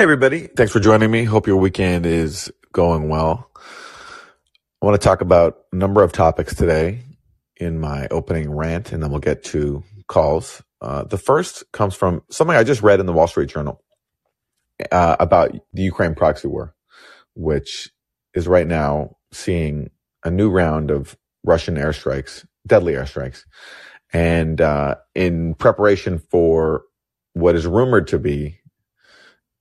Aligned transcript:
Hey, 0.00 0.04
everybody. 0.04 0.46
Thanks 0.46 0.72
for 0.72 0.80
joining 0.80 1.10
me. 1.10 1.24
Hope 1.24 1.46
your 1.46 1.58
weekend 1.58 2.06
is 2.06 2.50
going 2.72 3.10
well. 3.10 3.50
I 4.80 4.86
want 4.86 4.98
to 4.98 5.04
talk 5.06 5.20
about 5.20 5.58
a 5.74 5.76
number 5.76 6.02
of 6.02 6.10
topics 6.10 6.54
today 6.54 7.02
in 7.56 7.78
my 7.78 8.08
opening 8.10 8.50
rant, 8.50 8.92
and 8.92 9.02
then 9.02 9.10
we'll 9.10 9.20
get 9.20 9.44
to 9.44 9.84
calls. 10.08 10.62
Uh, 10.80 11.04
the 11.04 11.18
first 11.18 11.70
comes 11.72 11.94
from 11.94 12.22
something 12.30 12.56
I 12.56 12.64
just 12.64 12.80
read 12.80 12.98
in 12.98 13.04
the 13.04 13.12
Wall 13.12 13.26
Street 13.26 13.50
Journal 13.50 13.84
uh, 14.90 15.16
about 15.20 15.52
the 15.74 15.82
Ukraine 15.82 16.14
proxy 16.14 16.48
war, 16.48 16.74
which 17.34 17.90
is 18.32 18.48
right 18.48 18.66
now 18.66 19.18
seeing 19.32 19.90
a 20.24 20.30
new 20.30 20.48
round 20.48 20.90
of 20.90 21.14
Russian 21.44 21.74
airstrikes, 21.74 22.46
deadly 22.66 22.94
airstrikes, 22.94 23.44
and 24.14 24.62
uh, 24.62 24.94
in 25.14 25.56
preparation 25.56 26.20
for 26.30 26.84
what 27.34 27.54
is 27.54 27.66
rumored 27.66 28.06
to 28.06 28.18
be 28.18 28.59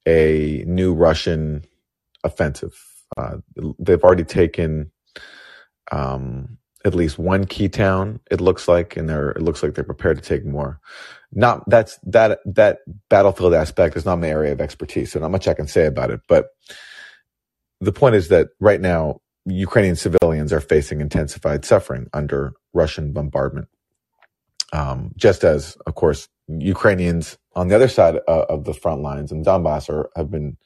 a 0.10 0.64
new 0.66 0.94
Russian 0.94 1.64
offensive. 2.24 2.76
Uh, 3.16 3.38
they've 3.78 4.04
already 4.04 4.24
taken 4.24 4.92
um, 5.92 6.58
at 6.84 6.96
least 6.96 7.20
one 7.20 7.46
key 7.46 7.70
town. 7.70 8.20
It 8.32 8.42
looks 8.42 8.68
like, 8.68 8.98
and 8.98 9.08
they're 9.08 9.32
it 9.32 9.42
looks 9.42 9.62
like 9.62 9.76
they're 9.76 9.84
prepared 9.84 10.18
to 10.18 10.28
take 10.28 10.46
more. 10.46 10.80
Not 11.32 11.70
that's 11.70 12.00
that 12.04 12.40
that 12.46 12.80
battlefield 13.10 13.54
aspect 13.54 13.96
is 13.96 14.06
not 14.06 14.20
my 14.20 14.30
area 14.30 14.52
of 14.52 14.62
expertise, 14.62 15.12
so 15.12 15.20
not 15.20 15.32
much 15.32 15.48
I 15.48 15.54
can 15.54 15.68
say 15.68 15.86
about 15.86 16.10
it. 16.10 16.22
But 16.28 16.48
the 17.80 17.92
point 17.92 18.16
is 18.16 18.30
that 18.30 18.50
right 18.60 18.82
now 18.82 19.22
Ukrainian 19.46 19.96
civilians 19.96 20.52
are 20.52 20.60
facing 20.60 21.02
intensified 21.02 21.66
suffering 21.66 22.08
under 22.14 22.54
Russian 22.74 23.14
bombardment. 23.14 23.68
Um, 24.74 25.12
just 25.18 25.44
as, 25.44 25.76
of 25.88 25.96
course, 25.96 26.28
Ukrainians 26.58 27.38
on 27.56 27.68
the 27.68 27.76
other 27.76 27.88
side 27.88 28.20
uh, 28.28 28.46
of 28.50 28.66
the 28.66 28.74
front 28.74 29.02
lines 29.02 29.32
in 29.32 29.44
Donbass 29.44 29.90
are, 29.90 30.10
have 30.16 30.32
been 30.32 30.58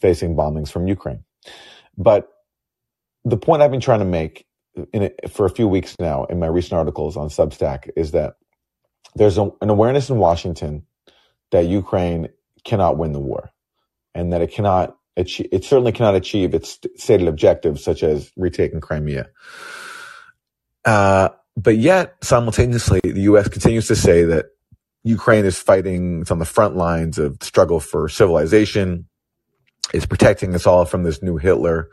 facing 0.00 0.34
bombings 0.34 0.70
from 0.70 0.86
Ukraine. 0.86 1.24
But 1.96 2.28
the 3.24 3.36
point 3.36 3.62
I've 3.62 3.70
been 3.70 3.80
trying 3.80 4.00
to 4.00 4.04
make 4.04 4.46
in 4.92 5.02
it, 5.02 5.30
for 5.30 5.46
a 5.46 5.50
few 5.50 5.68
weeks 5.68 5.96
now 5.98 6.24
in 6.24 6.38
my 6.38 6.46
recent 6.46 6.72
articles 6.72 7.16
on 7.16 7.28
Substack 7.28 7.90
is 7.96 8.12
that 8.12 8.34
there's 9.14 9.38
a, 9.38 9.50
an 9.60 9.70
awareness 9.70 10.10
in 10.10 10.16
Washington 10.16 10.86
that 11.50 11.66
Ukraine 11.66 12.28
cannot 12.64 12.96
win 12.96 13.12
the 13.12 13.20
war 13.20 13.50
and 14.14 14.32
that 14.32 14.40
it 14.40 14.50
cannot 14.50 14.96
achieve, 15.16 15.48
it 15.52 15.64
certainly 15.64 15.92
cannot 15.92 16.14
achieve 16.14 16.54
its 16.54 16.78
stated 16.96 17.28
objectives 17.28 17.84
such 17.84 18.02
as 18.02 18.30
retaking 18.36 18.80
Crimea. 18.80 19.28
Uh, 20.84 21.28
but 21.56 21.76
yet 21.76 22.16
simultaneously, 22.22 23.00
the 23.04 23.22
U.S. 23.22 23.48
continues 23.48 23.86
to 23.88 23.96
say 23.96 24.24
that 24.24 24.46
Ukraine 25.04 25.44
is 25.44 25.58
fighting, 25.58 26.22
it's 26.22 26.30
on 26.30 26.38
the 26.38 26.44
front 26.44 26.76
lines 26.76 27.18
of 27.18 27.38
struggle 27.40 27.80
for 27.80 28.08
civilization, 28.08 29.08
is 29.92 30.06
protecting 30.06 30.54
us 30.54 30.66
all 30.66 30.84
from 30.84 31.02
this 31.02 31.22
new 31.22 31.36
Hitler, 31.36 31.90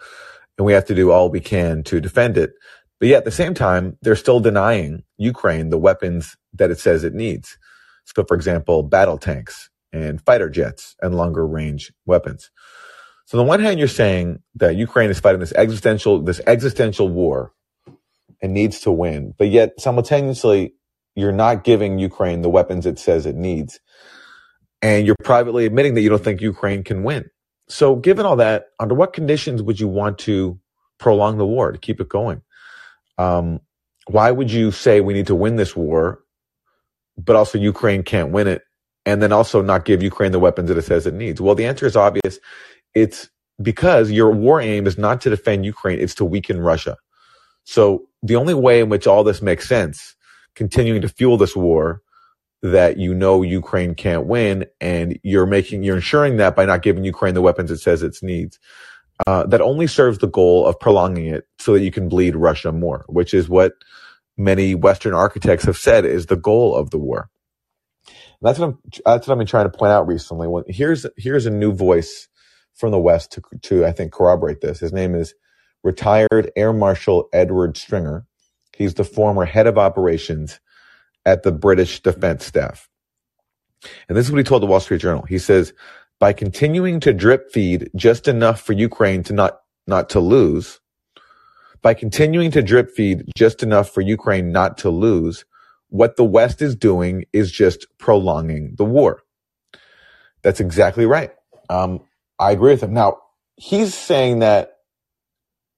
and 0.57 0.65
we 0.65 0.73
have 0.73 0.85
to 0.85 0.95
do 0.95 1.11
all 1.11 1.30
we 1.30 1.39
can 1.39 1.83
to 1.83 1.99
defend 1.99 2.37
it. 2.37 2.52
But 2.99 3.07
yet 3.07 3.19
at 3.19 3.25
the 3.25 3.31
same 3.31 3.53
time, 3.53 3.97
they're 4.02 4.15
still 4.15 4.39
denying 4.39 5.03
Ukraine 5.17 5.69
the 5.69 5.77
weapons 5.77 6.37
that 6.53 6.69
it 6.69 6.80
says 6.80 7.03
it 7.03 7.13
needs. 7.13 7.57
So 8.05 8.23
for 8.23 8.35
example, 8.35 8.83
battle 8.83 9.17
tanks 9.17 9.69
and 9.91 10.21
fighter 10.21 10.49
jets 10.49 10.95
and 11.02 11.15
longer 11.15 11.47
range 11.47 11.91
weapons. 12.05 12.52
So 13.25 13.39
on 13.39 13.45
the 13.45 13.49
one 13.49 13.59
hand, 13.59 13.80
you're 13.80 13.87
saying 13.87 14.41
that 14.55 14.75
Ukraine 14.75 15.09
is 15.09 15.19
fighting 15.19 15.39
this 15.39 15.53
existential, 15.53 16.21
this 16.21 16.41
existential 16.45 17.07
war 17.09 17.53
and 18.41 18.53
needs 18.53 18.81
to 18.81 18.91
win, 18.91 19.33
but 19.37 19.49
yet 19.49 19.80
simultaneously 19.80 20.73
you're 21.20 21.31
not 21.31 21.64
giving 21.64 22.00
Ukraine 22.00 22.42
the 22.42 22.50
weapons 22.50 22.86
it 22.86 23.00
says 23.00 23.25
it 23.25 23.36
needs. 23.36 23.80
And 24.81 25.06
you're 25.06 25.16
privately 25.23 25.66
admitting 25.66 25.95
that 25.95 26.02
you 26.02 26.09
don't 26.09 26.23
think 26.23 26.42
Ukraine 26.42 26.84
can 26.84 27.03
win. 27.03 27.30
So, 27.67 27.95
given 27.95 28.26
all 28.26 28.38
that, 28.38 28.67
under 28.80 28.95
what 28.95 29.14
conditions 29.14 29.61
would 29.61 29.80
you 29.80 29.88
want 29.88 30.17
to 30.20 30.59
prolong 30.98 31.38
the 31.38 31.45
war 31.45 31.72
to 31.72 31.78
keep 31.78 32.02
it 32.02 32.09
going? 32.09 32.42
Um, 33.17 33.59
why 34.08 34.32
would 34.32 34.52
you 34.52 34.71
say 34.71 35.02
we 35.02 35.14
need 35.14 35.27
to 35.27 35.36
win 35.36 35.58
this 35.58 35.76
war, 35.76 36.23
but 37.17 37.36
also 37.36 37.58
Ukraine 37.60 38.04
can't 38.04 38.32
win 38.32 38.48
it, 38.48 38.64
and 39.05 39.22
then 39.22 39.32
also 39.32 39.61
not 39.61 39.86
give 39.86 40.02
Ukraine 40.02 40.32
the 40.32 40.39
weapons 40.39 40.70
that 40.70 40.77
it 40.77 40.86
says 40.86 41.05
it 41.05 41.14
needs? 41.14 41.39
Well, 41.39 41.55
the 41.55 41.66
answer 41.66 41.86
is 41.86 41.95
obvious. 41.95 42.39
It's 42.95 43.30
because 43.61 44.10
your 44.10 44.32
war 44.32 44.60
aim 44.61 44.88
is 44.88 44.98
not 44.98 45.22
to 45.22 45.30
defend 45.30 45.66
Ukraine, 45.66 45.99
it's 45.99 46.16
to 46.16 46.26
weaken 46.26 46.60
Russia. 46.60 46.98
So, 47.66 48.08
the 48.23 48.36
only 48.36 48.55
way 48.55 48.80
in 48.80 48.89
which 48.89 49.05
all 49.05 49.23
this 49.23 49.42
makes 49.42 49.67
sense 49.67 50.16
continuing 50.55 51.02
to 51.02 51.10
fuel 51.10 51.37
this 51.37 51.55
war 51.55 52.02
that 52.61 52.98
you 52.98 53.14
know 53.14 53.42
Ukraine 53.42 53.95
can't 53.95 54.26
win, 54.26 54.65
and 54.82 55.17
you're 55.23 55.45
making 55.45 55.83
you're 55.83 55.95
ensuring 55.95 56.37
that 56.37 56.55
by 56.55 56.65
not 56.65 56.82
giving 56.82 57.04
Ukraine 57.04 57.33
the 57.33 57.42
weapons 57.42 57.71
it 57.71 57.80
says 57.80 58.04
it 58.04 58.17
needs. 58.21 58.60
Uh, 59.27 59.45
that 59.45 59.61
only 59.61 59.86
serves 59.86 60.20
the 60.20 60.27
goal 60.27 60.65
of 60.65 60.80
prolonging 60.80 61.26
it 61.26 61.45
so 61.60 61.73
that 61.73 61.82
you 61.82 61.92
can 61.92 62.08
bleed 62.08 62.37
Russia 62.37 62.71
more, 62.71 63.04
which 63.10 63.33
is 63.33 63.49
what 63.49 63.73
many 64.37 64.73
Western 64.73 65.14
architects 65.14 65.65
have 65.65 65.76
said 65.77 66.05
is 66.05 66.27
the 66.27 66.37
goal 66.37 66.73
of 66.73 66.92
the 66.92 66.98
war. 66.98 67.30
And 68.08 68.16
that's 68.42 68.58
what 68.60 68.70
I'm 68.70 68.77
that's 69.05 69.27
what 69.27 69.33
I've 69.33 69.37
been 69.37 69.48
trying 69.48 69.70
to 69.70 69.77
point 69.77 69.92
out 69.92 70.08
recently. 70.08 70.48
When, 70.48 70.64
here's 70.67 71.05
here's 71.17 71.45
a 71.45 71.52
new 71.52 71.73
voice 71.73 72.27
from 72.76 72.92
the 72.92 72.99
West 72.99 73.33
to 73.33 73.42
to 73.64 73.86
I 73.86 73.92
think 73.92 74.14
corroborate 74.14 74.61
this. 74.61 74.80
His 74.80 74.93
name 74.93 75.16
is 75.16 75.33
retired 75.83 76.52
Air 76.55 76.73
Marshal 76.73 77.27
Edward 77.33 77.77
Stringer. 77.77 78.26
He's 78.80 78.95
the 78.95 79.04
former 79.04 79.45
head 79.45 79.67
of 79.67 79.78
operations 79.78 80.62
at 81.26 81.44
the 81.44 81.52
British 81.52 82.02
Defense 82.02 82.45
Staff. 82.45 82.90
And 84.08 84.17
this 84.17 84.26
is 84.26 84.32
what 84.32 84.38
he 84.40 84.44
told 84.44 84.64
the 84.64 84.67
Wall 84.67 84.80
Street 84.80 85.02
Journal. 85.02 85.23
He 85.23 85.38
says, 85.38 85.73
by 86.20 86.34
continuing 86.34 87.02
to 87.02 87.14
drip 87.14 87.52
feed 87.52 87.92
just 87.95 88.28
enough 88.28 88.62
for 88.62 88.73
Ukraine 88.73 89.22
to 89.23 89.34
not, 89.34 89.60
not 89.86 90.10
to 90.12 90.22
lose, 90.22 90.80
by 91.82 91.94
continuing 91.94 92.52
to 92.52 92.62
drip 92.62 92.92
feed 92.92 93.23
just 93.38 93.64
enough 93.64 93.90
for 93.90 94.02
Ukraine 94.02 94.52
not 94.52 94.78
to 94.80 94.90
lose, 94.90 95.46
what 95.90 96.16
the 96.16 96.23
West 96.26 96.61
is 96.61 96.76
doing 96.76 97.26
is 97.34 97.52
just 97.52 97.86
prolonging 97.98 98.76
the 98.78 98.86
war. 98.86 99.23
That's 100.42 100.61
exactly 100.61 101.06
right. 101.06 101.32
Um, 101.70 102.02
I 102.40 102.52
agree 102.52 102.72
with 102.72 102.84
him. 102.84 102.94
Now, 102.94 103.17
he's 103.58 103.94
saying 103.94 104.40
that 104.40 104.78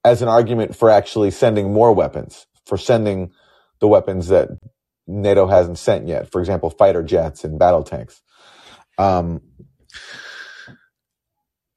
as 0.06 0.22
an 0.22 0.28
argument 0.28 0.76
for 0.76 0.90
actually 0.90 1.32
sending 1.32 1.74
more 1.74 1.94
weapons 1.94 2.46
for 2.66 2.78
sending 2.78 3.32
the 3.80 3.88
weapons 3.88 4.28
that 4.30 4.50
NATO 5.08 5.48
hasn't 5.48 5.78
sent 5.78 6.08
yet. 6.08 6.32
For 6.32 6.40
example, 6.40 6.70
fighter 6.70 7.04
jets 7.04 7.44
and 7.44 7.60
battle 7.60 7.84
tanks. 7.84 8.22
Um, 8.98 9.42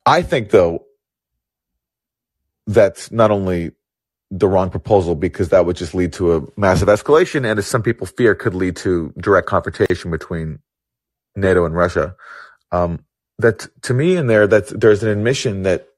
I 0.07 0.23
think, 0.23 0.51
though, 0.51 0.85
that's 2.67 3.11
not 3.11 3.31
only 3.31 3.73
the 4.31 4.49
wrong 4.49 4.71
proposal 4.71 5.15
because 5.15 5.51
that 5.51 5.65
would 5.65 5.77
just 5.77 5.95
lead 5.95 6.13
to 6.15 6.37
a 6.37 6.43
massive 6.57 6.89
escalation, 6.89 7.49
and 7.49 7.59
as 7.59 7.67
some 7.67 7.83
people 7.83 8.07
fear, 8.07 8.35
could 8.35 8.55
lead 8.55 8.77
to 8.77 9.13
direct 9.19 9.47
confrontation 9.47 10.11
between 10.11 10.59
NATO 11.37 11.65
and 11.65 11.75
Russia. 11.75 12.17
Um, 12.73 13.05
that 13.39 13.69
to 13.83 13.95
me, 13.95 14.17
in 14.17 14.27
there, 14.27 14.47
that 14.47 14.69
there's 14.69 15.03
an 15.03 15.09
admission 15.09 15.63
that 15.63 15.89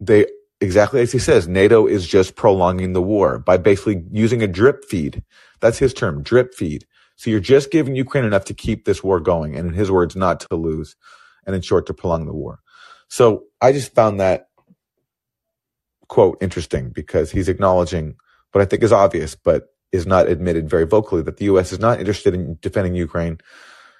they 0.00 0.26
exactly 0.60 1.00
as 1.00 1.12
he 1.12 1.18
says, 1.18 1.48
NATO 1.48 1.86
is 1.86 2.06
just 2.06 2.36
prolonging 2.36 2.92
the 2.92 3.02
war 3.02 3.38
by 3.38 3.56
basically 3.56 4.04
using 4.12 4.42
a 4.42 4.48
drip 4.48 4.84
feed. 4.84 5.22
That's 5.60 5.78
his 5.78 5.94
term, 5.94 6.22
drip 6.22 6.54
feed. 6.54 6.86
So 7.16 7.30
you're 7.30 7.40
just 7.40 7.70
giving 7.70 7.96
Ukraine 7.96 8.24
enough 8.24 8.46
to 8.46 8.54
keep 8.54 8.84
this 8.84 9.04
war 9.04 9.20
going, 9.20 9.54
and 9.54 9.68
in 9.68 9.74
his 9.74 9.90
words, 9.90 10.16
not 10.16 10.40
to 10.40 10.56
lose, 10.56 10.96
and 11.46 11.54
in 11.54 11.62
short, 11.62 11.86
to 11.86 11.94
prolong 11.94 12.26
the 12.26 12.32
war. 12.32 12.60
So 13.08 13.44
I 13.60 13.72
just 13.72 13.94
found 13.94 14.20
that 14.20 14.48
quote 16.08 16.38
interesting 16.40 16.90
because 16.90 17.30
he's 17.30 17.48
acknowledging 17.48 18.16
what 18.52 18.62
I 18.62 18.64
think 18.64 18.82
is 18.82 18.92
obvious, 18.92 19.34
but 19.34 19.68
is 19.92 20.06
not 20.06 20.28
admitted 20.28 20.68
very 20.68 20.86
vocally 20.86 21.22
that 21.22 21.36
the 21.36 21.44
U.S. 21.46 21.72
is 21.72 21.78
not 21.78 21.98
interested 21.98 22.34
in 22.34 22.58
defending 22.60 22.94
Ukraine, 22.94 23.38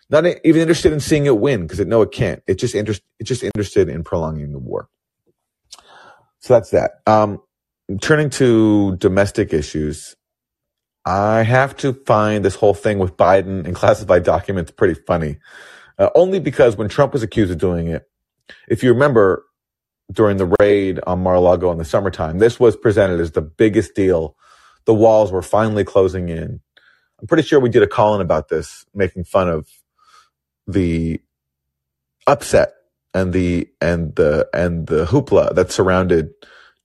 not 0.08 0.24
even 0.44 0.62
interested 0.62 0.92
in 0.92 1.00
seeing 1.00 1.26
it 1.26 1.38
win 1.38 1.62
because 1.62 1.80
it 1.80 1.88
know 1.88 2.02
it 2.02 2.12
can't. 2.12 2.42
It's 2.46 2.60
just 2.60 2.74
interest, 2.74 3.02
it's 3.18 3.28
just 3.28 3.42
interested 3.42 3.88
in 3.88 4.02
prolonging 4.02 4.52
the 4.52 4.58
war. 4.58 4.88
So 6.40 6.54
that's 6.54 6.70
that. 6.70 7.02
Um, 7.06 7.40
turning 8.00 8.30
to 8.30 8.96
domestic 8.96 9.52
issues, 9.52 10.16
I 11.04 11.42
have 11.42 11.76
to 11.78 11.92
find 11.92 12.44
this 12.44 12.54
whole 12.54 12.74
thing 12.74 12.98
with 12.98 13.16
Biden 13.16 13.66
and 13.66 13.74
classified 13.74 14.24
documents 14.24 14.70
pretty 14.70 15.00
funny. 15.06 15.38
Uh, 15.98 16.10
only 16.14 16.40
because 16.40 16.76
when 16.76 16.88
Trump 16.88 17.12
was 17.12 17.22
accused 17.22 17.52
of 17.52 17.58
doing 17.58 17.88
it, 17.88 18.08
if 18.68 18.82
you 18.82 18.92
remember 18.92 19.44
during 20.12 20.38
the 20.38 20.54
raid 20.60 20.98
on 21.06 21.22
Mar-a-Lago 21.22 21.70
in 21.70 21.78
the 21.78 21.84
summertime, 21.84 22.38
this 22.38 22.58
was 22.58 22.76
presented 22.76 23.20
as 23.20 23.32
the 23.32 23.42
biggest 23.42 23.94
deal. 23.94 24.34
The 24.86 24.94
walls 24.94 25.30
were 25.30 25.42
finally 25.42 25.84
closing 25.84 26.28
in. 26.28 26.60
I'm 27.20 27.26
pretty 27.26 27.42
sure 27.42 27.60
we 27.60 27.68
did 27.68 27.82
a 27.82 27.86
call 27.86 28.14
in 28.14 28.22
about 28.22 28.48
this, 28.48 28.86
making 28.94 29.24
fun 29.24 29.48
of 29.48 29.68
the 30.66 31.20
upset 32.26 32.72
and 33.14 33.32
the 33.32 33.68
and 33.80 34.16
the 34.16 34.48
and 34.54 34.86
the 34.88 35.06
hoopla 35.06 35.54
that 35.54 35.72
surrounded 35.72 36.30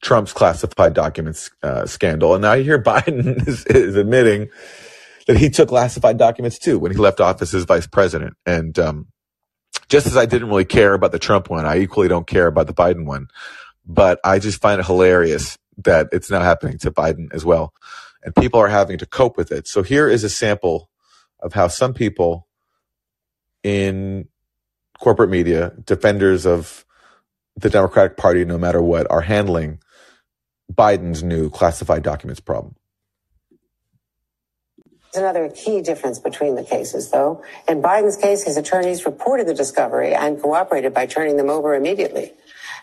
Trump's 0.03 0.33
classified 0.33 0.93
documents 0.93 1.51
uh, 1.63 1.85
scandal. 1.85 2.35
And 2.35 2.43
now 2.43 2.53
you 2.53 2.63
hear 2.63 2.81
Biden 2.83 3.47
is, 3.47 3.65
is, 3.67 3.95
admitting 3.95 4.49
that 5.27 5.37
he 5.37 5.49
took 5.49 5.69
classified 5.69 6.17
documents 6.17 6.59
too 6.59 6.79
when 6.79 6.91
he 6.91 6.97
left 6.97 7.21
office 7.21 7.53
as 7.53 7.65
vice 7.65 7.87
president. 7.87 8.35
And 8.45 8.77
um, 8.79 9.07
Just 9.89 10.07
as 10.07 10.17
I 10.17 10.25
didn't 10.25 10.49
really 10.49 10.65
care 10.65 10.93
about 10.93 11.11
the 11.11 11.19
Trump 11.19 11.49
one, 11.49 11.65
I 11.65 11.77
equally 11.79 12.07
don't 12.07 12.27
care 12.27 12.47
about 12.47 12.67
the 12.67 12.73
Biden 12.73 13.05
one. 13.05 13.27
But 13.85 14.19
I 14.23 14.39
just 14.39 14.61
find 14.61 14.79
it 14.79 14.85
hilarious 14.87 15.57
that 15.79 16.07
it's 16.11 16.31
now 16.31 16.41
happening 16.41 16.77
to 16.79 16.91
Biden 16.91 17.33
as 17.33 17.45
well. 17.45 17.73
And 18.23 18.35
people 18.35 18.59
are 18.59 18.67
having 18.67 18.97
to 18.99 19.05
cope 19.05 19.37
with 19.37 19.51
it. 19.51 19.67
So 19.67 19.83
here 19.83 20.09
is 20.09 20.23
a 20.23 20.29
sample 20.29 20.89
of 21.41 21.53
how 21.53 21.67
some 21.67 21.93
people 21.93 22.47
in 23.63 24.27
corporate 25.05 25.29
media, 25.29 25.71
defenders 25.85 26.47
of 26.47 26.83
the 27.55 27.69
Democratic 27.69 28.17
Party, 28.17 28.43
no 28.43 28.57
matter 28.57 28.81
what, 28.81 29.05
are 29.11 29.21
handling 29.21 29.77
Biden's 30.73 31.21
new 31.21 31.51
classified 31.51 32.01
documents 32.01 32.39
problem. 32.39 32.73
There's 35.13 35.21
another 35.21 35.47
key 35.49 35.81
difference 35.81 36.17
between 36.17 36.55
the 36.55 36.63
cases, 36.63 37.11
though. 37.11 37.43
In 37.69 37.83
Biden's 37.83 38.17
case, 38.17 38.41
his 38.41 38.57
attorneys 38.57 39.05
reported 39.05 39.45
the 39.45 39.53
discovery 39.53 40.15
and 40.15 40.41
cooperated 40.41 40.91
by 40.95 41.05
turning 41.05 41.37
them 41.37 41.51
over 41.51 41.75
immediately. 41.75 42.33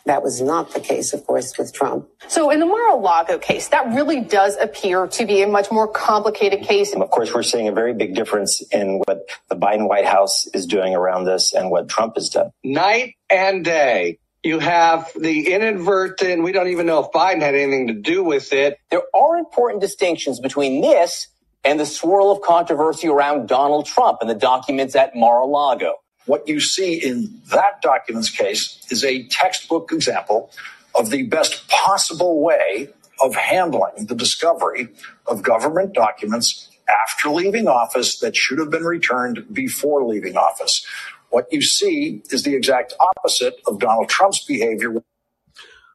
That 0.05 0.23
was 0.23 0.41
not 0.41 0.75
the 0.75 0.81
case, 0.81 1.13
of 1.13 1.25
course, 1.27 1.57
with 1.57 1.73
Trump. 1.73 2.09
So 2.29 2.51
in 2.51 2.59
the 2.61 2.67
Mar-a-Lago 2.67 3.39
case, 3.39 3.69
that 3.69 3.95
really 3.95 4.21
does 4.21 4.57
appear 4.57 5.07
to 5.07 5.27
be 5.27 5.43
a 5.43 5.47
much 5.47 5.71
more 5.71 5.87
complicated 5.87 6.63
case. 6.63 6.93
Of 6.95 7.11
course, 7.11 7.33
we're 7.33 7.45
seeing 7.45 7.69
a 7.69 7.73
very 7.73 7.95
big 7.95 8.15
difference 8.15 8.63
in 8.73 8.99
what 9.05 9.29
the 9.49 9.57
Biden 9.57 9.89
White 9.89 10.07
House 10.07 10.49
is 10.49 10.67
doing 10.67 10.95
around 10.95 11.25
this 11.25 11.53
and 11.53 11.71
what 11.71 11.89
Trump 11.89 12.17
has 12.17 12.31
done. 12.31 12.51
Night 12.65 13.15
and 13.31 13.65
day. 13.65 14.19
You 14.43 14.59
have 14.59 15.09
the 15.17 15.53
inadvertent, 15.55 16.43
we 16.43 16.51
don't 16.51 16.67
even 16.67 16.85
know 16.85 17.05
if 17.05 17.13
Biden 17.13 17.41
had 17.41 17.55
anything 17.55 17.87
to 17.87 17.95
do 17.95 18.25
with 18.25 18.53
it. 18.53 18.77
There 18.91 19.03
are 19.15 19.37
important 19.37 19.81
distinctions 19.81 20.41
between 20.41 20.81
this 20.81 21.29
and 21.65 21.79
the 21.79 21.87
swirl 21.87 22.33
of 22.33 22.43
controversy 22.43 23.07
around 23.07 23.47
Donald 23.47 23.87
Trump 23.87 24.19
and 24.21 24.29
the 24.29 24.35
documents 24.35 24.97
at 24.97 25.15
Mar-a-Lago. 25.15 25.95
What 26.27 26.47
you 26.49 26.61
see 26.61 26.95
in 26.95 27.41
that 27.51 27.83
document's 27.83 28.31
case 28.31 28.79
is 28.91 29.05
a 29.05 29.25
textbook 29.25 29.93
example 29.93 30.51
of 30.95 31.11
the 31.11 31.25
best 31.25 31.69
possible 31.69 32.43
way 32.43 32.89
of 33.23 33.35
handling 33.35 34.07
the 34.07 34.15
discovery 34.15 34.89
of 35.27 35.43
government 35.43 35.95
documents 35.95 36.69
after 36.89 37.31
leaving 37.31 37.69
office 37.69 38.19
that 38.21 38.37
should 38.37 38.59
have 38.59 38.71
been 38.71 38.85
returned 38.85 39.45
before 39.53 40.05
leaving 40.05 40.37
office. 40.37 40.87
What 41.31 41.47
you 41.51 41.63
see 41.63 42.23
is 42.31 42.43
the 42.43 42.55
exact 42.55 42.95
opposite 43.01 43.61
of 43.67 43.79
Donald 43.79 44.09
Trump's 44.09 44.45
behavior. 44.45 44.93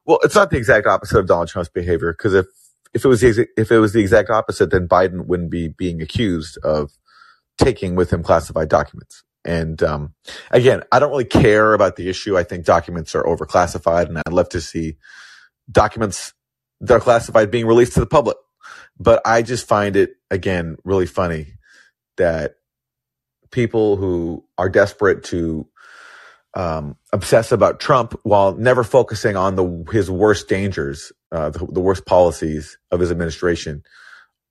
Well, 0.06 0.19
it's 0.24 0.35
not 0.35 0.50
the 0.50 0.57
exact 0.57 0.88
opposite 0.88 1.19
of 1.19 1.27
Donald 1.27 1.50
Trump's 1.50 1.69
behavior 1.69 2.12
because 2.13 2.33
if 2.33 2.47
if 2.94 3.06
it 3.06 3.07
was 3.07 3.21
the, 3.21 3.47
if 3.57 3.71
it 3.71 3.79
was 3.79 3.94
the 3.94 4.00
exact 4.00 4.29
opposite, 4.29 4.71
then 4.71 4.88
Biden 4.88 5.27
wouldn't 5.27 5.51
be 5.51 5.68
being 5.68 6.01
accused 6.01 6.57
of 6.63 6.91
taking 7.57 7.95
with 7.95 8.12
him 8.12 8.24
classified 8.24 8.69
documents. 8.69 9.24
And 9.48 9.82
um, 9.82 10.14
again, 10.52 10.84
I 10.92 11.00
don't 11.00 11.10
really 11.10 11.26
care 11.26 11.74
about 11.74 11.96
the 11.96 12.10
issue. 12.10 12.38
I 12.38 12.44
think 12.44 12.66
documents 12.66 13.16
are 13.16 13.24
overclassified, 13.24 14.08
and 14.08 14.18
I'd 14.18 14.34
love 14.34 14.50
to 14.50 14.62
see 14.62 14.98
documents 15.72 16.34
that 16.82 16.94
are 16.94 17.00
classified 17.00 17.50
being 17.50 17.66
released 17.66 17.94
to 17.94 18.02
the 18.02 18.06
public. 18.06 18.38
But 19.00 19.22
I 19.26 19.42
just 19.42 19.66
find 19.66 19.96
it 19.96 20.12
again 20.30 20.76
really 20.84 21.06
funny 21.06 21.54
that 22.18 22.56
people 23.52 23.96
who 23.96 24.44
are 24.58 24.70
desperate 24.70 25.24
to 25.26 25.68
um, 26.54 26.98
obsess 27.14 27.52
about 27.52 27.80
Trump 27.80 28.20
while 28.24 28.54
never 28.54 28.84
focusing 28.84 29.38
on 29.38 29.56
the 29.56 29.86
his 29.92 30.12
worst 30.12 30.50
dangers, 30.50 31.14
uh, 31.32 31.52
the, 31.52 31.66
the 31.68 31.80
worst 31.80 32.06
policies 32.06 32.78
of 32.92 33.00
his 33.00 33.12
administration, 33.12 33.84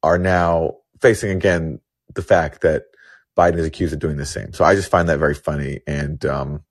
are 0.02 0.18
now 0.18 0.76
facing 1.02 1.30
again 1.30 1.80
the 2.14 2.22
fact 2.22 2.62
that 2.62 2.84
Biden 3.36 3.58
is 3.58 3.66
accused 3.66 3.92
of 3.92 3.98
doing 3.98 4.16
the 4.16 4.26
same. 4.26 4.52
So 4.52 4.64
I 4.64 4.74
just 4.74 4.90
find 4.90 5.08
that 5.08 5.18
very 5.18 5.34
funny. 5.34 5.80
And, 5.86 6.24
um, 6.24 6.64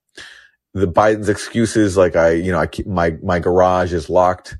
the 0.73 0.87
Biden's 0.87 1.29
excuses, 1.29 1.95
like 1.95 2.15
I, 2.15 2.31
you 2.31 2.51
know, 2.51 2.59
I 2.59 2.67
keep 2.67 2.87
my, 2.87 3.11
my 3.23 3.39
garage 3.39 3.93
is 3.93 4.09
locked 4.09 4.57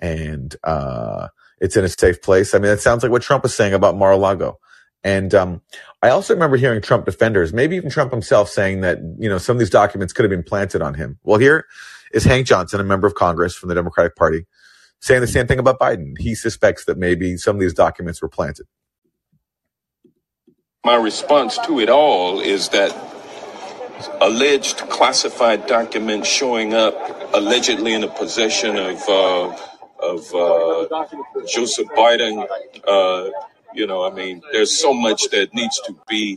and, 0.00 0.56
uh, 0.64 1.28
it's 1.60 1.76
in 1.76 1.84
a 1.84 1.88
safe 1.88 2.22
place. 2.22 2.54
I 2.54 2.58
mean, 2.58 2.72
it 2.72 2.80
sounds 2.80 3.02
like 3.02 3.12
what 3.12 3.22
Trump 3.22 3.44
was 3.44 3.54
saying 3.54 3.74
about 3.74 3.96
Mar-a-Lago. 3.96 4.58
And, 5.04 5.34
um, 5.34 5.62
I 6.02 6.08
also 6.08 6.34
remember 6.34 6.56
hearing 6.56 6.80
Trump 6.80 7.04
defenders, 7.04 7.52
maybe 7.52 7.76
even 7.76 7.90
Trump 7.90 8.10
himself 8.10 8.48
saying 8.48 8.80
that, 8.80 8.98
you 9.18 9.28
know, 9.28 9.38
some 9.38 9.54
of 9.56 9.60
these 9.60 9.70
documents 9.70 10.12
could 10.12 10.24
have 10.24 10.30
been 10.30 10.42
planted 10.42 10.82
on 10.82 10.94
him. 10.94 11.18
Well, 11.22 11.38
here 11.38 11.66
is 12.12 12.24
Hank 12.24 12.46
Johnson, 12.46 12.80
a 12.80 12.84
member 12.84 13.06
of 13.06 13.14
Congress 13.14 13.54
from 13.54 13.68
the 13.68 13.74
Democratic 13.74 14.16
Party, 14.16 14.46
saying 15.00 15.20
the 15.20 15.26
same 15.26 15.46
thing 15.46 15.58
about 15.58 15.78
Biden. 15.78 16.18
He 16.18 16.34
suspects 16.34 16.86
that 16.86 16.98
maybe 16.98 17.36
some 17.36 17.56
of 17.56 17.60
these 17.60 17.74
documents 17.74 18.22
were 18.22 18.28
planted 18.28 18.66
my 20.84 20.96
response 20.96 21.58
to 21.58 21.78
it 21.78 21.88
all 21.88 22.40
is 22.40 22.70
that 22.70 22.92
alleged 24.20 24.78
classified 24.90 25.64
documents 25.68 26.28
showing 26.28 26.74
up 26.74 26.94
allegedly 27.32 27.94
in 27.94 28.00
the 28.00 28.08
possession 28.08 28.76
of 28.76 29.00
uh, 29.08 29.56
of 30.00 30.34
uh, 30.34 31.06
Joseph 31.46 31.86
Biden. 31.90 32.44
Uh, 32.84 33.30
you 33.72 33.86
know, 33.86 34.04
I 34.04 34.10
mean, 34.12 34.42
there's 34.50 34.76
so 34.76 34.92
much 34.92 35.30
that 35.30 35.54
needs 35.54 35.80
to 35.86 35.96
be 36.08 36.36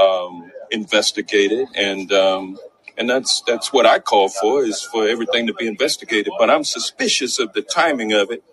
um, 0.00 0.52
investigated, 0.70 1.66
and 1.74 2.12
um, 2.12 2.60
and 2.96 3.10
that's 3.10 3.42
that's 3.44 3.72
what 3.72 3.86
I 3.86 3.98
call 3.98 4.28
for 4.28 4.62
is 4.62 4.82
for 4.82 5.08
everything 5.08 5.48
to 5.48 5.54
be 5.54 5.66
investigated. 5.66 6.32
But 6.38 6.48
I'm 6.48 6.62
suspicious 6.62 7.40
of 7.40 7.54
the 7.54 7.62
timing 7.62 8.12
of 8.12 8.30
it. 8.30 8.44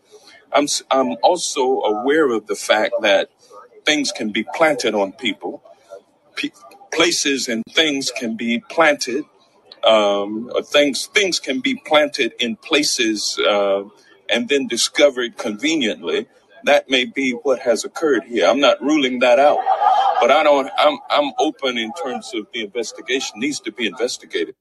I'm 0.51 0.65
I'm 0.89 1.17
also 1.21 1.81
aware 1.81 2.31
of 2.31 2.47
the 2.47 2.55
fact 2.55 2.95
that 3.03 3.29
things 3.87 4.11
can 4.13 4.31
be 4.31 4.45
planted 4.55 4.95
on 4.95 5.13
people. 5.13 5.63
P- 6.35 6.53
places 6.93 7.49
and 7.49 7.63
things 7.71 8.11
can 8.11 8.37
be 8.37 8.61
planted. 8.69 9.25
Um, 9.83 10.51
things 10.65 11.07
things 11.07 11.39
can 11.39 11.61
be 11.61 11.75
planted 11.85 12.33
in 12.39 12.57
places 12.57 13.39
uh, 13.39 13.83
and 14.29 14.49
then 14.49 14.67
discovered 14.67 15.37
conveniently. 15.37 16.27
That 16.65 16.89
may 16.89 17.05
be 17.05 17.31
what 17.33 17.59
has 17.61 17.85
occurred 17.85 18.25
here. 18.25 18.47
I'm 18.47 18.59
not 18.59 18.81
ruling 18.81 19.19
that 19.19 19.39
out, 19.39 19.59
but 20.21 20.31
I 20.31 20.43
don't. 20.43 20.69
I'm 20.77 20.99
I'm 21.09 21.33
open 21.39 21.77
in 21.77 21.93
terms 22.03 22.33
of 22.35 22.47
the 22.53 22.61
investigation 22.63 23.39
needs 23.39 23.61
to 23.61 23.71
be 23.73 23.87
investigated. 23.87 24.55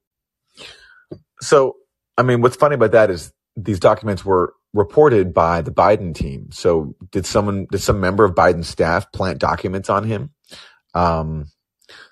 So, 1.41 1.77
I 2.17 2.23
mean, 2.23 2.41
what's 2.41 2.55
funny 2.57 2.75
about 2.75 2.91
that 2.93 3.11
is 3.11 3.31
these 3.57 3.79
documents 3.79 4.25
were 4.25 4.53
reported 4.77 5.33
by 5.33 5.61
the 5.61 5.71
Biden 5.71 6.13
team. 6.13 6.51
So 6.51 6.95
did 7.11 7.25
someone, 7.25 7.65
did 7.71 7.79
some 7.79 7.99
member 7.99 8.23
of 8.23 8.35
Biden's 8.35 8.67
staff 8.67 9.11
plant 9.11 9.39
documents 9.39 9.89
on 9.89 10.03
him? 10.03 10.31
Um, 10.93 11.47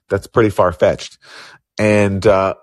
that's 0.09 0.27
pretty 0.27 0.49
far 0.49 0.71
fetched. 0.71 1.19
And, 1.77 2.25
uh, 2.25 2.55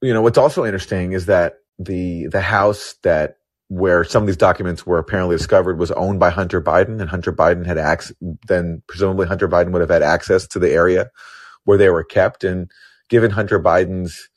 you 0.00 0.14
know, 0.14 0.22
what's 0.22 0.38
also 0.38 0.64
interesting 0.64 1.12
is 1.12 1.26
that 1.26 1.54
the, 1.78 2.28
the 2.28 2.40
house 2.40 2.94
that 3.02 3.38
where 3.68 4.04
some 4.04 4.22
of 4.22 4.26
these 4.26 4.36
documents 4.36 4.86
were 4.86 4.98
apparently 4.98 5.36
discovered 5.36 5.78
was 5.78 5.90
owned 5.90 6.20
by 6.20 6.30
Hunter 6.30 6.60
Biden 6.60 7.00
and 7.00 7.10
Hunter 7.10 7.32
Biden 7.32 7.66
had 7.66 7.78
access, 7.78 8.14
then 8.46 8.82
presumably 8.86 9.26
Hunter 9.26 9.48
Biden 9.48 9.72
would 9.72 9.80
have 9.80 9.90
had 9.90 10.02
access 10.02 10.46
to 10.48 10.58
the 10.58 10.70
area 10.70 11.10
where 11.64 11.78
they 11.78 11.88
were 11.88 12.04
kept. 12.04 12.44
And 12.44 12.70
given 13.08 13.30
Hunter 13.30 13.58
Biden's 13.58 14.28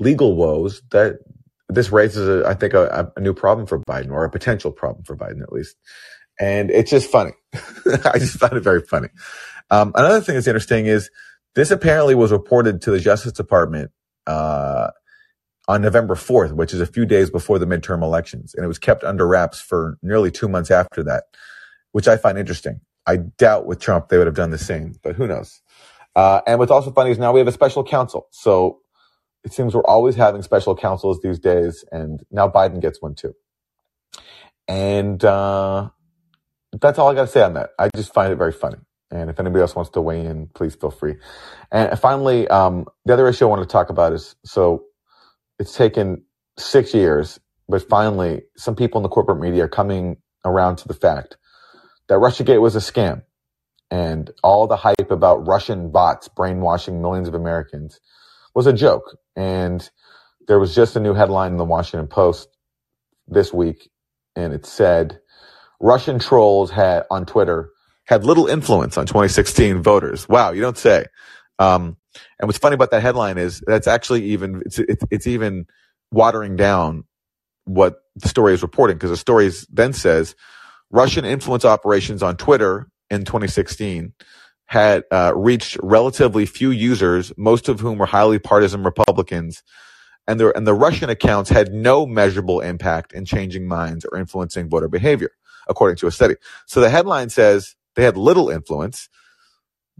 legal 0.00 0.36
woes, 0.36 0.82
that 0.90 1.18
this 1.68 1.90
raises, 1.90 2.28
a, 2.28 2.46
I 2.46 2.54
think, 2.54 2.74
a, 2.74 3.12
a, 3.16 3.20
new 3.20 3.32
problem 3.32 3.66
for 3.66 3.80
Biden 3.80 4.10
or 4.10 4.24
a 4.24 4.30
potential 4.30 4.70
problem 4.70 5.04
for 5.04 5.16
Biden 5.16 5.42
at 5.42 5.52
least. 5.52 5.76
And 6.38 6.70
it's 6.70 6.90
just 6.90 7.10
funny. 7.10 7.32
I 7.54 8.18
just 8.18 8.38
found 8.38 8.54
it 8.54 8.60
very 8.60 8.82
funny. 8.82 9.08
Um, 9.70 9.92
another 9.94 10.20
thing 10.20 10.34
that's 10.34 10.46
interesting 10.46 10.86
is 10.86 11.10
this 11.54 11.70
apparently 11.70 12.14
was 12.14 12.32
reported 12.32 12.82
to 12.82 12.90
the 12.90 13.00
Justice 13.00 13.32
Department 13.32 13.92
uh, 14.26 14.90
on 15.68 15.80
November 15.80 16.14
4th, 16.14 16.52
which 16.52 16.74
is 16.74 16.80
a 16.80 16.86
few 16.86 17.06
days 17.06 17.30
before 17.30 17.58
the 17.58 17.66
midterm 17.66 18.02
elections. 18.02 18.54
And 18.54 18.64
it 18.64 18.68
was 18.68 18.78
kept 18.78 19.04
under 19.04 19.26
wraps 19.26 19.60
for 19.60 19.96
nearly 20.02 20.30
two 20.30 20.48
months 20.48 20.70
after 20.70 21.02
that, 21.04 21.24
which 21.92 22.08
I 22.08 22.16
find 22.16 22.38
interesting. 22.38 22.80
I 23.06 23.16
doubt 23.16 23.66
with 23.66 23.80
Trump 23.80 24.08
they 24.08 24.18
would 24.18 24.26
have 24.26 24.36
done 24.36 24.50
the 24.50 24.58
same, 24.58 24.94
but 25.02 25.14
who 25.14 25.26
knows? 25.26 25.60
Uh, 26.16 26.40
and 26.46 26.58
what's 26.58 26.70
also 26.70 26.90
funny 26.92 27.10
is 27.10 27.18
now 27.18 27.32
we 27.32 27.40
have 27.40 27.48
a 27.48 27.52
special 27.52 27.84
counsel. 27.84 28.28
So 28.30 28.80
it 29.44 29.52
seems 29.52 29.74
we're 29.74 29.84
always 29.84 30.16
having 30.16 30.42
special 30.42 30.74
counsels 30.74 31.20
these 31.22 31.38
days, 31.38 31.84
and 31.92 32.24
now 32.30 32.48
Biden 32.48 32.80
gets 32.80 33.00
one 33.02 33.14
too. 33.14 33.34
And 34.66 35.22
uh, 35.24 35.90
that's 36.80 36.98
all 36.98 37.10
I 37.10 37.14
got 37.14 37.22
to 37.22 37.28
say 37.28 37.42
on 37.42 37.54
that. 37.54 37.70
I 37.78 37.90
just 37.94 38.14
find 38.14 38.32
it 38.32 38.36
very 38.36 38.52
funny. 38.52 38.78
And 39.10 39.30
if 39.30 39.38
anybody 39.38 39.60
else 39.60 39.76
wants 39.76 39.90
to 39.92 40.00
weigh 40.00 40.24
in, 40.24 40.48
please 40.54 40.74
feel 40.74 40.90
free. 40.90 41.16
And 41.70 41.96
finally, 41.98 42.48
um, 42.48 42.86
the 43.04 43.12
other 43.12 43.28
issue 43.28 43.44
I 43.44 43.48
wanted 43.48 43.62
to 43.62 43.68
talk 43.68 43.90
about 43.90 44.12
is 44.12 44.34
so 44.44 44.84
it's 45.58 45.76
taken 45.76 46.24
six 46.58 46.94
years, 46.94 47.38
but 47.68 47.88
finally, 47.88 48.42
some 48.56 48.74
people 48.74 48.98
in 48.98 49.02
the 49.02 49.08
corporate 49.08 49.40
media 49.40 49.64
are 49.64 49.68
coming 49.68 50.16
around 50.44 50.76
to 50.76 50.88
the 50.88 50.94
fact 50.94 51.36
that 52.08 52.16
Russiagate 52.18 52.60
was 52.60 52.76
a 52.76 52.80
scam. 52.80 53.22
And 53.90 54.30
all 54.42 54.66
the 54.66 54.76
hype 54.76 55.10
about 55.10 55.46
Russian 55.46 55.90
bots 55.90 56.26
brainwashing 56.28 57.00
millions 57.00 57.28
of 57.28 57.34
Americans 57.34 58.00
was 58.54 58.66
a 58.66 58.72
joke. 58.72 59.16
And 59.36 59.88
there 60.48 60.58
was 60.58 60.74
just 60.74 60.96
a 60.96 61.00
new 61.00 61.14
headline 61.14 61.52
in 61.52 61.58
the 61.58 61.64
Washington 61.64 62.08
Post 62.08 62.48
this 63.28 63.52
week, 63.52 63.90
and 64.36 64.52
it 64.52 64.66
said 64.66 65.20
Russian 65.80 66.18
trolls 66.18 66.70
had 66.70 67.04
on 67.10 67.26
Twitter 67.26 67.70
had 68.06 68.24
little 68.24 68.46
influence 68.46 68.98
on 68.98 69.06
2016 69.06 69.82
voters. 69.82 70.28
Wow, 70.28 70.52
you 70.52 70.60
don't 70.60 70.78
say. 70.78 71.06
Um, 71.58 71.96
and 72.38 72.48
what's 72.48 72.58
funny 72.58 72.74
about 72.74 72.90
that 72.90 73.02
headline 73.02 73.38
is 73.38 73.62
that's 73.66 73.86
actually 73.86 74.24
even 74.24 74.62
it's 74.66 74.78
it's, 74.78 75.04
it's 75.10 75.26
even 75.26 75.66
watering 76.10 76.56
down 76.56 77.04
what 77.64 77.96
the 78.16 78.28
story 78.28 78.54
is 78.54 78.62
reporting 78.62 78.96
because 78.96 79.10
the 79.10 79.16
story 79.16 79.50
then 79.70 79.92
says 79.92 80.34
Russian 80.90 81.24
influence 81.24 81.64
operations 81.64 82.22
on 82.22 82.36
Twitter 82.36 82.88
in 83.10 83.24
2016 83.24 84.12
had 84.66 85.04
uh, 85.10 85.32
reached 85.36 85.76
relatively 85.82 86.46
few 86.46 86.70
users, 86.70 87.32
most 87.36 87.68
of 87.68 87.80
whom 87.80 87.98
were 87.98 88.06
highly 88.06 88.38
partisan 88.38 88.82
Republicans, 88.82 89.62
and 90.26 90.40
the 90.40 90.56
and 90.56 90.66
the 90.66 90.74
Russian 90.74 91.10
accounts 91.10 91.50
had 91.50 91.72
no 91.72 92.06
measurable 92.06 92.60
impact 92.60 93.12
in 93.12 93.24
changing 93.24 93.66
minds 93.66 94.06
or 94.10 94.18
influencing 94.18 94.68
voter 94.68 94.88
behavior, 94.88 95.30
according 95.68 95.96
to 95.98 96.06
a 96.06 96.10
study. 96.10 96.36
So 96.66 96.80
the 96.80 96.90
headline 96.90 97.30
says 97.30 97.76
they 97.94 98.04
had 98.04 98.16
little 98.16 98.50
influence. 98.50 99.08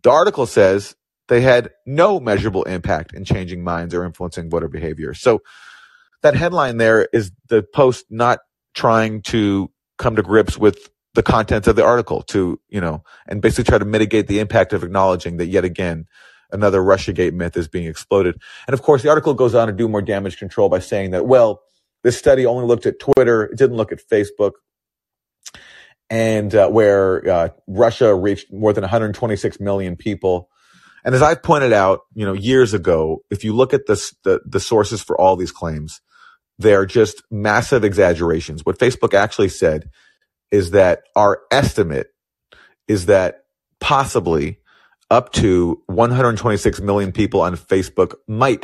The 0.02 0.10
article 0.10 0.46
says 0.46 0.96
they 1.28 1.40
had 1.40 1.70
no 1.86 2.20
measurable 2.20 2.64
impact 2.64 3.14
in 3.14 3.24
changing 3.24 3.64
minds 3.64 3.94
or 3.94 4.04
influencing 4.04 4.50
voter 4.50 4.68
behavior. 4.68 5.14
So 5.14 5.42
that 6.22 6.34
headline 6.34 6.78
there 6.78 7.08
is 7.12 7.32
the 7.48 7.62
post 7.62 8.06
not 8.10 8.40
trying 8.74 9.22
to 9.22 9.70
come 9.98 10.16
to 10.16 10.22
grips 10.22 10.58
with 10.58 10.90
the 11.14 11.22
contents 11.22 11.68
of 11.68 11.76
the 11.76 11.84
article 11.84 12.22
to, 12.22 12.60
you 12.68 12.80
know, 12.80 13.02
and 13.26 13.40
basically 13.40 13.64
try 13.64 13.78
to 13.78 13.84
mitigate 13.84 14.26
the 14.26 14.40
impact 14.40 14.72
of 14.72 14.82
acknowledging 14.82 15.36
that 15.38 15.46
yet 15.46 15.64
again, 15.64 16.06
another 16.50 16.80
Russiagate 16.80 17.32
myth 17.32 17.56
is 17.56 17.68
being 17.68 17.86
exploded. 17.86 18.36
And 18.66 18.74
of 18.74 18.82
course, 18.82 19.02
the 19.02 19.08
article 19.08 19.34
goes 19.34 19.54
on 19.54 19.68
to 19.68 19.72
do 19.72 19.88
more 19.88 20.02
damage 20.02 20.38
control 20.38 20.68
by 20.68 20.80
saying 20.80 21.12
that, 21.12 21.26
well, 21.26 21.62
this 22.02 22.18
study 22.18 22.44
only 22.44 22.66
looked 22.66 22.86
at 22.86 23.00
Twitter. 23.00 23.44
It 23.44 23.56
didn't 23.56 23.76
look 23.76 23.92
at 23.92 24.00
Facebook 24.00 24.52
and 26.10 26.54
uh, 26.54 26.68
where 26.68 27.28
uh, 27.28 27.48
Russia 27.66 28.14
reached 28.14 28.52
more 28.52 28.72
than 28.72 28.82
126 28.82 29.60
million 29.60 29.96
people. 29.96 30.48
And 31.04 31.14
as 31.14 31.22
I 31.22 31.34
pointed 31.34 31.72
out, 31.72 32.00
you 32.14 32.24
know, 32.24 32.32
years 32.32 32.74
ago, 32.74 33.22
if 33.30 33.44
you 33.44 33.54
look 33.54 33.74
at 33.74 33.86
the, 33.86 34.40
the 34.44 34.60
sources 34.60 35.02
for 35.02 35.20
all 35.20 35.36
these 35.36 35.52
claims, 35.52 36.00
they 36.58 36.74
are 36.74 36.86
just 36.86 37.22
massive 37.30 37.84
exaggerations. 37.84 38.64
What 38.64 38.78
Facebook 38.78 39.14
actually 39.14 39.48
said 39.48 39.90
is 40.54 40.70
that 40.70 41.02
our 41.16 41.40
estimate 41.50 42.14
is 42.86 43.06
that 43.06 43.46
possibly 43.80 44.58
up 45.10 45.32
to 45.32 45.82
126 45.86 46.80
million 46.80 47.10
people 47.10 47.40
on 47.40 47.56
Facebook 47.56 48.14
might 48.28 48.62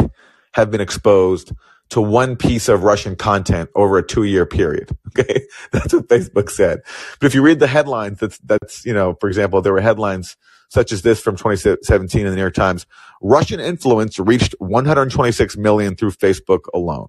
have 0.54 0.70
been 0.70 0.80
exposed 0.80 1.52
to 1.88 2.00
one 2.00 2.37
piece 2.37 2.68
of 2.68 2.85
Russian 2.85 3.16
content 3.16 3.70
over 3.75 3.99
a 3.99 4.06
two 4.06 4.23
year 4.25 4.47
period. 4.47 4.97
Okay. 5.18 5.42
That's 5.73 5.92
what 5.92 6.06
Facebook 6.06 6.49
said. 6.49 6.82
But 7.18 7.26
if 7.26 7.35
you 7.35 7.42
read 7.42 7.59
the 7.59 7.66
headlines, 7.66 8.20
that's, 8.20 8.38
that's, 8.38 8.87
you 8.87 8.94
know, 8.94 9.16
for 9.20 9.28
example, 9.28 9.61
there 9.61 9.73
were 9.73 9.80
headlines 9.80 10.37
such 10.68 10.92
as 10.92 11.02
this 11.02 11.20
from 11.20 11.35
2017 11.37 12.20
in 12.20 12.28
the 12.28 12.37
New 12.37 12.40
York 12.40 12.54
Times. 12.54 12.87
Russian 13.20 13.59
influence 13.59 14.20
reached 14.20 14.54
126 14.61 15.56
million 15.56 15.97
through 15.97 16.12
Facebook 16.12 16.61
alone. 16.73 17.09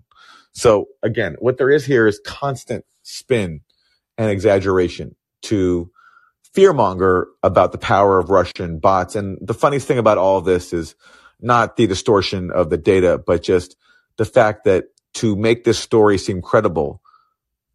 So 0.53 0.87
again, 1.03 1.35
what 1.37 1.59
there 1.59 1.69
is 1.69 1.85
here 1.85 2.07
is 2.07 2.19
constant 2.25 2.85
spin 3.03 3.61
and 4.17 4.29
exaggeration 4.29 5.15
to 5.43 5.91
fearmonger 6.55 7.25
about 7.43 7.71
the 7.71 7.77
power 7.77 8.19
of 8.19 8.29
Russian 8.29 8.79
bots. 8.79 9.15
And 9.15 9.37
the 9.41 9.53
funniest 9.53 9.87
thing 9.87 9.97
about 9.97 10.17
all 10.17 10.37
of 10.37 10.45
this 10.45 10.73
is 10.73 10.95
not 11.39 11.75
the 11.77 11.87
distortion 11.87 12.51
of 12.51 12.69
the 12.69 12.77
data, 12.77 13.17
but 13.25 13.41
just 13.41 13.75
the 14.17 14.25
fact 14.25 14.65
that 14.65 14.85
to 15.15 15.35
make 15.35 15.63
this 15.63 15.79
story 15.79 16.17
seem 16.17 16.41
credible, 16.41 17.01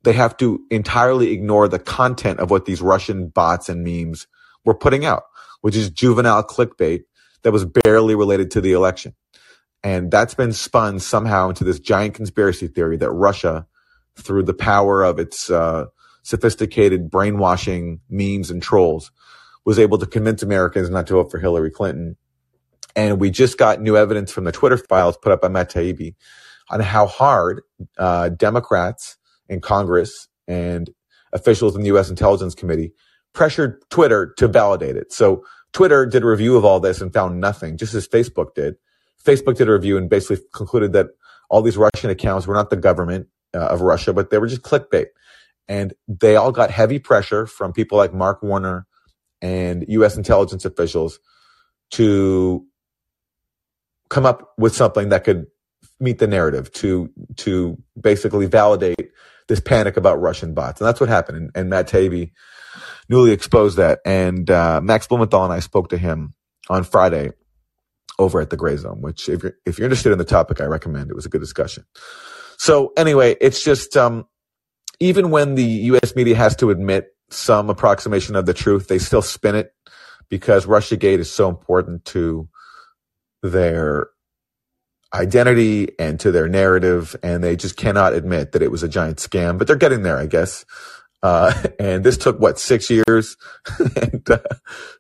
they 0.03 0.13
have 0.13 0.37
to 0.37 0.61
entirely 0.71 1.33
ignore 1.33 1.69
the 1.69 1.79
content 1.79 2.39
of 2.39 2.51
what 2.51 2.65
these 2.65 2.81
Russian 2.81 3.29
bots 3.29 3.69
and 3.69 3.83
memes 3.83 4.27
were 4.65 4.75
putting 4.75 5.05
out, 5.05 5.25
which 5.63 5.77
is 5.77 5.91
juvenile 5.91 6.45
clickbait 6.45 7.03
that 7.43 7.53
was 7.53 7.65
barely 7.65 8.15
related 8.15 8.51
to 8.53 8.61
the 8.61 8.73
election. 8.73 9.15
And 9.83 10.11
that's 10.11 10.35
been 10.35 10.53
spun 10.53 10.99
somehow 10.99 11.49
into 11.49 11.65
this 11.65 11.79
giant 11.79 12.15
conspiracy 12.15 12.67
theory 12.67 12.97
that 12.99 13.11
Russia, 13.11 13.67
through 14.17 14.45
the 14.45 14.55
power 14.55 15.03
of 15.03 15.19
its 15.19 15.51
uh, 15.51 15.87
sophisticated 16.27 17.11
brainwashing 17.11 18.01
memes 18.09 18.51
and 18.51 18.63
trolls, 18.63 19.11
was 19.65 19.79
able 19.79 19.99
to 19.99 20.07
convince 20.07 20.43
Americans 20.43 20.91
not 20.91 21.07
to 21.07 21.15
vote 21.15 21.31
for 21.31 21.39
Hillary 21.39 21.71
Clinton 21.71 22.17
and 22.97 23.21
we 23.21 23.31
just 23.31 23.59
got 23.59 23.81
new 23.81 23.97
evidence 23.97 24.33
from 24.33 24.45
the 24.45 24.53
Twitter 24.53 24.79
files 24.79 25.19
put 25.19 25.31
up 25.31 25.43
by 25.43 25.49
Matt 25.49 25.71
Taibbi 25.71 26.15
on 26.71 26.81
how 26.81 27.07
hard 27.07 27.61
uh, 27.99 28.31
Democrats 28.31 29.19
in 29.49 29.61
Congress 29.61 30.29
and 30.49 30.91
officials 31.33 31.77
in 31.77 31.83
the 31.83 31.89
U.S. 31.89 32.09
Intelligence 32.09 32.55
Committee 32.55 32.93
pressured 33.35 33.79
Twitter 33.91 34.33
to 34.39 34.49
validate 34.49 34.97
it. 34.97 35.13
So 35.13 35.45
Twitter 35.75 36.07
did 36.07 36.23
a 36.23 36.27
review 36.27 36.57
of 36.57 36.65
all 36.65 36.81
this 36.81 37.03
and 37.03 37.13
found 37.13 37.39
nothing, 37.39 37.77
just 37.77 37.93
as 37.93 38.09
Facebook 38.09 38.55
did. 38.55 38.77
Facebook 39.23 39.57
did 39.59 39.69
a 39.69 39.73
review 39.73 39.99
and 39.99 40.09
basically 40.09 40.43
concluded 40.55 40.95
that 40.95 41.09
all 41.51 41.61
these 41.61 41.77
Russian 41.77 42.09
accounts 42.09 42.47
were 42.47 42.55
not 42.55 42.71
the 42.71 42.77
government 42.77 43.29
uh, 43.55 43.59
of 43.59 43.83
Russia, 43.83 44.15
but 44.15 44.31
they 44.31 44.39
were 44.39 44.47
just 44.47 44.63
clickbait. 44.63 45.07
And 45.69 45.95
they 46.07 46.37
all 46.37 46.53
got 46.53 46.71
heavy 46.71 46.99
pressure 46.99 47.47
from 47.47 47.73
people 47.73 47.99
like 47.99 48.15
Mark 48.15 48.43
Warner 48.43 48.87
and 49.43 49.85
U.S. 49.89 50.17
intelligence 50.17 50.65
officials 50.65 51.19
to 51.93 52.65
come 54.09 54.27
up 54.27 54.53
with 54.57 54.75
something 54.75 55.09
that 55.09 55.25
could 55.25 55.47
meet 55.99 56.19
the 56.19 56.27
narrative 56.27 56.73
to 56.73 57.11
to 57.37 57.77
basically 58.01 58.47
validate 58.47 59.11
this 59.49 59.61
panic 59.61 59.97
about 59.97 60.21
Russian 60.21 60.55
bots, 60.55 60.81
and 60.81 60.89
that's 60.89 61.01
what 61.01 61.09
happened. 61.09 61.39
And, 61.39 61.51
and 61.55 61.71
Matt 61.71 61.89
Taibbi 61.89 62.33
newly 63.09 63.33
exposed 63.33 63.77
that. 63.77 64.01
And 64.05 64.51
uh, 64.51 64.81
Max 64.83 65.07
Blumenthal 65.07 65.45
and 65.45 65.53
I 65.53 65.61
spoke 65.61 65.91
to 65.91 65.99
him 65.99 66.35
on 66.69 66.85
Friday 66.85 67.31
over 68.19 68.41
at 68.41 68.51
the 68.51 68.57
Gray 68.57 68.77
Zone, 68.77 69.01
which 69.01 69.29
if 69.29 69.43
you're 69.43 69.55
if 69.65 69.79
you're 69.79 69.87
interested 69.87 70.13
in 70.13 70.19
the 70.19 70.25
topic, 70.25 70.61
I 70.61 70.65
recommend. 70.65 71.11
It 71.11 71.17
was 71.17 71.27
a 71.27 71.29
good 71.31 71.41
discussion. 71.41 71.85
So 72.59 72.93
anyway, 72.97 73.37
it's 73.41 73.63
just 73.63 73.97
um, 73.97 74.27
even 75.01 75.31
when 75.31 75.55
the 75.55 75.65
U.S. 75.65 76.15
media 76.17 76.37
has 76.37 76.57
to 76.57 76.71
admit 76.71 77.09
some 77.31 77.71
approximation 77.71 78.37
of 78.37 78.47
the 78.47 78.55
truth, 78.55 78.89
they 78.89 78.99
still 78.99 79.23
spin 79.23 79.55
it 79.55 79.73
because 80.29 80.67
RussiaGate 80.67 81.19
is 81.19 81.31
so 81.31 81.49
important 81.49 82.05
to 82.07 82.49
their 83.43 84.09
identity 85.15 85.89
and 85.99 86.19
to 86.21 86.31
their 86.31 86.49
narrative, 86.49 87.17
and 87.23 87.43
they 87.43 87.57
just 87.57 87.77
cannot 87.77 88.13
admit 88.13 88.53
that 88.53 88.63
it 88.63 88.71
was 88.71 88.83
a 88.83 88.89
giant 88.89 89.19
scam. 89.19 89.59
But 89.59 89.67
they're 89.67 89.77
getting 89.77 90.03
there, 90.03 90.19
I 90.19 90.27
guess. 90.27 90.65
Uh, 91.23 91.53
and 91.79 92.05
this 92.05 92.19
took 92.19 92.39
what 92.41 92.59
six 92.59 92.91
years, 92.91 93.37
and 94.03 94.29
uh, 94.31 94.39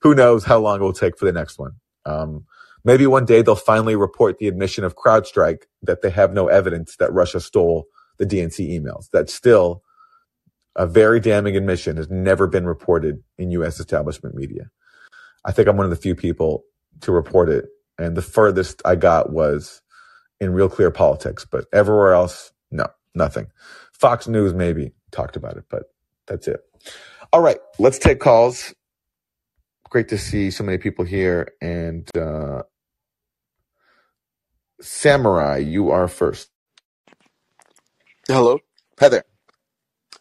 who 0.03 0.15
knows 0.15 0.45
how 0.45 0.59
long 0.59 0.81
it 0.81 0.85
will 0.85 0.93
take 0.93 1.19
for 1.19 1.25
the 1.25 1.33
next 1.33 1.59
one. 1.59 1.73
Um, 2.05 2.45
maybe 2.85 3.07
one 3.07 3.25
day 3.25 3.43
they'll 3.43 3.57
finally 3.57 3.97
report 3.97 4.39
the 4.39 4.49
admission 4.49 4.85
of 4.85 4.97
CrowdStrike 4.97 5.63
that 5.83 6.03
they 6.03 6.11
have 6.11 6.33
no 6.33 6.49
evidence 6.49 6.97
that 6.97 7.13
Russia 7.13 7.41
stole 7.41 7.87
the 8.19 8.27
DNC 8.27 8.71
emails. 8.71 9.09
That's 9.13 9.35
still 9.35 9.83
a 10.77 10.87
very 10.87 11.21
damning 11.21 11.57
admission 11.57 11.99
has 11.99 12.11
never 12.11 12.47
been 12.47 12.67
reported 12.67 13.23
in 13.39 13.51
U.S. 13.53 13.81
establishment 13.81 14.37
media. 14.37 14.71
I 15.45 15.53
think 15.53 15.69
I'm 15.69 15.77
one 15.77 15.87
of 15.87 15.91
the 15.91 15.97
few 15.97 16.15
people 16.15 16.65
to 17.03 17.13
report 17.13 17.49
it 17.49 17.67
and 17.99 18.17
the 18.17 18.23
furthest 18.23 18.83
I 18.85 18.97
got 18.97 19.33
was 19.33 19.83
in 20.41 20.53
Real 20.53 20.69
Clear 20.69 20.91
Politics, 20.91 21.47
but 21.51 21.67
everywhere 21.73 22.15
else, 22.15 22.53
no, 22.71 22.87
nothing. 23.15 23.49
Fox 23.93 24.29
News 24.29 24.55
maybe 24.55 24.93
talked 25.13 25.37
about 25.37 25.57
it, 25.57 25.65
but 25.71 25.85
that's 26.27 26.49
it. 26.49 26.61
All 27.33 27.41
right, 27.41 27.59
let's 27.79 27.99
take 27.99 28.21
calls. 28.21 28.75
Great 29.91 30.09
to 30.09 30.19
see 30.19 30.51
so 30.51 30.65
many 30.65 30.79
people 30.79 31.05
here. 31.05 31.53
And 31.63 32.09
uh, 32.17 32.63
Samurai, 34.81 35.59
you 35.59 35.91
are 35.91 36.09
first. 36.09 36.51
Hello. 38.29 38.59
Hi 39.01 39.09
there. 39.09 39.25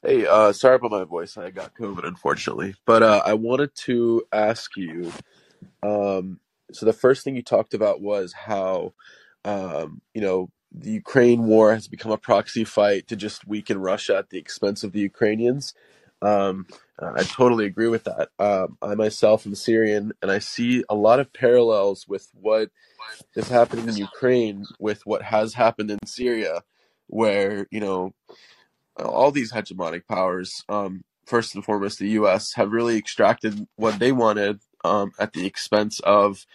Hey, 0.06 0.28
uh, 0.28 0.54
sorry 0.54 0.76
about 0.76 0.92
my 0.92 1.04
voice. 1.04 1.36
I 1.36 1.50
got 1.50 1.74
COVID, 1.74 2.06
unfortunately. 2.08 2.76
But 2.86 3.02
uh, 3.02 3.24
I 3.26 3.34
wanted 3.34 3.74
to 3.86 4.24
ask 4.32 4.78
you 4.78 5.12
um, 5.82 6.40
so 6.72 6.86
the 6.86 6.94
first 6.94 7.24
thing 7.24 7.36
you 7.36 7.44
talked 7.44 7.74
about 7.74 8.02
was 8.02 8.34
how 8.34 8.94
um, 9.46 10.02
you 10.14 10.22
know 10.22 10.50
the 10.72 10.92
Ukraine 10.92 11.46
war 11.48 11.74
has 11.74 11.88
become 11.88 12.12
a 12.12 12.18
proxy 12.18 12.64
fight 12.64 13.08
to 13.08 13.16
just 13.16 13.48
weaken 13.48 13.80
Russia 13.80 14.18
at 14.18 14.30
the 14.30 14.38
expense 14.38 14.84
of 14.84 14.92
the 14.92 15.00
Ukrainians. 15.00 15.74
Um, 16.22 16.68
I 17.00 17.24
totally 17.24 17.66
agree 17.66 17.88
with 17.88 18.06
that. 18.06 18.30
Um, 18.40 18.78
I 18.82 18.96
myself 18.96 19.46
am 19.46 19.56
Syrian, 19.56 20.14
and 20.22 20.32
I 20.32 20.40
see 20.40 20.84
a 20.90 20.96
lot 20.96 21.20
of 21.20 21.34
parallels 21.34 22.08
with 22.08 22.30
what 22.34 22.70
is 23.36 23.50
happening 23.50 23.88
in 23.88 23.98
Ukraine 23.98 24.66
with 24.80 25.06
what 25.06 25.24
has 25.24 25.54
happened 25.54 25.92
in 25.92 26.00
Syria, 26.06 26.64
where 27.08 27.68
you 27.72 27.80
know 27.80 28.14
all 29.00 29.32
these 29.32 29.52
hegemonic 29.52 30.08
powers, 30.08 30.64
um, 30.70 31.04
first 31.26 31.56
and 31.56 31.64
foremost 31.66 32.00
the 32.00 32.10
U.S., 32.10 32.54
have 32.54 32.72
really 32.72 32.98
extracted 32.98 33.68
what 33.76 34.00
they 34.00 34.12
wanted 34.12 34.60
um, 34.84 35.12
at 35.20 35.34
the 35.34 35.46
expense 35.46 36.00
of 36.02 36.46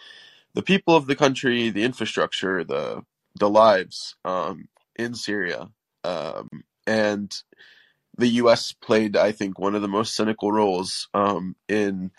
the 0.54 0.62
people 0.62 0.96
of 0.96 1.06
the 1.06 1.16
country, 1.16 1.70
the 1.70 1.84
infrastructure, 1.84 2.64
the 2.64 3.02
the 3.38 3.48
lives 3.48 4.16
um, 4.24 4.68
in 4.96 5.14
Syria, 5.14 5.68
um, 6.04 6.48
and 6.86 7.32
the 8.18 8.28
U.S. 8.28 8.72
played, 8.72 9.16
I 9.16 9.32
think, 9.32 9.58
one 9.58 9.74
of 9.74 9.82
the 9.82 9.88
most 9.88 10.14
cynical 10.14 10.52
roles 10.52 11.08
um, 11.14 11.56
in 11.68 12.10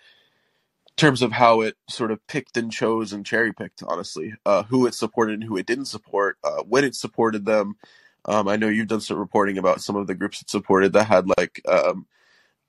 terms 0.98 1.22
of 1.22 1.32
how 1.32 1.62
it 1.62 1.76
sort 1.90 2.12
of 2.12 2.26
picked 2.28 2.58
and 2.58 2.72
chose 2.72 3.14
and 3.14 3.26
cherry 3.26 3.54
picked, 3.54 3.84
honestly, 3.88 4.34
uh, 4.46 4.64
who 4.64 4.88
it 4.88 4.94
supported 4.94 5.34
and 5.34 5.44
who 5.44 5.58
it 5.58 5.66
didn't 5.66 5.86
support, 5.86 6.38
uh, 6.44 6.64
when 6.64 6.84
it 6.84 6.96
supported 6.96 7.46
them. 7.46 7.76
Um, 8.26 8.48
I 8.48 8.56
know 8.56 8.70
you've 8.70 8.88
done 8.88 9.02
some 9.02 9.18
reporting 9.18 9.58
about 9.58 9.82
some 9.82 9.96
of 9.96 10.08
the 10.08 10.16
groups 10.16 10.42
it 10.42 10.50
supported 10.50 10.94
that 10.94 11.08
had 11.08 11.28
like 11.38 11.62
um, 11.68 12.06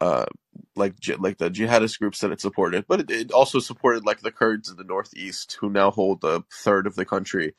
uh, 0.01 0.27
like 0.75 0.95
like 1.19 1.39
the 1.39 1.51
jihadist 1.51 1.99
groups 1.99 2.21
that 2.21 2.33
it 2.33 2.41
supported, 2.41 2.87
but 2.89 3.01
it, 3.01 3.11
it, 3.11 3.33
also 3.33 3.59
supported 3.59 4.05
like 4.05 4.21
the 4.21 4.33
Kurds 4.33 4.71
in 4.71 4.77
the 4.77 4.85
northeast, 4.85 5.57
who 5.61 5.71
now 5.71 5.91
hold 5.91 6.25
a 6.25 6.43
third 6.53 6.87
of 6.87 6.97
the 6.97 7.05
country 7.05 7.55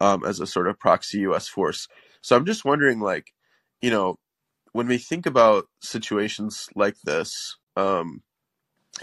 um, 0.00 0.24
as 0.24 0.40
a 0.40 0.46
sort 0.46 0.68
of 0.68 0.78
proxy 0.78 1.20
U.S. 1.20 1.48
force. 1.48 1.88
So 2.20 2.36
I'm 2.36 2.44
just 2.44 2.64
wondering, 2.64 3.00
like, 3.00 3.32
you 3.80 3.90
know, 3.90 4.18
when 4.72 4.88
we 4.88 4.98
think 4.98 5.26
about 5.26 5.68
situations 5.80 6.68
like 6.74 6.96
this, 7.04 7.56
um, 7.76 8.22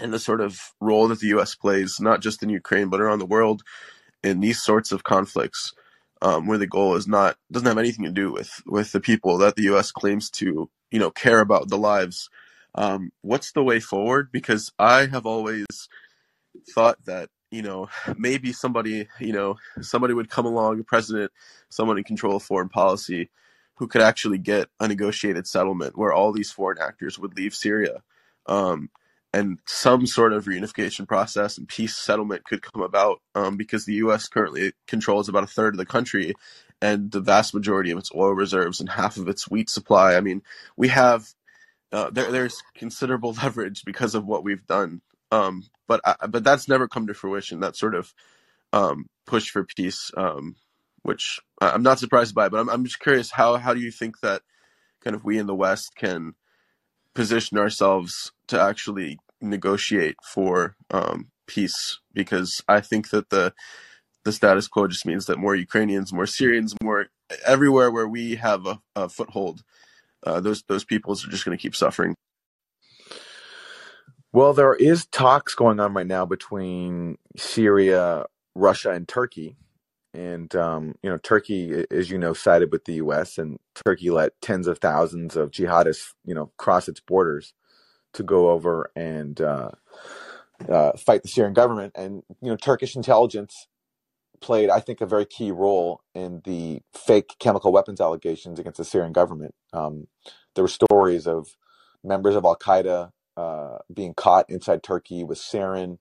and 0.00 0.12
the 0.12 0.18
sort 0.18 0.40
of 0.40 0.60
role 0.80 1.08
that 1.08 1.20
the 1.20 1.28
U.S. 1.28 1.54
plays, 1.54 1.98
not 2.00 2.20
just 2.20 2.42
in 2.42 2.48
Ukraine 2.48 2.90
but 2.90 3.00
around 3.00 3.18
the 3.18 3.26
world, 3.26 3.62
in 4.22 4.40
these 4.40 4.62
sorts 4.62 4.92
of 4.92 5.04
conflicts, 5.04 5.72
um, 6.22 6.46
where 6.46 6.58
the 6.58 6.66
goal 6.66 6.96
is 6.96 7.06
not 7.06 7.36
doesn't 7.50 7.68
have 7.68 7.78
anything 7.78 8.04
to 8.04 8.10
do 8.10 8.32
with 8.32 8.62
with 8.66 8.92
the 8.92 9.00
people 9.00 9.38
that 9.38 9.56
the 9.56 9.64
U.S. 9.64 9.90
claims 9.90 10.30
to, 10.30 10.70
you 10.90 10.98
know, 10.98 11.10
care 11.10 11.40
about 11.40 11.68
the 11.68 11.78
lives. 11.78 12.30
Um, 12.74 13.12
what's 13.20 13.52
the 13.52 13.62
way 13.62 13.80
forward? 13.80 14.30
Because 14.32 14.72
I 14.78 15.06
have 15.06 15.26
always 15.26 15.66
thought 16.74 17.04
that 17.04 17.30
you 17.50 17.62
know 17.62 17.88
maybe 18.16 18.52
somebody 18.52 19.08
you 19.20 19.32
know 19.32 19.56
somebody 19.80 20.14
would 20.14 20.30
come 20.30 20.46
along, 20.46 20.80
a 20.80 20.84
president, 20.84 21.30
someone 21.68 21.98
in 21.98 22.04
control 22.04 22.36
of 22.36 22.42
foreign 22.42 22.68
policy, 22.68 23.30
who 23.76 23.86
could 23.86 24.02
actually 24.02 24.38
get 24.38 24.68
a 24.80 24.88
negotiated 24.88 25.46
settlement 25.46 25.96
where 25.96 26.12
all 26.12 26.32
these 26.32 26.50
foreign 26.52 26.78
actors 26.80 27.18
would 27.18 27.36
leave 27.36 27.54
Syria. 27.54 28.02
Um, 28.46 28.90
and 29.34 29.58
some 29.66 30.06
sort 30.06 30.32
of 30.34 30.46
reunification 30.46 31.08
process 31.08 31.58
and 31.58 31.68
peace 31.68 31.96
settlement 31.96 32.44
could 32.46 32.62
come 32.62 32.82
about 32.82 33.20
um, 33.34 33.58
because 33.58 33.86
the 33.86 33.94
U.S. 33.96 34.28
currently 34.28 34.74
controls 34.88 35.28
about 35.28 35.44
a 35.44 35.48
third 35.48 35.74
of 35.74 35.78
the 35.78 35.86
country 35.86 36.34
and 36.82 37.12
the 37.12 37.20
vast 37.20 37.54
majority 37.54 37.92
of 37.92 37.98
its 37.98 38.12
oil 38.14 38.32
reserves 38.34 38.80
and 38.80 38.90
half 38.90 39.18
of 39.18 39.28
its 39.28 39.50
wheat 39.50 39.70
supply. 39.70 40.16
I 40.16 40.22
mean, 40.22 40.42
we 40.78 40.88
have 40.88 41.28
uh, 41.92 42.10
there, 42.10 42.32
there's 42.32 42.62
considerable 42.76 43.32
leverage 43.42 43.84
because 43.84 44.14
of 44.14 44.26
what 44.26 44.44
we've 44.44 44.66
done, 44.66 45.02
um, 45.32 45.64
but 45.88 46.00
I, 46.06 46.28
but 46.28 46.44
that's 46.44 46.68
never 46.68 46.88
come 46.88 47.08
to 47.08 47.14
fruition. 47.14 47.60
That 47.60 47.76
sort 47.76 47.96
of 47.96 48.14
um, 48.72 49.06
push 49.26 49.50
for 49.50 49.64
peace, 49.64 50.12
um, 50.16 50.56
which 51.02 51.40
I'm 51.60 51.84
not 51.84 52.00
surprised 52.00 52.34
by, 52.36 52.50
but 52.50 52.60
I'm, 52.60 52.70
I'm 52.70 52.84
just 52.84 53.00
curious 53.00 53.32
how 53.32 53.56
how 53.58 53.74
do 53.74 53.80
you 53.80 53.92
think 53.92 54.20
that 54.20 54.42
kind 55.02 55.16
of 55.16 55.24
we 55.24 55.38
in 55.38 55.46
the 55.48 55.56
West 55.56 55.94
can 55.96 56.34
position 57.14 57.58
ourselves 57.58 58.32
to 58.48 58.60
actually 58.60 59.18
negotiate 59.44 60.16
for 60.24 60.76
um, 60.90 61.30
peace 61.46 62.00
because 62.12 62.62
I 62.68 62.80
think 62.80 63.10
that 63.10 63.30
the 63.30 63.52
the 64.24 64.32
status 64.32 64.68
quo 64.68 64.86
just 64.86 65.06
means 65.06 65.26
that 65.26 65.38
more 65.38 65.54
Ukrainians, 65.54 66.12
more 66.12 66.26
Syrians, 66.26 66.74
more 66.82 67.06
everywhere 67.44 67.90
where 67.90 68.08
we 68.08 68.36
have 68.36 68.66
a, 68.66 68.80
a 68.96 69.08
foothold, 69.08 69.62
uh, 70.26 70.40
those 70.40 70.62
those 70.64 70.84
peoples 70.84 71.26
are 71.26 71.30
just 71.30 71.44
going 71.44 71.56
to 71.56 71.60
keep 71.60 71.76
suffering. 71.76 72.14
Well, 74.32 74.52
there 74.52 74.74
is 74.74 75.06
talks 75.06 75.54
going 75.54 75.78
on 75.78 75.94
right 75.94 76.06
now 76.06 76.26
between 76.26 77.18
Syria, 77.36 78.26
Russia, 78.54 78.90
and 78.90 79.06
Turkey. 79.06 79.56
And 80.12 80.54
um, 80.54 80.94
you 81.02 81.10
know, 81.10 81.18
Turkey, 81.18 81.84
as 81.90 82.10
you 82.10 82.18
know, 82.18 82.32
sided 82.32 82.72
with 82.72 82.84
the 82.84 82.94
U.S. 82.94 83.36
and 83.36 83.58
Turkey 83.84 84.10
let 84.10 84.40
tens 84.40 84.66
of 84.66 84.78
thousands 84.78 85.36
of 85.36 85.50
jihadists, 85.50 86.14
you 86.24 86.34
know, 86.34 86.50
cross 86.56 86.88
its 86.88 87.00
borders 87.00 87.52
to 88.14 88.22
go 88.22 88.50
over 88.50 88.90
and 88.96 89.40
uh, 89.40 89.70
uh, 90.68 90.92
fight 90.92 91.22
the 91.22 91.28
Syrian 91.28 91.54
government. 91.54 91.92
And 91.94 92.22
you 92.40 92.50
know, 92.50 92.56
Turkish 92.56 92.96
intelligence 92.96 93.68
played, 94.40 94.70
I 94.70 94.80
think, 94.80 95.00
a 95.00 95.06
very 95.06 95.26
key 95.26 95.50
role 95.50 96.02
in 96.14 96.42
the 96.44 96.80
fake 96.92 97.36
chemical 97.38 97.72
weapons 97.72 98.00
allegations 98.00 98.58
against 98.58 98.78
the 98.78 98.84
Syrian 98.84 99.12
government. 99.12 99.54
Um, 99.72 100.08
there 100.54 100.64
were 100.64 100.68
stories 100.68 101.26
of 101.26 101.56
members 102.02 102.36
of 102.36 102.44
Al 102.44 102.56
Qaeda 102.56 103.10
uh, 103.36 103.78
being 103.92 104.14
caught 104.14 104.48
inside 104.48 104.82
Turkey 104.82 105.24
with 105.24 105.38
sarin, 105.38 105.98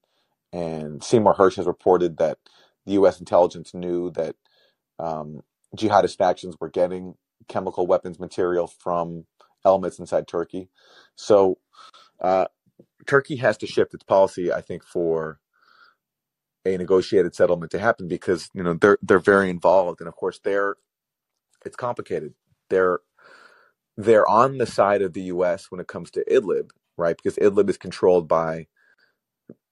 and 0.51 1.03
Seymour 1.03 1.35
Hersh 1.35 1.55
has 1.55 1.65
reported 1.65 2.17
that 2.17 2.37
the 2.85 2.93
U.S. 2.93 3.19
intelligence 3.19 3.73
knew 3.73 4.11
that 4.11 4.35
um, 4.99 5.41
jihadist 5.75 6.17
factions 6.17 6.55
were 6.59 6.69
getting 6.69 7.15
chemical 7.47 7.87
weapons 7.87 8.19
material 8.19 8.67
from 8.67 9.25
elements 9.65 9.99
inside 9.99 10.27
Turkey. 10.27 10.69
So 11.15 11.57
uh, 12.21 12.45
Turkey 13.07 13.37
has 13.37 13.57
to 13.59 13.67
shift 13.67 13.93
its 13.93 14.03
policy, 14.03 14.51
I 14.51 14.61
think, 14.61 14.83
for 14.83 15.39
a 16.65 16.77
negotiated 16.77 17.35
settlement 17.35 17.71
to 17.71 17.79
happen 17.79 18.07
because 18.07 18.49
you 18.53 18.63
know 18.63 18.73
they're 18.75 18.97
they're 19.01 19.19
very 19.19 19.49
involved, 19.49 20.01
and 20.01 20.07
of 20.07 20.15
course 20.15 20.39
they're 20.43 20.75
it's 21.65 21.75
complicated. 21.75 22.33
They're 22.69 22.99
they're 23.97 24.27
on 24.29 24.57
the 24.57 24.65
side 24.65 25.01
of 25.01 25.13
the 25.13 25.23
U.S. 25.23 25.67
when 25.69 25.79
it 25.81 25.87
comes 25.87 26.11
to 26.11 26.25
Idlib, 26.31 26.71
right? 26.97 27.15
Because 27.15 27.37
Idlib 27.37 27.69
is 27.69 27.77
controlled 27.77 28.27
by 28.27 28.67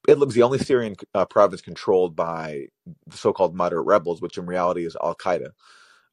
Idlib's 0.08 0.36
the 0.36 0.44
only 0.44 0.60
Syrian 0.60 0.96
uh, 1.14 1.26
province 1.26 1.62
controlled 1.62 2.16
by 2.16 2.68
the 3.08 3.18
so-called 3.18 3.56
moderate 3.56 3.86
rebels, 3.86 4.22
which 4.22 4.38
in 4.38 4.46
reality 4.46 4.86
is 4.86 4.98
Al 5.02 5.16
Qaeda, 5.16 5.52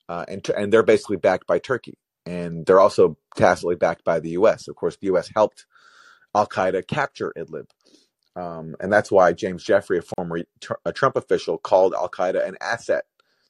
uh, 0.09 0.25
and 0.29 0.49
and 0.57 0.73
they're 0.73 0.83
basically 0.83 1.17
backed 1.17 1.47
by 1.47 1.59
Turkey, 1.59 1.99
and 2.27 2.67
they're 2.67 2.81
also 2.81 3.19
tacitly 3.37 3.77
backed 3.77 4.05
by 4.05 4.21
the 4.21 4.31
U.S. 4.31 4.69
Of 4.69 4.77
course, 4.77 4.97
the 4.97 5.09
U.S. 5.09 5.31
helped 5.35 5.67
Al 6.39 6.47
Qaeda 6.47 6.87
capture 6.87 7.33
Idlib. 7.37 7.69
Um, 8.37 8.77
and 8.79 8.93
that's 8.93 9.11
why 9.11 9.33
James 9.33 9.65
Jeffrey, 9.65 9.99
a 9.99 10.03
former 10.03 10.43
a 10.85 10.93
Trump 10.93 11.17
official, 11.17 11.59
called 11.59 11.95
Al 11.95 12.09
Qaeda 12.09 12.47
an 12.47 12.57
asset 12.61 13.05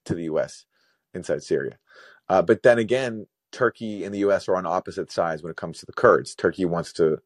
to 0.07 0.15
the 0.15 0.25
U.S. 0.25 0.65
inside 1.13 1.43
Syria. 1.43 1.79
Uh, 2.31 2.41
but 2.41 2.63
then 2.63 2.79
again, 2.79 3.27
Turkey 3.53 4.05
and 4.05 4.15
the 4.15 4.21
U.S. 4.21 4.49
are 4.49 4.57
on 4.57 4.65
opposite 4.65 5.13
sides 5.13 5.43
when 5.43 5.51
it 5.51 5.57
comes 5.57 5.79
to 5.81 5.87
the 5.87 5.93
Kurds. 5.93 6.35
Turkey 6.35 6.65
wants 6.65 6.95
to 6.95 7.19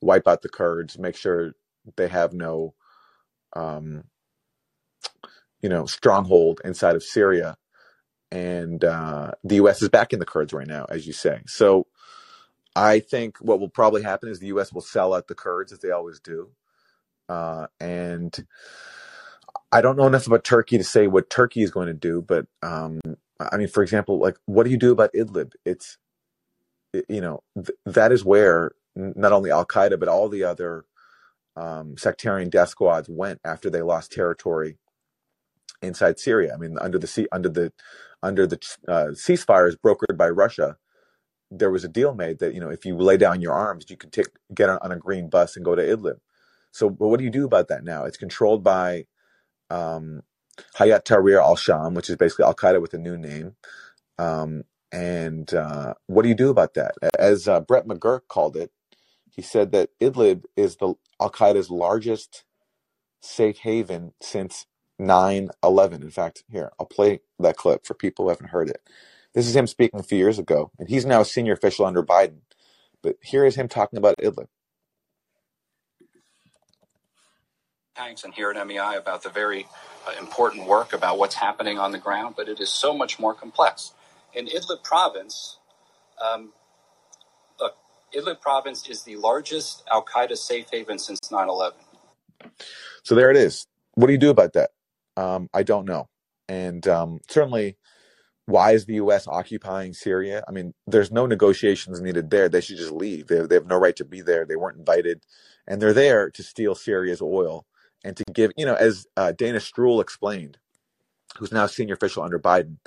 wipe 0.00 0.28
out 0.28 0.42
the 0.42 0.48
Kurds, 0.48 0.98
make 0.98 1.16
sure 1.16 1.52
they 1.96 2.08
have 2.08 2.32
no, 2.32 2.74
um, 3.54 4.04
you 5.60 5.68
know, 5.68 5.86
stronghold 5.86 6.60
inside 6.64 6.94
of 6.94 7.02
Syria, 7.02 7.56
and 8.30 8.84
uh, 8.84 9.32
the 9.42 9.56
U.S. 9.56 9.82
is 9.82 9.88
backing 9.88 10.20
the 10.20 10.24
Kurds 10.26 10.52
right 10.52 10.66
now, 10.66 10.86
as 10.88 11.06
you 11.06 11.12
say. 11.12 11.40
So 11.46 11.86
I 12.76 13.00
think 13.00 13.38
what 13.38 13.60
will 13.60 13.68
probably 13.68 14.02
happen 14.02 14.28
is 14.28 14.38
the 14.38 14.48
U.S. 14.48 14.72
will 14.72 14.82
sell 14.82 15.14
out 15.14 15.28
the 15.28 15.34
Kurds 15.34 15.72
as 15.72 15.80
they 15.80 15.90
always 15.90 16.20
do, 16.20 16.50
uh, 17.28 17.66
and 17.80 18.46
I 19.72 19.80
don't 19.80 19.96
know 19.96 20.06
enough 20.06 20.26
about 20.26 20.44
Turkey 20.44 20.78
to 20.78 20.84
say 20.84 21.06
what 21.06 21.30
Turkey 21.30 21.62
is 21.62 21.70
going 21.70 21.88
to 21.88 21.94
do. 21.94 22.22
But 22.22 22.46
um, 22.62 23.00
I 23.40 23.56
mean, 23.56 23.68
for 23.68 23.82
example, 23.82 24.18
like 24.18 24.36
what 24.46 24.64
do 24.64 24.70
you 24.70 24.78
do 24.78 24.92
about 24.92 25.12
Idlib? 25.12 25.52
It's 25.64 25.98
you 27.08 27.20
know 27.20 27.42
th- 27.54 27.78
that 27.86 28.12
is 28.12 28.24
where 28.24 28.72
not 28.94 29.32
only 29.32 29.50
Al 29.50 29.66
Qaeda 29.66 29.98
but 30.00 30.08
all 30.08 30.28
the 30.28 30.44
other 30.44 30.84
um, 31.56 31.96
sectarian 31.96 32.48
death 32.48 32.70
squads 32.70 33.08
went 33.08 33.40
after 33.44 33.70
they 33.70 33.82
lost 33.82 34.12
territory 34.12 34.78
inside 35.82 36.18
Syria. 36.18 36.54
I 36.54 36.56
mean, 36.56 36.78
under 36.80 36.98
the 36.98 37.28
under 37.32 37.48
the 37.48 37.72
under 38.22 38.46
the 38.46 38.58
uh, 38.86 39.08
ceasefires 39.12 39.76
brokered 39.76 40.16
by 40.16 40.28
Russia 40.28 40.76
there 41.50 41.70
was 41.70 41.84
a 41.84 41.88
deal 41.88 42.14
made 42.14 42.38
that 42.40 42.54
you 42.54 42.60
know 42.60 42.70
if 42.70 42.84
you 42.84 42.96
lay 42.96 43.16
down 43.16 43.40
your 43.40 43.54
arms, 43.54 43.86
you 43.88 43.96
could 43.96 44.12
take 44.12 44.28
get 44.54 44.68
on, 44.70 44.92
a 44.92 44.96
green 44.96 45.28
bus 45.28 45.56
and 45.56 45.64
go 45.64 45.74
to 45.74 45.82
Idlib. 45.82 46.18
So, 46.72 46.90
but 46.90 47.08
what 47.08 47.18
do 47.18 47.24
you 47.24 47.30
do 47.30 47.46
about 47.46 47.68
that 47.68 47.84
now? 47.84 48.04
It's 48.04 48.16
controlled 48.18 48.62
by 48.64 49.06
um, 49.70 50.22
Hayat 50.78 51.04
Tahrir 51.04 51.42
al-Sham, 51.42 51.94
which 51.94 52.10
is 52.10 52.16
basically 52.16 52.44
Al 52.44 52.54
Qaeda 52.54 52.80
with 52.80 52.94
a 52.94 52.98
new 52.98 53.16
name. 53.18 53.56
Um, 54.18 54.64
and 54.92 55.52
uh, 55.54 55.94
what 56.06 56.22
do 56.22 56.28
you 56.28 56.34
do 56.34 56.50
about 56.50 56.74
that? 56.74 56.92
As 57.18 57.48
uh, 57.48 57.60
Brett 57.60 57.86
McGurk 57.86 58.22
called 58.28 58.56
it, 58.56 58.72
he 59.30 59.42
said 59.42 59.72
that 59.72 59.90
Idlib 60.00 60.44
is 60.56 60.76
the 60.76 60.94
Al 61.20 61.30
Qaeda's 61.30 61.70
largest 61.70 62.44
safe 63.20 63.58
haven 63.58 64.12
since 64.22 64.66
9 64.98 65.50
11. 65.62 66.02
In 66.02 66.10
fact, 66.10 66.44
here, 66.50 66.72
I'll 66.80 66.86
play 66.86 67.20
that 67.38 67.56
clip 67.56 67.86
for 67.86 67.94
people 67.94 68.24
who 68.24 68.30
haven't 68.30 68.50
heard 68.50 68.70
it. 68.70 68.82
This 69.38 69.46
is 69.46 69.54
him 69.54 69.68
speaking 69.68 70.00
a 70.00 70.02
few 70.02 70.18
years 70.18 70.40
ago, 70.40 70.72
and 70.80 70.88
he's 70.88 71.06
now 71.06 71.20
a 71.20 71.24
senior 71.24 71.52
official 71.52 71.86
under 71.86 72.02
Biden. 72.02 72.40
But 73.04 73.18
here 73.22 73.44
is 73.44 73.54
him 73.54 73.68
talking 73.68 73.96
about 73.96 74.16
Idlib. 74.18 74.48
Thanks, 77.94 78.24
and 78.24 78.34
here 78.34 78.50
at 78.50 78.66
MEI 78.66 78.96
about 78.96 79.22
the 79.22 79.28
very 79.28 79.68
uh, 80.08 80.18
important 80.18 80.66
work 80.66 80.92
about 80.92 81.18
what's 81.18 81.36
happening 81.36 81.78
on 81.78 81.92
the 81.92 81.98
ground, 81.98 82.34
but 82.36 82.48
it 82.48 82.58
is 82.58 82.68
so 82.68 82.92
much 82.92 83.20
more 83.20 83.32
complex. 83.32 83.92
In 84.34 84.48
Idlib 84.48 84.82
province, 84.82 85.58
um, 86.20 86.52
look, 87.60 87.76
Idlib 88.12 88.40
province 88.40 88.88
is 88.88 89.04
the 89.04 89.14
largest 89.14 89.84
Al 89.88 90.04
Qaeda 90.04 90.36
safe 90.36 90.66
haven 90.72 90.98
since 90.98 91.30
9 91.30 91.48
11. 91.48 91.78
So 93.04 93.14
there 93.14 93.30
it 93.30 93.36
is. 93.36 93.68
What 93.94 94.08
do 94.08 94.12
you 94.12 94.18
do 94.18 94.30
about 94.30 94.54
that? 94.54 94.70
Um, 95.16 95.48
I 95.54 95.62
don't 95.62 95.86
know. 95.86 96.08
And 96.48 96.88
um, 96.88 97.20
certainly, 97.28 97.76
why 98.48 98.72
is 98.72 98.86
the 98.86 98.94
U.S. 98.94 99.28
occupying 99.28 99.92
Syria? 99.92 100.42
I 100.48 100.52
mean, 100.52 100.72
there's 100.86 101.12
no 101.12 101.26
negotiations 101.26 102.00
needed 102.00 102.30
there. 102.30 102.48
They 102.48 102.62
should 102.62 102.78
just 102.78 102.92
leave. 102.92 103.26
They, 103.26 103.40
they 103.46 103.54
have 103.54 103.66
no 103.66 103.76
right 103.76 103.94
to 103.96 104.06
be 104.06 104.22
there. 104.22 104.46
They 104.46 104.56
weren't 104.56 104.78
invited, 104.78 105.22
and 105.66 105.82
they're 105.82 105.92
there 105.92 106.30
to 106.30 106.42
steal 106.42 106.74
Syria's 106.74 107.20
oil 107.20 107.66
and 108.04 108.16
to 108.16 108.24
give, 108.32 108.52
you 108.56 108.64
know, 108.64 108.74
as 108.74 109.06
uh, 109.18 109.32
Dana 109.32 109.58
Stroul 109.58 110.00
explained, 110.00 110.56
who's 111.36 111.52
now 111.52 111.66
senior 111.66 111.94
official 111.94 112.22
under 112.22 112.38
Biden, 112.38 112.78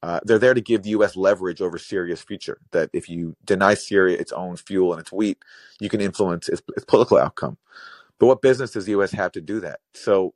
uh, 0.00 0.20
they're 0.22 0.38
there 0.38 0.54
to 0.54 0.60
give 0.60 0.84
the 0.84 0.90
U.S. 0.90 1.16
leverage 1.16 1.60
over 1.60 1.76
Syria's 1.76 2.22
future. 2.22 2.58
That 2.70 2.90
if 2.92 3.08
you 3.08 3.36
deny 3.44 3.74
Syria 3.74 4.16
its 4.16 4.30
own 4.30 4.56
fuel 4.56 4.92
and 4.92 5.00
its 5.00 5.10
wheat, 5.10 5.38
you 5.80 5.88
can 5.88 6.00
influence 6.00 6.48
its, 6.48 6.62
its 6.76 6.84
political 6.84 7.18
outcome. 7.18 7.58
But 8.20 8.26
what 8.26 8.42
business 8.42 8.70
does 8.70 8.84
the 8.84 8.92
U.S. 8.92 9.10
have 9.10 9.32
to 9.32 9.40
do 9.40 9.58
that? 9.60 9.80
So 9.92 10.34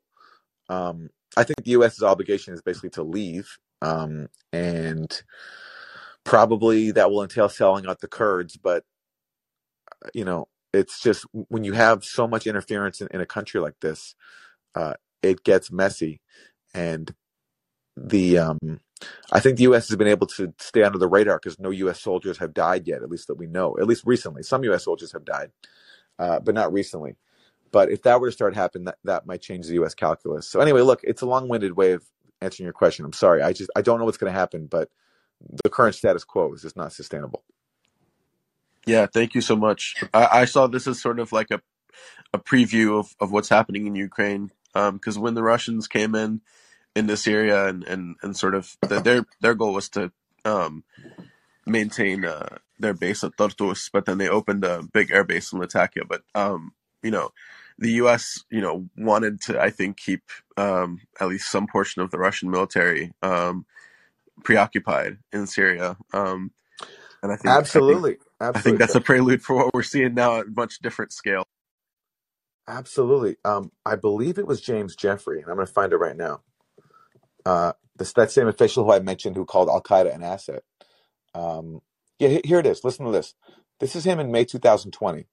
um, 0.69 1.11
I 1.37 1.45
think 1.45 1.63
the 1.65 1.73
U.S.'s 1.73 2.03
obligation 2.03 2.55
is 2.55 2.63
basically 2.63 2.91
to 2.91 3.05
leave, 3.05 3.59
um, 3.85 4.29
and 4.53 5.23
probably 6.25 6.91
that 6.93 7.11
will 7.11 7.23
entail 7.23 7.49
selling 7.49 7.87
out 7.87 8.01
the 8.01 8.09
Kurds. 8.09 8.57
But 8.57 8.85
uh, 10.05 10.09
you 10.15 10.25
know, 10.25 10.49
it's 10.73 11.01
just 11.01 11.27
when 11.33 11.65
you 11.65 11.75
have 11.75 12.05
so 12.05 12.27
much 12.27 12.47
interference 12.47 13.01
in, 13.01 13.09
in 13.13 13.21
a 13.21 13.27
country 13.27 13.61
like 13.61 13.79
this, 13.81 14.15
uh, 14.75 14.95
it 15.23 15.45
gets 15.45 15.71
messy, 15.71 16.21
and 16.73 17.15
the 17.97 18.39
um, 18.39 18.81
I 19.31 19.41
think 19.41 19.59
the 19.59 19.65
U.S. 19.65 19.89
has 19.89 19.97
been 19.97 20.09
able 20.09 20.27
to 20.29 20.55
stay 20.59 20.83
under 20.83 20.99
the 20.99 21.09
radar 21.09 21.39
because 21.39 21.61
no 21.61 21.71
U.S. 21.71 22.01
soldiers 22.01 22.39
have 22.39 22.55
died 22.55 22.89
yet, 22.89 23.03
at 23.03 23.11
least 23.11 23.29
that 23.29 23.37
we 23.37 23.47
know. 23.47 23.77
At 23.79 23.87
least 23.87 24.05
recently, 24.07 24.43
some 24.43 24.65
U.S. 24.65 24.85
soldiers 24.85 25.13
have 25.13 25.25
died, 25.25 25.51
uh, 26.19 26.41
but 26.41 26.55
not 26.55 26.73
recently. 26.73 27.17
But 27.71 27.91
if 27.91 28.03
that 28.03 28.21
were 28.21 28.29
to 28.29 28.33
start 28.33 28.55
happening, 28.55 28.85
that, 28.85 28.99
that 29.05 29.27
might 29.27 29.43
change 29.43 29.67
the 29.67 29.75
U.S. 29.75 29.95
calculus. 29.95 30.49
So 30.49 30.61
anyway, 30.61 30.83
look, 30.83 31.01
it's 31.03 31.23
a 31.23 31.27
long-winded 31.27 31.77
way 31.77 31.93
of 31.93 32.05
answering 32.45 32.65
your 32.65 32.73
question. 32.73 33.05
I'm 33.05 33.13
sorry. 33.13 33.43
I 33.43 33.53
just 33.53 33.71
I 33.75 33.83
don't 33.83 33.99
know 33.99 34.05
what's 34.05 34.19
going 34.19 34.33
to 34.33 34.39
happen, 34.39 34.67
but 34.67 34.91
the 35.63 35.71
current 35.71 35.95
status 35.95 36.25
quo 36.25 36.53
is 36.55 36.63
just 36.63 36.77
not 36.77 36.93
sustainable. 36.93 37.43
Yeah, 38.87 39.07
thank 39.07 39.35
you 39.35 39.41
so 39.41 39.57
much. 39.57 39.97
I, 40.13 40.29
I 40.41 40.45
saw 40.45 40.67
this 40.67 40.87
as 40.87 41.01
sort 41.01 41.19
of 41.19 41.33
like 41.33 41.51
a 41.51 41.61
a 42.33 42.39
preview 42.39 42.99
of, 42.99 43.15
of 43.21 43.33
what's 43.33 43.49
happening 43.49 43.87
in 43.87 43.95
Ukraine. 43.95 44.51
Um 44.75 44.97
because 44.97 45.17
um, 45.17 45.23
when 45.23 45.35
the 45.35 45.43
Russians 45.43 45.89
came 45.89 46.15
in 46.15 46.41
into 46.97 47.17
Syria 47.17 47.67
and, 47.69 47.85
and, 47.85 48.17
and 48.23 48.37
sort 48.37 48.55
of 48.55 48.77
the, 48.89 49.01
their 49.01 49.25
their 49.41 49.55
goal 49.55 49.73
was 49.75 49.89
to 49.91 50.13
um, 50.45 50.85
maintain 51.67 52.25
uh, 52.25 52.59
their 52.79 52.95
base 52.95 53.25
at 53.25 53.37
Tartus, 53.37 53.91
but 53.93 54.05
then 54.07 54.19
they 54.19 54.29
opened 54.29 54.65
a 54.65 54.83
big 54.83 55.11
air 55.11 55.25
base 55.25 55.53
in 55.53 55.59
Latakia. 55.59 56.05
But 56.09 56.23
um, 56.35 56.73
you 57.03 57.11
know, 57.11 57.31
the 57.79 57.93
U.S. 57.93 58.45
you 58.51 58.61
know 58.61 58.89
wanted 58.97 59.41
to 59.43 59.61
I 59.61 59.71
think 59.71 59.97
keep 59.97 60.23
um, 60.57 61.01
at 61.21 61.29
least 61.29 61.51
some 61.51 61.67
portion 61.67 62.03
of 62.03 62.11
the 62.11 62.19
Russian 62.19 62.51
military 62.51 63.13
um, 63.23 63.67
preoccupied 64.43 65.19
in 65.33 65.47
Syria. 65.47 65.97
Um, 66.13 66.53
and 67.23 67.33
I 67.33 67.37
think 67.37 67.55
absolutely, 67.55 68.13
I 68.13 68.15
think, 68.15 68.21
absolutely. 68.41 68.59
I 68.59 68.63
think 68.63 68.79
that's 68.79 68.95
a 68.95 69.01
prelude 69.01 69.43
for 69.43 69.57
what 69.57 69.75
we're 69.75 69.83
seeing 69.83 70.15
now 70.15 70.41
at 70.41 70.47
a 70.47 70.51
much 70.51 70.81
different 70.81 71.13
scale. 71.13 71.45
Absolutely. 72.67 73.37
Um, 73.45 73.73
I 73.85 73.97
believe 73.97 74.39
it 74.39 74.47
was 74.47 74.61
James 74.61 74.97
Jeffrey, 74.97 75.41
and 75.41 75.51
I'm 75.51 75.57
going 75.57 75.67
to 75.67 75.73
find 75.73 75.93
it 75.93 75.99
right 75.99 76.17
now. 76.17 76.41
Uh, 77.45 77.73
this 77.97 78.13
that 78.15 78.31
same 78.31 78.49
official 78.49 78.85
who 78.85 78.93
I 78.93 79.01
mentioned 79.01 79.37
who 79.37 79.45
called 79.45 79.69
Al 79.69 79.83
Qaeda 79.83 80.15
an 80.15 80.23
asset. 80.23 80.63
Um, 81.35 81.81
yeah, 82.19 82.39
here 82.45 82.59
it 82.59 82.67
is. 82.67 82.85
Listen 82.85 83.07
to 83.07 83.13
this. 83.13 83.35
This 83.81 83.97
is 83.97 84.05
him 84.05 84.21
in 84.21 84.31
May 84.31 84.45
2020, 84.45 85.27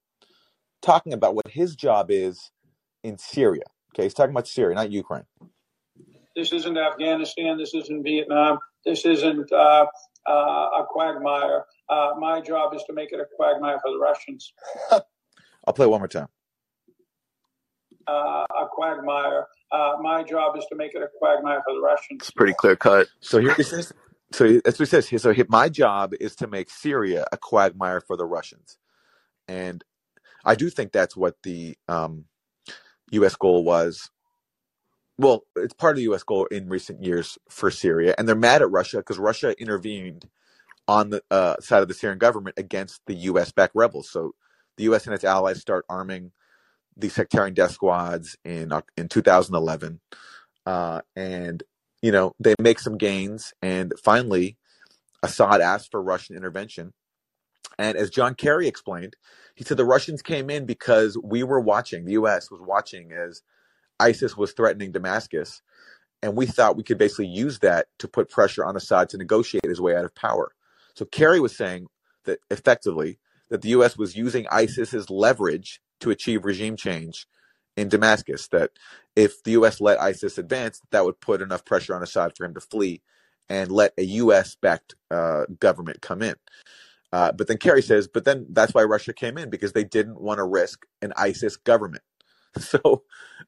talking 0.81 1.13
about 1.13 1.35
what 1.35 1.47
his 1.47 1.75
job 1.75 2.11
is 2.11 2.51
in 3.03 3.17
Syria. 3.17 3.63
Okay, 3.93 4.03
he's 4.03 4.13
talking 4.13 4.31
about 4.31 4.47
Syria, 4.47 4.75
not 4.75 4.91
Ukraine. 4.91 5.25
This 6.35 6.53
isn't 6.53 6.77
Afghanistan. 6.77 7.57
This 7.57 7.73
isn't 7.73 8.03
Vietnam. 8.03 8.59
This 8.85 9.05
isn't 9.05 9.51
uh, 9.51 9.85
uh, 10.27 10.31
a 10.31 10.85
quagmire. 10.89 11.65
Uh, 11.89 12.11
my 12.19 12.39
job 12.39 12.73
is 12.73 12.83
to 12.87 12.93
make 12.93 13.11
it 13.11 13.19
a 13.19 13.25
quagmire 13.35 13.79
for 13.81 13.91
the 13.91 13.99
Russians. 13.99 14.53
I'll 14.91 15.73
play 15.73 15.85
one 15.85 15.99
more 15.99 16.07
time. 16.07 16.27
Uh, 18.07 18.45
a 18.59 18.67
quagmire. 18.71 19.47
Uh, 19.71 19.93
my 20.01 20.23
job 20.23 20.57
is 20.57 20.65
to 20.69 20.75
make 20.75 20.95
it 20.95 21.01
a 21.01 21.07
quagmire 21.17 21.61
for 21.65 21.75
the 21.75 21.81
Russians. 21.81 22.21
It's 22.21 22.31
pretty 22.31 22.53
clear 22.53 22.75
cut. 22.75 23.07
So 23.19 23.39
here 23.39 23.53
he 23.53 23.63
says. 23.63 23.93
So 24.33 24.61
that's 24.63 24.79
what 24.79 24.87
he 24.87 25.01
says. 25.01 25.21
So 25.21 25.33
he, 25.33 25.43
my 25.49 25.69
job 25.69 26.13
is 26.19 26.35
to 26.37 26.47
make 26.47 26.69
Syria 26.69 27.25
a 27.31 27.37
quagmire 27.37 28.01
for 28.01 28.15
the 28.15 28.25
Russians, 28.25 28.77
and 29.47 29.83
I 30.45 30.55
do 30.55 30.69
think 30.69 30.91
that's 30.91 31.15
what 31.15 31.35
the 31.43 31.77
um, 31.87 32.25
U.S. 33.11 33.35
goal 33.35 33.63
was. 33.63 34.09
Well, 35.17 35.43
it's 35.55 35.73
part 35.73 35.91
of 35.91 35.97
the 35.97 36.03
U.S. 36.03 36.23
goal 36.23 36.45
in 36.45 36.69
recent 36.69 37.03
years 37.03 37.37
for 37.49 37.69
Syria, 37.69 38.15
and 38.17 38.27
they're 38.27 38.35
mad 38.35 38.61
at 38.61 38.71
Russia 38.71 38.97
because 38.97 39.19
Russia 39.19 39.59
intervened 39.59 40.27
on 40.87 41.11
the 41.11 41.21
uh, 41.29 41.57
side 41.59 41.81
of 41.81 41.87
the 41.87 41.93
Syrian 41.93 42.17
government 42.17 42.57
against 42.57 43.01
the 43.05 43.13
U.S.-backed 43.13 43.71
rebels. 43.75 44.09
So 44.09 44.33
the 44.77 44.85
U.S. 44.85 45.05
and 45.05 45.13
its 45.13 45.23
allies 45.23 45.61
start 45.61 45.85
arming 45.89 46.31
the 46.97 47.09
sectarian 47.09 47.53
death 47.53 47.71
squads 47.71 48.35
in 48.43 48.71
uh, 48.71 48.81
in 48.97 49.07
2011, 49.07 49.99
uh, 50.65 51.01
and 51.15 51.63
you 52.01 52.11
know 52.11 52.33
they 52.39 52.55
make 52.59 52.79
some 52.79 52.97
gains, 52.97 53.53
and 53.61 53.93
finally, 54.03 54.57
Assad 55.23 55.61
asked 55.61 55.91
for 55.91 56.01
Russian 56.01 56.35
intervention. 56.35 56.93
And 57.77 57.97
as 57.97 58.09
John 58.09 58.35
Kerry 58.35 58.67
explained, 58.67 59.15
he 59.55 59.63
said 59.63 59.77
the 59.77 59.85
Russians 59.85 60.21
came 60.21 60.49
in 60.49 60.65
because 60.65 61.17
we 61.23 61.43
were 61.43 61.59
watching, 61.59 62.05
the 62.05 62.13
U.S. 62.13 62.49
was 62.49 62.61
watching 62.61 63.11
as 63.11 63.41
ISIS 63.99 64.35
was 64.35 64.53
threatening 64.53 64.91
Damascus, 64.91 65.61
and 66.21 66.35
we 66.35 66.45
thought 66.45 66.77
we 66.77 66.83
could 66.83 66.97
basically 66.97 67.27
use 67.27 67.59
that 67.59 67.87
to 67.99 68.07
put 68.07 68.29
pressure 68.29 68.65
on 68.65 68.75
Assad 68.75 69.09
to 69.09 69.17
negotiate 69.17 69.65
his 69.65 69.81
way 69.81 69.95
out 69.95 70.05
of 70.05 70.15
power. 70.15 70.51
So 70.93 71.05
Kerry 71.05 71.39
was 71.39 71.55
saying 71.55 71.87
that 72.25 72.39
effectively 72.49 73.19
that 73.49 73.61
the 73.61 73.69
U.S. 73.69 73.97
was 73.97 74.15
using 74.15 74.47
ISIS's 74.51 75.09
leverage 75.09 75.81
to 75.99 76.09
achieve 76.09 76.45
regime 76.45 76.75
change 76.75 77.27
in 77.75 77.89
Damascus. 77.89 78.47
That 78.49 78.71
if 79.15 79.43
the 79.43 79.51
U.S. 79.51 79.81
let 79.81 80.01
ISIS 80.01 80.37
advance, 80.37 80.81
that 80.91 81.05
would 81.05 81.19
put 81.19 81.41
enough 81.41 81.65
pressure 81.65 81.95
on 81.95 82.03
Assad 82.03 82.33
for 82.35 82.45
him 82.45 82.53
to 82.53 82.61
flee 82.61 83.01
and 83.49 83.71
let 83.71 83.93
a 83.97 84.03
U.S.-backed 84.03 84.93
uh, 85.09 85.45
government 85.59 86.01
come 86.01 86.21
in. 86.21 86.35
Uh, 87.13 87.31
but 87.31 87.47
then 87.47 87.57
Kerry 87.57 87.81
says, 87.81 88.07
but 88.07 88.25
then 88.25 88.47
that's 88.51 88.73
why 88.73 88.83
Russia 88.83 89.13
came 89.13 89.37
in 89.37 89.49
because 89.49 89.73
they 89.73 89.83
didn't 89.83 90.21
want 90.21 90.39
to 90.39 90.45
risk 90.45 90.85
an 91.01 91.13
ISIS 91.17 91.57
government. 91.57 92.03
So, 92.59 93.03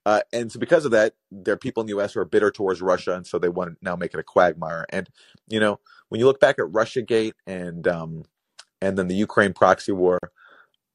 uh, 0.06 0.22
and 0.34 0.52
so 0.52 0.60
because 0.60 0.86
of 0.86 0.92
that, 0.92 1.16
there 1.32 1.56
are 1.56 1.58
people 1.58 1.82
in 1.82 1.88
the 1.88 1.94
U.S. 1.96 2.14
who 2.14 2.22
are 2.22 2.26
bitter 2.26 2.52
towards 2.52 2.82
Russia, 2.82 3.16
and 3.16 3.28
so 3.28 3.40
they 3.40 3.50
want 3.50 3.72
to 3.72 3.78
now 3.82 3.96
make 3.98 4.14
it 4.14 4.20
a 4.20 4.24
quagmire. 4.24 4.86
And 4.92 5.10
you 5.50 5.60
know, 5.60 5.80
when 6.10 6.20
you 6.20 6.26
look 6.28 6.40
back 6.40 6.60
at 6.60 6.68
RussiaGate 6.68 7.34
and 7.48 7.88
um, 7.88 8.24
and 8.82 8.98
then 8.98 9.08
the 9.10 9.16
Ukraine 9.16 9.54
proxy 9.54 9.92
war, 9.94 10.20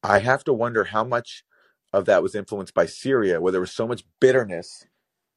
I 0.03 0.19
have 0.19 0.43
to 0.45 0.53
wonder 0.53 0.85
how 0.85 1.03
much 1.03 1.43
of 1.93 2.05
that 2.05 2.23
was 2.23 2.35
influenced 2.35 2.73
by 2.73 2.87
Syria, 2.87 3.41
where 3.41 3.51
there 3.51 3.61
was 3.61 3.71
so 3.71 3.87
much 3.87 4.03
bitterness 4.21 4.85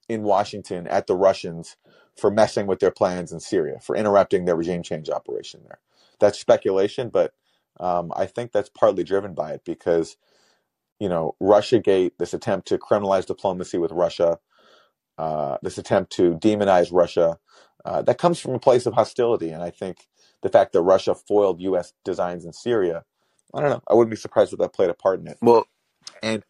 in 0.09 0.25
Washington 0.25 0.87
at 0.89 1.09
the 1.09 1.17
Russians 1.17 1.77
for 2.19 2.31
messing 2.31 2.69
with 2.69 2.81
their 2.81 2.93
plans 2.93 3.33
in 3.33 3.41
Syria, 3.41 3.81
for 3.83 3.97
interrupting 3.97 4.47
their 4.47 4.57
regime 4.57 4.85
change 4.85 5.11
operation 5.11 5.63
there. 5.65 5.81
That's 6.23 6.41
speculation, 6.41 7.11
but 7.11 7.35
um, 7.81 8.13
I 8.17 8.27
think 8.27 8.53
that's 8.53 8.71
partly 8.71 9.05
driven 9.05 9.35
by 9.35 9.53
it 9.55 9.63
because, 9.67 10.17
you 11.01 11.11
know, 11.11 11.37
Russiagate, 11.43 12.13
this 12.19 12.35
attempt 12.35 12.69
to 12.69 12.79
criminalize 12.79 13.27
diplomacy 13.27 13.79
with 13.79 13.93
Russia, 13.93 14.39
uh, 15.19 15.59
this 15.63 15.79
attempt 15.79 16.13
to 16.15 16.35
demonize 16.37 16.91
Russia, 16.93 17.39
uh, 17.85 18.03
that 18.03 18.19
comes 18.19 18.41
from 18.41 18.55
a 18.55 18.61
place 18.61 18.87
of 18.87 18.95
hostility. 18.95 19.51
And 19.51 19.63
I 19.63 19.71
think 19.71 20.09
the 20.43 20.51
fact 20.51 20.73
that 20.75 20.83
Russia 20.83 21.15
foiled 21.15 21.61
U.S. 21.63 21.95
designs 22.05 22.47
in 22.47 22.55
Syria, 22.55 23.05
I 23.55 23.61
don't 23.61 23.71
know, 23.71 23.83
I 23.89 23.95
wouldn't 23.95 24.13
be 24.13 24.17
surprised 24.17 24.55
if 24.55 24.61
that 24.61 24.75
played 24.75 24.91
a 24.91 24.95
part 24.95 25.21
in 25.21 25.29
it. 25.29 25.39
Well, 25.43 25.67
and 26.23 26.45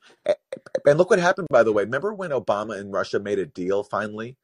and 0.86 0.98
look 0.98 1.10
what 1.10 1.20
happened, 1.20 1.48
by 1.50 1.64
the 1.64 1.72
way. 1.72 1.84
Remember 1.84 2.14
when 2.14 2.30
Obama 2.30 2.78
and 2.78 2.92
Russia 2.92 3.20
made 3.20 3.40
a 3.40 3.46
deal 3.46 3.84
finally 3.84 4.36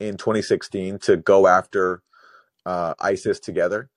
in 0.00 0.16
2016 0.18 1.00
to 1.00 1.16
go 1.16 1.46
after 1.46 2.02
uh, 2.66 2.94
ISIS 3.00 3.40
together? 3.40 3.90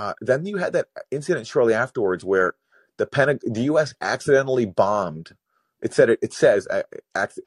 Uh, 0.00 0.14
then 0.22 0.46
you 0.46 0.56
had 0.56 0.72
that 0.72 0.86
incident 1.10 1.46
shortly 1.46 1.74
afterwards 1.74 2.24
where 2.24 2.54
the 2.96 3.38
the 3.42 3.64
U.S. 3.64 3.92
accidentally 4.00 4.64
bombed. 4.64 5.36
It 5.82 5.92
said 5.92 6.08
it, 6.08 6.18
it 6.22 6.32
says 6.32 6.66
uh, 6.68 6.84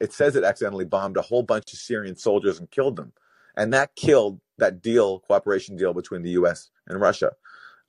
it 0.00 0.12
says 0.12 0.36
it 0.36 0.44
accidentally 0.44 0.84
bombed 0.84 1.16
a 1.16 1.22
whole 1.22 1.42
bunch 1.42 1.72
of 1.72 1.80
Syrian 1.80 2.14
soldiers 2.16 2.60
and 2.60 2.70
killed 2.70 2.94
them, 2.94 3.12
and 3.56 3.72
that 3.72 3.96
killed 3.96 4.40
that 4.58 4.80
deal 4.80 5.18
cooperation 5.18 5.74
deal 5.74 5.94
between 5.94 6.22
the 6.22 6.30
U.S. 6.30 6.70
and 6.86 7.00
Russia. 7.00 7.32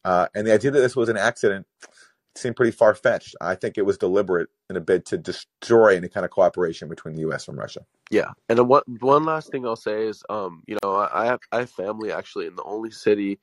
Uh, 0.04 0.28
and 0.34 0.47
the 0.47 0.54
idea 0.54 0.71
that 0.71 0.80
this 0.80 0.95
was 0.95 1.10
an 1.10 1.17
accident 1.17 1.67
seemed 2.34 2.56
pretty 2.56 2.71
far 2.71 2.95
fetched. 2.95 3.36
I 3.39 3.54
think 3.54 3.78
it 3.78 3.86
was 3.86 3.99
deliberate 3.99 4.49
in 4.67 4.78
a 4.78 4.82
bid 4.82 5.06
to 5.08 5.17
destroy 5.19 5.95
any 5.95 6.10
kind 6.10 6.25
of 6.25 6.32
cooperation 6.32 6.89
between 6.89 7.13
the 7.13 7.21
U.S. 7.21 7.47
and 7.47 7.56
Russia. 7.56 7.86
Yeah, 8.10 8.32
and 8.49 8.67
one 8.67 8.82
one 8.99 9.25
last 9.25 9.51
thing 9.51 9.63
I'll 9.67 9.75
say 9.75 10.08
is, 10.08 10.23
um, 10.28 10.63
you 10.65 10.80
know, 10.82 10.95
I 10.95 11.28
have 11.28 11.39
I 11.51 11.60
have 11.60 11.69
family 11.69 12.12
actually 12.12 12.47
in 12.47 12.56
the 12.56 12.63
only 12.63 12.89
city 12.89 13.39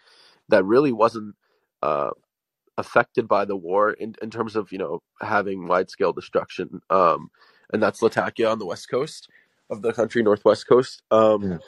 that 0.49 0.65
really 0.65 0.93
wasn't 0.93 1.35
uh, 1.83 2.11
affected 2.79 3.29
by 3.29 3.45
the 3.45 3.57
war 3.57 3.93
in 3.93 4.15
in 4.23 4.31
terms 4.31 4.57
of 4.57 4.73
you 4.73 4.79
know 4.79 5.03
having 5.21 5.67
wide 5.67 5.91
scale 5.91 6.13
destruction, 6.13 6.81
um, 6.91 7.31
and 7.73 7.83
that's 7.83 8.03
Latakia 8.03 8.51
on 8.51 8.59
the 8.59 8.67
west 8.67 8.89
coast 8.91 9.29
of 9.71 9.83
the 9.83 9.93
country, 9.93 10.23
northwest 10.23 10.67
coast. 10.69 11.03
Um, 11.11 11.43
Yeah. 11.43 11.59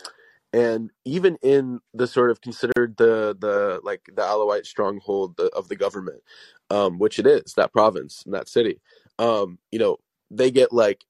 and 0.52 0.90
even 1.04 1.36
in 1.42 1.80
the 1.94 2.06
sort 2.06 2.30
of 2.30 2.40
considered 2.40 2.96
the 2.96 3.36
the 3.40 3.80
like 3.82 4.02
the 4.06 4.22
Alawite 4.22 4.66
stronghold 4.66 5.40
of 5.40 5.68
the 5.68 5.76
government, 5.76 6.22
um, 6.70 6.98
which 6.98 7.18
it 7.18 7.26
is 7.26 7.54
that 7.56 7.72
province 7.72 8.22
and 8.24 8.34
that 8.34 8.48
city, 8.48 8.80
um, 9.18 9.58
you 9.72 9.78
know, 9.78 9.98
they 10.30 10.50
get 10.50 10.72
like 10.72 11.04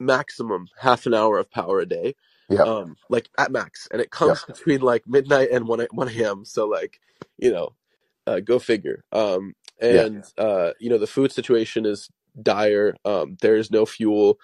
maximum 0.00 0.66
half 0.78 1.06
an 1.06 1.14
hour 1.14 1.38
of 1.38 1.50
power 1.50 1.80
a 1.80 1.86
day, 1.86 2.14
Yeah. 2.50 2.66
um, 2.66 2.96
like 3.10 3.28
at 3.38 3.52
max, 3.52 3.88
and 3.92 4.00
it 4.02 4.10
comes 4.10 4.44
between 4.48 4.80
like 4.82 5.04
midnight 5.08 5.50
and 5.52 5.66
one 5.68 5.86
one 5.92 6.08
a.m. 6.10 6.44
So 6.44 6.66
like, 6.68 7.00
you 7.38 7.52
know, 7.52 7.74
uh, 8.26 8.40
go 8.40 8.60
figure. 8.60 9.04
Um, 9.12 9.54
Yeah. 9.88 10.08
and 10.08 10.24
uh, 10.38 10.72
you 10.80 10.90
know, 10.90 10.98
the 10.98 11.08
food 11.08 11.32
situation 11.32 11.86
is 11.86 12.10
dire. 12.42 12.96
Um, 13.04 13.36
there 13.42 13.56
is 13.56 13.70
no 13.70 13.86
fuel, 13.86 14.38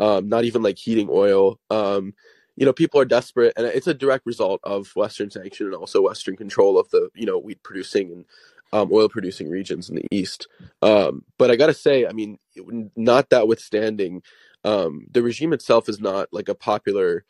um, 0.00 0.28
not 0.28 0.44
even 0.44 0.62
like 0.62 0.78
heating 0.78 1.08
oil. 1.10 1.60
Um, 1.70 2.14
you 2.56 2.66
know, 2.66 2.74
people 2.74 3.00
are 3.00 3.06
desperate, 3.06 3.54
and 3.56 3.66
it's 3.66 3.88
a 3.88 3.94
direct 3.94 4.26
result 4.26 4.60
of 4.64 4.90
Western 4.96 5.30
sanction 5.30 5.66
and 5.66 5.76
also 5.76 6.02
Western 6.02 6.36
control 6.36 6.78
of 6.78 6.90
the 6.90 7.10
you 7.14 7.26
know 7.26 7.38
wheat 7.38 7.62
producing 7.64 8.12
and 8.12 8.26
um, 8.72 8.90
oil 8.92 9.08
producing 9.08 9.50
regions 9.50 9.90
in 9.90 9.96
the 9.96 10.06
east. 10.12 10.48
Um, 10.82 11.24
but 11.38 11.50
I 11.50 11.56
gotta 11.56 11.74
say, 11.74 12.06
I 12.06 12.12
mean, 12.12 12.38
not 12.96 13.30
that 13.30 13.48
withstanding, 13.48 14.22
um, 14.64 15.06
the 15.12 15.22
regime 15.22 15.52
itself 15.54 15.88
is 15.88 16.00
not 16.00 16.28
like 16.32 16.48
a 16.50 16.56
popular 16.56 17.24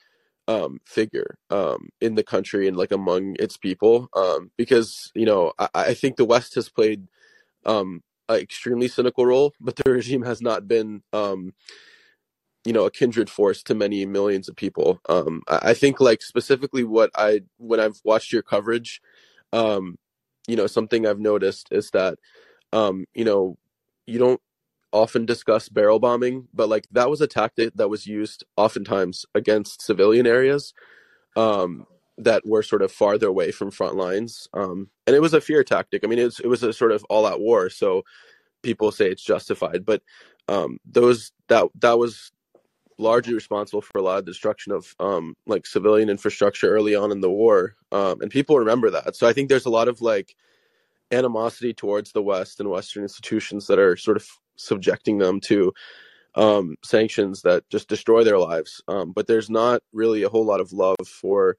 um, 0.52 0.80
figure 0.84 1.38
um, 1.50 1.88
in 2.00 2.14
the 2.14 2.22
country 2.22 2.68
and 2.68 2.76
like 2.76 2.92
among 2.92 3.36
its 3.38 3.56
people 3.56 4.08
um, 4.14 4.50
because 4.58 5.10
you 5.14 5.24
know 5.24 5.52
I, 5.58 5.68
I 5.74 5.94
think 5.94 6.16
the 6.16 6.24
West 6.24 6.54
has 6.56 6.68
played 6.68 7.08
um, 7.64 8.02
an 8.28 8.40
extremely 8.40 8.88
cynical 8.88 9.24
role, 9.24 9.52
but 9.60 9.76
the 9.76 9.90
regime 9.90 10.22
has 10.22 10.42
not 10.42 10.68
been 10.68 11.02
um, 11.12 11.54
you 12.64 12.72
know 12.72 12.84
a 12.84 12.90
kindred 12.90 13.30
force 13.30 13.62
to 13.64 13.74
many 13.74 14.04
millions 14.04 14.48
of 14.48 14.56
people. 14.56 15.00
Um, 15.08 15.42
I, 15.48 15.70
I 15.70 15.74
think 15.74 16.00
like 16.00 16.22
specifically 16.22 16.84
what 16.84 17.10
I 17.14 17.40
when 17.56 17.80
I've 17.80 18.00
watched 18.04 18.32
your 18.32 18.42
coverage, 18.42 19.00
um, 19.52 19.96
you 20.46 20.56
know 20.56 20.66
something 20.66 21.06
I've 21.06 21.20
noticed 21.20 21.68
is 21.70 21.90
that 21.90 22.18
um, 22.72 23.06
you 23.14 23.24
know 23.24 23.56
you 24.06 24.18
don't 24.18 24.40
often 24.92 25.26
discuss 25.26 25.68
barrel 25.68 25.98
bombing, 25.98 26.48
but 26.52 26.68
like 26.68 26.86
that 26.92 27.10
was 27.10 27.20
a 27.20 27.26
tactic 27.26 27.74
that 27.74 27.88
was 27.88 28.06
used 28.06 28.44
oftentimes 28.56 29.24
against 29.34 29.82
civilian 29.82 30.26
areas 30.26 30.74
um, 31.36 31.86
that 32.18 32.46
were 32.46 32.62
sort 32.62 32.82
of 32.82 32.92
farther 32.92 33.28
away 33.28 33.50
from 33.50 33.70
front 33.70 33.96
lines. 33.96 34.48
Um, 34.52 34.90
and 35.06 35.16
it 35.16 35.20
was 35.20 35.34
a 35.34 35.40
fear 35.40 35.64
tactic. 35.64 36.04
I 36.04 36.06
mean, 36.06 36.18
it 36.18 36.46
was, 36.46 36.62
a 36.62 36.72
sort 36.72 36.92
of 36.92 37.04
all 37.04 37.26
out 37.26 37.40
war. 37.40 37.70
So 37.70 38.02
people 38.62 38.92
say 38.92 39.10
it's 39.10 39.24
justified, 39.24 39.84
but 39.84 40.02
um, 40.48 40.78
those 40.84 41.32
that 41.48 41.68
that 41.80 41.98
was 41.98 42.32
largely 42.98 43.34
responsible 43.34 43.80
for 43.80 43.98
a 43.98 44.02
lot 44.02 44.18
of 44.18 44.26
destruction 44.26 44.72
of 44.72 44.94
um, 45.00 45.34
like 45.46 45.66
civilian 45.66 46.08
infrastructure 46.08 46.68
early 46.68 46.94
on 46.94 47.10
in 47.10 47.20
the 47.20 47.30
war. 47.30 47.74
Um, 47.90 48.20
and 48.20 48.30
people 48.30 48.58
remember 48.58 48.90
that. 48.90 49.16
So 49.16 49.26
I 49.26 49.32
think 49.32 49.48
there's 49.48 49.66
a 49.66 49.70
lot 49.70 49.88
of 49.88 50.00
like 50.00 50.36
animosity 51.10 51.72
towards 51.74 52.12
the 52.12 52.22
West 52.22 52.60
and 52.60 52.68
Western 52.70 53.02
institutions 53.02 53.66
that 53.66 53.78
are 53.78 53.96
sort 53.96 54.16
of 54.16 54.26
subjecting 54.56 55.18
them 55.18 55.40
to 55.40 55.72
um, 56.34 56.76
sanctions 56.82 57.42
that 57.42 57.68
just 57.68 57.88
destroy 57.88 58.24
their 58.24 58.38
lives. 58.38 58.82
Um, 58.88 59.12
but 59.12 59.26
there's 59.26 59.50
not 59.50 59.82
really 59.92 60.22
a 60.22 60.28
whole 60.28 60.44
lot 60.44 60.60
of 60.60 60.72
love 60.72 60.96
for 61.06 61.56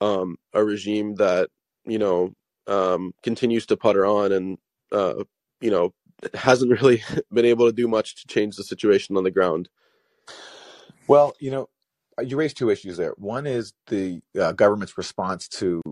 um, 0.00 0.36
a 0.52 0.64
regime 0.64 1.16
that 1.16 1.50
you 1.84 1.98
know 1.98 2.32
um, 2.66 3.12
continues 3.22 3.66
to 3.66 3.76
putter 3.76 4.06
on 4.06 4.32
and 4.32 4.58
uh, 4.92 5.24
you 5.60 5.70
know 5.70 5.92
hasn't 6.34 6.70
really 6.80 7.02
been 7.32 7.44
able 7.44 7.66
to 7.66 7.72
do 7.72 7.88
much 7.88 8.22
to 8.22 8.26
change 8.26 8.56
the 8.56 8.64
situation 8.64 9.16
on 9.16 9.24
the 9.24 9.30
ground. 9.30 9.68
Well, 11.06 11.34
you 11.38 11.50
know, 11.50 11.68
you 12.22 12.36
raised 12.36 12.56
two 12.56 12.70
issues 12.70 12.96
there. 12.96 13.12
One 13.16 13.46
is 13.46 13.72
the 13.88 14.20
uh, 14.40 14.52
government's 14.52 14.96
response 14.96 15.48
to 15.48 15.82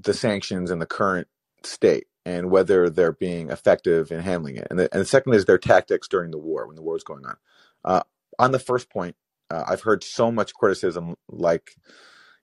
the 0.00 0.14
sanctions 0.14 0.70
in 0.70 0.78
the 0.78 0.86
current 0.86 1.28
state 1.64 2.06
and 2.26 2.50
whether 2.50 2.90
they're 2.90 3.12
being 3.12 3.50
effective 3.50 4.12
in 4.12 4.20
handling 4.20 4.56
it. 4.56 4.66
And 4.70 4.78
the, 4.78 4.88
and 4.92 5.00
the 5.00 5.06
second 5.06 5.34
is 5.34 5.44
their 5.44 5.58
tactics 5.58 6.08
during 6.08 6.30
the 6.30 6.38
war, 6.38 6.66
when 6.66 6.76
the 6.76 6.82
war 6.82 6.96
is 6.96 7.04
going 7.04 7.24
on. 7.24 7.36
Uh, 7.84 8.02
on 8.38 8.52
the 8.52 8.58
first 8.58 8.90
point, 8.90 9.16
uh, 9.50 9.64
I've 9.66 9.82
heard 9.82 10.04
so 10.04 10.30
much 10.30 10.54
criticism 10.54 11.16
like 11.28 11.72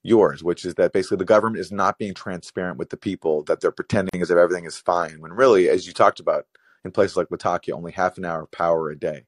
yours, 0.03 0.43
which 0.43 0.65
is 0.65 0.75
that 0.75 0.93
basically 0.93 1.17
the 1.17 1.25
government 1.25 1.59
is 1.59 1.71
not 1.71 1.97
being 1.97 2.13
transparent 2.13 2.77
with 2.77 2.89
the 2.89 2.97
people, 2.97 3.43
that 3.43 3.61
they're 3.61 3.71
pretending 3.71 4.21
as 4.21 4.31
if 4.31 4.37
everything 4.37 4.65
is 4.65 4.77
fine, 4.77 5.21
when 5.21 5.33
really, 5.33 5.69
as 5.69 5.85
you 5.85 5.93
talked 5.93 6.19
about, 6.19 6.45
in 6.83 6.91
places 6.91 7.17
like 7.17 7.29
Latakia, 7.29 7.75
only 7.75 7.91
half 7.91 8.17
an 8.17 8.25
hour 8.25 8.43
of 8.43 8.51
power 8.51 8.89
a 8.89 8.97
day. 8.97 9.25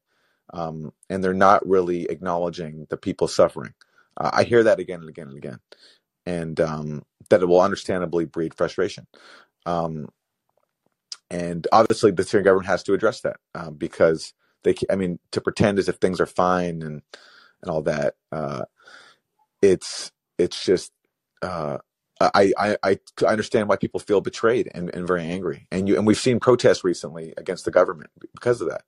Um, 0.52 0.94
and 1.10 1.24
they're 1.24 1.34
not 1.34 1.68
really 1.68 2.06
acknowledging 2.06 2.88
the 2.90 2.98
people 2.98 3.28
suffering. 3.28 3.74
Uh, 4.18 4.32
I 4.34 4.44
hear 4.44 4.64
that 4.64 4.80
again 4.80 5.02
and 5.02 5.10
again 5.10 5.28
and 5.28 5.38
again, 5.38 5.60
and 6.26 6.60
um, 6.60 7.04
that 7.30 7.42
it 7.42 7.46
will 7.46 7.62
understandably 7.62 8.26
breed 8.26 8.54
frustration. 8.56 9.06
Um, 9.66 10.10
and 11.32 11.68
obviously, 11.72 12.12
the 12.12 12.24
Syrian 12.24 12.46
government 12.46 12.68
has 12.68 12.84
to 12.84 12.94
address 12.94 13.22
that 13.22 13.38
um, 13.56 13.76
because 13.76 14.34
they, 14.64 14.76
I 14.92 14.96
mean, 14.96 15.20
to 15.32 15.42
pretend 15.42 15.80
as 15.80 15.90
if 15.90 15.98
things 15.98 16.22
are 16.22 16.26
fine 16.28 16.82
and 16.84 17.02
and 17.64 17.72
all 17.72 17.84
that, 17.84 18.16
uh, 18.32 18.66
it's 19.62 20.12
it's 20.40 20.66
just. 20.66 20.92
Uh, 21.42 21.80
I, 22.22 22.54
I, 22.58 22.78
I 22.84 23.00
I 23.24 23.26
understand 23.28 23.70
why 23.70 23.78
people 23.78 24.00
feel 24.00 24.22
betrayed 24.22 24.70
and, 24.76 24.94
and 24.96 25.08
very 25.08 25.24
angry, 25.26 25.68
and 25.72 25.88
you 25.90 25.98
and 25.98 26.08
we've 26.08 26.18
seen 26.18 26.40
protests 26.40 26.84
recently 26.84 27.34
against 27.38 27.66
the 27.66 27.72
government 27.72 28.12
because 28.34 28.62
of 28.62 28.70
that. 28.70 28.84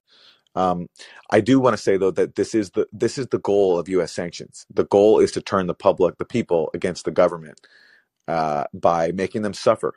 Um, 0.56 0.88
I 1.32 1.42
do 1.42 1.60
want 1.60 1.76
to 1.78 1.82
say 1.82 1.98
though 1.98 2.12
that 2.12 2.36
this 2.36 2.56
is 2.56 2.72
the 2.72 2.88
this 2.94 3.18
is 3.18 3.28
the 3.28 3.40
goal 3.40 3.80
of 3.80 3.90
U.S. 3.90 4.12
sanctions. 4.14 4.66
The 4.74 4.86
goal 4.86 5.20
is 5.20 5.32
to 5.34 5.42
turn 5.42 5.68
the 5.68 5.74
public, 5.76 6.18
the 6.18 6.26
people, 6.26 6.72
against 6.74 7.06
the 7.06 7.12
government 7.12 7.60
uh, 8.28 8.66
by 8.74 9.14
making 9.14 9.44
them 9.44 9.56
suffer. 9.56 9.96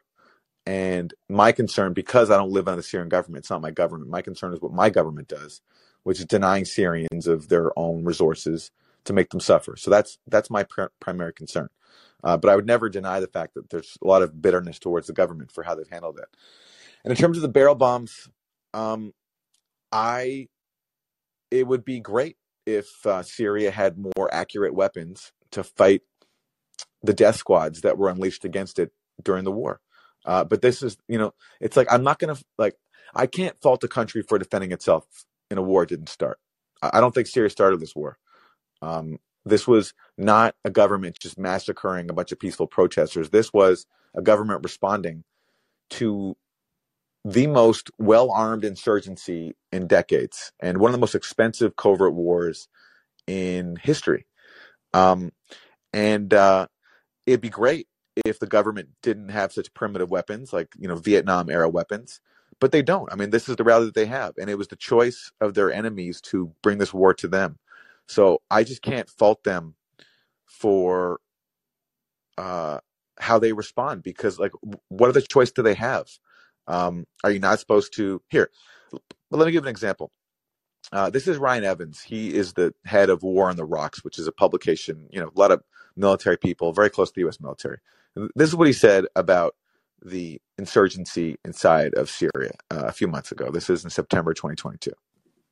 And 0.66 1.12
my 1.28 1.52
concern, 1.52 1.92
because 1.92 2.30
I 2.30 2.36
don't 2.36 2.52
live 2.52 2.68
under 2.68 2.76
the 2.76 2.82
Syrian 2.82 3.08
government, 3.08 3.42
it's 3.42 3.50
not 3.50 3.60
my 3.60 3.70
government. 3.70 4.10
My 4.10 4.22
concern 4.22 4.54
is 4.54 4.60
what 4.60 4.72
my 4.72 4.88
government 4.88 5.28
does, 5.28 5.60
which 6.04 6.18
is 6.18 6.26
denying 6.26 6.64
Syrians 6.64 7.26
of 7.26 7.48
their 7.48 7.78
own 7.78 8.04
resources 8.04 8.70
to 9.04 9.12
make 9.12 9.30
them 9.30 9.40
suffer. 9.40 9.76
So 9.76 9.90
that's 9.90 10.18
that's 10.26 10.50
my 10.50 10.64
pr- 10.64 10.84
primary 11.00 11.34
concern. 11.34 11.68
Uh, 12.22 12.38
but 12.38 12.50
I 12.50 12.56
would 12.56 12.66
never 12.66 12.88
deny 12.88 13.20
the 13.20 13.26
fact 13.26 13.54
that 13.54 13.68
there's 13.68 13.98
a 14.02 14.06
lot 14.06 14.22
of 14.22 14.40
bitterness 14.40 14.78
towards 14.78 15.06
the 15.06 15.12
government 15.12 15.52
for 15.52 15.62
how 15.62 15.74
they've 15.74 15.88
handled 15.88 16.18
it. 16.18 16.34
And 17.04 17.10
in 17.10 17.16
terms 17.16 17.36
of 17.36 17.42
the 17.42 17.48
barrel 17.48 17.74
bombs, 17.74 18.30
um, 18.72 19.12
I 19.92 20.48
it 21.50 21.66
would 21.66 21.84
be 21.84 22.00
great 22.00 22.36
if 22.66 23.06
uh, 23.06 23.22
Syria 23.22 23.70
had 23.70 23.98
more 23.98 24.32
accurate 24.32 24.74
weapons 24.74 25.32
to 25.50 25.62
fight 25.62 26.00
the 27.02 27.12
death 27.12 27.36
squads 27.36 27.82
that 27.82 27.98
were 27.98 28.08
unleashed 28.08 28.46
against 28.46 28.78
it 28.78 28.92
during 29.22 29.44
the 29.44 29.52
war. 29.52 29.80
Uh, 30.24 30.44
but 30.44 30.62
this 30.62 30.82
is, 30.82 30.96
you 31.08 31.18
know, 31.18 31.34
it's 31.60 31.76
like 31.76 31.92
I'm 31.92 32.04
not 32.04 32.18
gonna 32.18 32.36
like 32.58 32.76
I 33.14 33.26
can't 33.26 33.60
fault 33.60 33.84
a 33.84 33.88
country 33.88 34.22
for 34.22 34.38
defending 34.38 34.72
itself 34.72 35.06
in 35.50 35.58
a 35.58 35.62
war 35.62 35.84
it 35.84 35.90
didn't 35.90 36.08
start. 36.08 36.38
I 36.82 36.92
I 36.94 37.00
don't 37.00 37.14
think 37.14 37.26
Syria 37.28 37.50
started 37.50 37.80
this 37.80 37.96
war. 37.96 38.18
Um, 38.82 39.18
this 39.44 39.66
was 39.66 39.94
not 40.18 40.54
a 40.64 40.70
government 40.70 41.18
just 41.20 41.38
massacring 41.38 42.10
a 42.10 42.14
bunch 42.14 42.32
of 42.32 42.38
peaceful 42.40 42.66
protesters. 42.66 43.30
This 43.30 43.52
was 43.52 43.86
a 44.14 44.22
government 44.22 44.60
responding 44.62 45.24
to 45.90 46.36
the 47.24 47.46
most 47.48 47.90
well 47.98 48.30
armed 48.32 48.64
insurgency 48.64 49.54
in 49.72 49.86
decades 49.86 50.52
and 50.60 50.78
one 50.78 50.90
of 50.90 50.94
the 50.94 51.00
most 51.00 51.14
expensive 51.14 51.76
covert 51.76 52.14
wars 52.14 52.68
in 53.26 53.76
history. 53.82 54.26
Um, 54.94 55.32
and 55.92 56.32
uh, 56.34 56.68
it'd 57.26 57.40
be 57.40 57.50
great 57.50 57.88
if 58.24 58.38
the 58.38 58.46
government 58.46 58.90
didn't 59.02 59.30
have 59.30 59.52
such 59.52 59.74
primitive 59.74 60.10
weapons 60.10 60.52
like 60.52 60.68
you 60.78 60.88
know 60.88 60.96
Vietnam 60.96 61.50
era 61.50 61.68
weapons, 61.68 62.20
but 62.60 62.72
they 62.72 62.82
don't. 62.82 63.12
I 63.12 63.16
mean, 63.16 63.30
this 63.30 63.48
is 63.48 63.56
the 63.56 63.64
reality 63.64 63.86
that 63.86 63.94
they 63.94 64.06
have, 64.06 64.34
and 64.38 64.50
it 64.50 64.58
was 64.58 64.68
the 64.68 64.76
choice 64.76 65.32
of 65.40 65.54
their 65.54 65.72
enemies 65.72 66.20
to 66.22 66.52
bring 66.62 66.78
this 66.78 66.94
war 66.94 67.14
to 67.14 67.28
them. 67.28 67.58
So 68.08 68.42
I 68.50 68.64
just 68.64 68.82
can't 68.82 69.08
fault 69.08 69.44
them 69.44 69.74
for 70.46 71.20
uh, 72.38 72.78
how 73.18 73.38
they 73.38 73.52
respond 73.52 74.02
because, 74.02 74.38
like, 74.38 74.52
what 74.88 75.10
other 75.10 75.20
choice 75.20 75.50
do 75.52 75.62
they 75.62 75.74
have? 75.74 76.08
Um, 76.66 77.06
are 77.24 77.30
you 77.30 77.40
not 77.40 77.60
supposed 77.60 77.94
to? 77.96 78.22
Here, 78.30 78.50
let 79.30 79.46
me 79.46 79.52
give 79.52 79.64
an 79.64 79.70
example. 79.70 80.10
Uh, 80.92 81.10
this 81.10 81.28
is 81.28 81.38
Ryan 81.38 81.64
Evans. 81.64 82.02
He 82.02 82.34
is 82.34 82.54
the 82.54 82.74
head 82.84 83.10
of 83.10 83.22
War 83.22 83.50
on 83.50 83.56
the 83.56 83.64
Rocks, 83.64 84.04
which 84.04 84.18
is 84.18 84.26
a 84.26 84.32
publication, 84.32 85.08
you 85.10 85.20
know, 85.20 85.30
a 85.34 85.38
lot 85.38 85.50
of 85.50 85.62
military 85.96 86.38
people, 86.38 86.72
very 86.72 86.90
close 86.90 87.10
to 87.10 87.14
the 87.16 87.22
U.S. 87.22 87.40
military. 87.40 87.78
This 88.34 88.48
is 88.48 88.56
what 88.56 88.66
he 88.66 88.72
said 88.72 89.06
about 89.16 89.54
the 90.04 90.40
insurgency 90.58 91.36
inside 91.44 91.94
of 91.94 92.10
Syria 92.10 92.52
uh, 92.70 92.84
a 92.86 92.92
few 92.92 93.08
months 93.08 93.32
ago. 93.32 93.50
This 93.50 93.70
is 93.70 93.84
in 93.84 93.90
September 93.90 94.34
2022. 94.34 94.92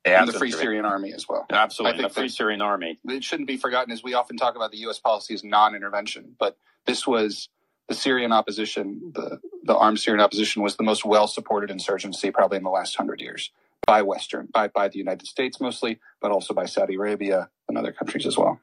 and 0.05 0.27
the 0.27 0.33
Free 0.33 0.51
Syrian 0.51 0.85
Army 0.85 1.13
as 1.13 1.27
well. 1.27 1.45
Absolutely. 1.49 1.93
I 1.93 1.97
think 2.01 2.13
The 2.13 2.21
Free 2.21 2.29
Syrian 2.29 2.61
Army. 2.61 2.99
It 3.05 3.23
shouldn't 3.23 3.47
be 3.47 3.57
forgotten 3.57 3.91
as 3.91 4.03
we 4.03 4.13
often 4.13 4.37
talk 4.37 4.55
about 4.55 4.71
the 4.71 4.77
U.S. 4.79 4.99
policy 4.99 5.33
as 5.33 5.43
non-intervention, 5.43 6.35
but 6.39 6.57
this 6.85 7.07
was 7.07 7.49
the 7.89 7.95
Syrian 7.95 8.31
opposition, 8.31 9.11
the, 9.13 9.39
the 9.63 9.75
armed 9.75 9.99
Syrian 9.99 10.21
opposition 10.21 10.61
was 10.61 10.77
the 10.77 10.83
most 10.83 11.05
well-supported 11.05 11.69
insurgency 11.71 12.31
probably 12.31 12.57
in 12.57 12.63
the 12.63 12.69
last 12.69 12.95
hundred 12.95 13.21
years 13.21 13.51
by 13.85 14.01
Western, 14.01 14.47
by, 14.53 14.67
by 14.67 14.87
the 14.87 14.97
United 14.97 15.27
States 15.27 15.59
mostly, 15.59 15.99
but 16.21 16.31
also 16.31 16.53
by 16.53 16.65
Saudi 16.65 16.95
Arabia 16.95 17.49
and 17.67 17.77
other 17.77 17.91
countries 17.91 18.25
as 18.25 18.37
well. 18.37 18.59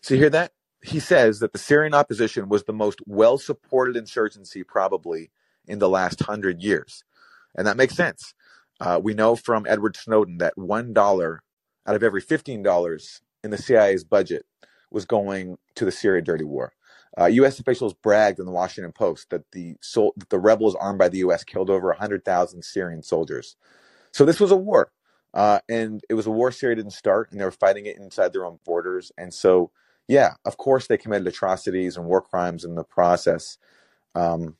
So 0.00 0.14
you 0.14 0.20
hear 0.20 0.30
that? 0.30 0.52
He 0.82 0.98
says 0.98 1.40
that 1.40 1.52
the 1.52 1.58
Syrian 1.58 1.94
opposition 1.94 2.48
was 2.48 2.64
the 2.64 2.72
most 2.72 3.00
well 3.06 3.38
supported 3.38 3.96
insurgency 3.96 4.62
probably 4.62 5.30
in 5.66 5.78
the 5.78 5.88
last 5.88 6.20
hundred 6.22 6.62
years. 6.62 7.04
And 7.54 7.66
that 7.66 7.76
makes 7.76 7.94
sense. 7.94 8.34
Uh, 8.80 8.98
we 9.02 9.12
know 9.12 9.36
from 9.36 9.66
Edward 9.68 9.96
Snowden 9.96 10.38
that 10.38 10.56
$1 10.56 11.38
out 11.86 11.94
of 11.96 12.02
every 12.02 12.22
$15 12.22 13.20
in 13.44 13.50
the 13.50 13.58
CIA's 13.58 14.04
budget 14.04 14.46
was 14.90 15.04
going 15.04 15.58
to 15.74 15.84
the 15.84 15.92
Syria 15.92 16.22
dirty 16.22 16.44
war. 16.44 16.72
Uh, 17.18 17.26
U.S. 17.26 17.58
officials 17.58 17.92
bragged 17.92 18.38
in 18.38 18.46
the 18.46 18.52
Washington 18.52 18.92
Post 18.92 19.30
that 19.30 19.42
the 19.52 19.76
sol- 19.80 20.14
that 20.16 20.30
the 20.30 20.38
rebels 20.38 20.76
armed 20.76 20.98
by 20.98 21.08
the 21.08 21.18
U.S. 21.18 21.44
killed 21.44 21.68
over 21.68 21.88
100,000 21.88 22.62
Syrian 22.62 23.02
soldiers. 23.02 23.56
So 24.12 24.24
this 24.24 24.40
was 24.40 24.50
a 24.50 24.56
war, 24.56 24.92
uh, 25.34 25.60
and 25.68 26.02
it 26.08 26.14
was 26.14 26.26
a 26.26 26.30
war 26.30 26.50
Syria 26.50 26.76
didn't 26.76 26.92
start, 26.92 27.30
and 27.30 27.40
they 27.40 27.44
were 27.44 27.50
fighting 27.50 27.86
it 27.86 27.96
inside 27.96 28.32
their 28.32 28.44
own 28.44 28.58
borders. 28.64 29.12
And 29.16 29.32
so, 29.32 29.70
yeah, 30.08 30.34
of 30.44 30.56
course 30.56 30.86
they 30.86 30.96
committed 30.96 31.26
atrocities 31.26 31.96
and 31.96 32.06
war 32.06 32.20
crimes 32.20 32.64
in 32.64 32.74
the 32.74 32.84
process, 32.84 33.58
um, 34.14 34.56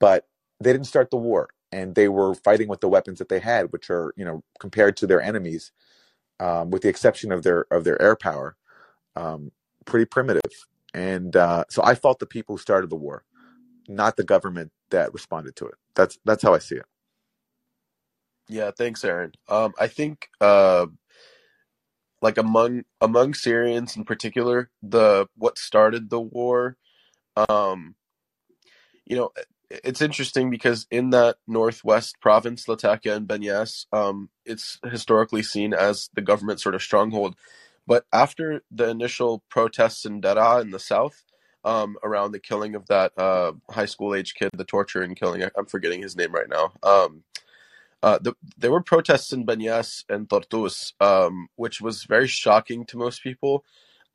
but 0.00 0.26
they 0.60 0.72
didn't 0.72 0.86
start 0.86 1.10
the 1.10 1.16
war, 1.16 1.50
and 1.72 1.94
they 1.94 2.08
were 2.08 2.34
fighting 2.34 2.68
with 2.68 2.80
the 2.80 2.88
weapons 2.88 3.18
that 3.18 3.28
they 3.28 3.40
had, 3.40 3.72
which 3.72 3.90
are, 3.90 4.12
you 4.16 4.24
know, 4.24 4.42
compared 4.58 4.96
to 4.98 5.06
their 5.06 5.20
enemies, 5.20 5.72
um, 6.40 6.70
with 6.70 6.82
the 6.82 6.88
exception 6.88 7.32
of 7.32 7.42
their 7.42 7.66
of 7.70 7.84
their 7.84 8.00
air 8.00 8.16
power, 8.16 8.56
um, 9.16 9.52
pretty 9.84 10.06
primitive. 10.06 10.66
And 10.94 11.36
uh, 11.36 11.64
so 11.68 11.82
I 11.84 11.94
fault 11.94 12.18
the 12.18 12.26
people 12.26 12.54
who 12.56 12.60
started 12.60 12.90
the 12.90 12.96
war, 12.96 13.24
not 13.88 14.16
the 14.16 14.24
government 14.24 14.72
that 14.90 15.12
responded 15.12 15.56
to 15.56 15.66
it. 15.66 15.74
That's 15.94 16.18
that's 16.24 16.42
how 16.42 16.54
I 16.54 16.58
see 16.58 16.76
it. 16.76 16.86
Yeah, 18.48 18.70
thanks, 18.70 19.04
Aaron. 19.04 19.32
Um, 19.48 19.74
I 19.78 19.88
think 19.88 20.28
uh, 20.40 20.86
like 22.22 22.38
among 22.38 22.84
among 23.00 23.34
Syrians 23.34 23.96
in 23.96 24.04
particular, 24.04 24.70
the 24.82 25.28
what 25.36 25.58
started 25.58 26.10
the 26.10 26.20
war, 26.20 26.76
um, 27.36 27.94
you 29.06 29.16
know, 29.16 29.30
it's 29.70 30.00
interesting 30.00 30.50
because 30.50 30.86
in 30.90 31.10
that 31.10 31.36
northwest 31.46 32.16
province, 32.20 32.68
Latakia 32.68 33.16
and 33.16 33.28
Banyas, 33.28 33.86
um, 33.92 34.30
it's 34.44 34.78
historically 34.90 35.42
seen 35.42 35.74
as 35.74 36.08
the 36.14 36.22
government 36.22 36.60
sort 36.60 36.74
of 36.74 36.82
stronghold. 36.82 37.36
But 37.86 38.06
after 38.12 38.62
the 38.70 38.88
initial 38.88 39.42
protests 39.48 40.04
in 40.04 40.20
Daraa 40.20 40.62
in 40.62 40.70
the 40.70 40.78
south, 40.78 41.24
um, 41.64 41.96
around 42.02 42.32
the 42.32 42.38
killing 42.38 42.74
of 42.74 42.86
that 42.86 43.12
uh, 43.18 43.52
high 43.70 43.86
school 43.86 44.14
age 44.14 44.34
kid, 44.34 44.50
the 44.54 44.64
torture 44.64 45.02
and 45.02 45.16
killing, 45.16 45.42
I'm 45.56 45.66
forgetting 45.66 46.02
his 46.02 46.16
name 46.16 46.32
right 46.32 46.48
now. 46.48 46.72
Um, 46.82 47.24
uh, 48.02 48.18
the, 48.20 48.34
there 48.56 48.70
were 48.70 48.82
protests 48.82 49.32
in 49.32 49.46
Banyas 49.46 50.04
and 50.08 50.28
Tartus, 50.28 50.92
um, 51.00 51.48
which 51.56 51.80
was 51.80 52.04
very 52.04 52.26
shocking 52.28 52.84
to 52.86 52.96
most 52.96 53.22
people. 53.22 53.64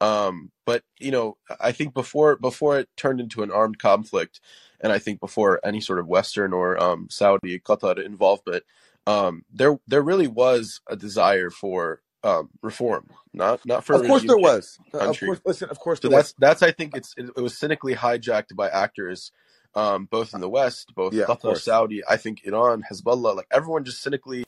Um, 0.01 0.51
but 0.65 0.83
you 0.99 1.11
know, 1.11 1.37
I 1.59 1.71
think 1.71 1.93
before 1.93 2.35
before 2.35 2.79
it 2.79 2.89
turned 2.97 3.19
into 3.19 3.43
an 3.43 3.51
armed 3.51 3.79
conflict, 3.79 4.39
and 4.81 4.91
I 4.91 4.99
think 4.99 5.19
before 5.19 5.59
any 5.63 5.81
sort 5.81 5.99
of 5.99 6.07
Western 6.07 6.53
or 6.53 6.81
um, 6.81 7.07
Saudi 7.09 7.59
Qatar 7.59 8.03
involvement, 8.03 8.63
um, 9.07 9.45
there 9.53 9.79
there 9.87 10.01
really 10.01 10.27
was 10.27 10.81
a 10.89 10.95
desire 10.95 11.49
for 11.49 12.01
um, 12.23 12.49
reform, 12.61 13.09
not 13.33 13.65
not 13.65 13.83
for 13.85 13.95
Of 13.95 14.05
course 14.07 14.23
there 14.23 14.37
was. 14.37 14.77
Uh, 14.93 14.97
Of 14.97 15.03
country. 15.05 15.27
course, 15.27 15.41
listen. 15.45 15.69
Of 15.69 15.79
course 15.79 15.99
So 15.99 16.07
there 16.09 16.17
was. 16.17 16.33
that's 16.37 16.61
that's 16.61 16.63
I 16.63 16.71
think 16.71 16.95
it's 16.97 17.13
it, 17.17 17.29
it 17.37 17.41
was 17.41 17.57
cynically 17.57 17.95
hijacked 17.95 18.55
by 18.55 18.69
actors, 18.69 19.31
um, 19.75 20.05
both 20.05 20.33
in 20.33 20.41
the 20.41 20.49
West, 20.49 20.93
both 20.95 21.13
Yeah, 21.13 21.25
Qatar. 21.25 21.57
Saudi, 21.57 22.01
I 22.07 22.17
think 22.17 22.45
Iran, 22.45 22.83
Hezbollah, 22.89 23.35
like 23.35 23.47
everyone 23.51 23.83
just 23.83 24.01
cynically, 24.01 24.43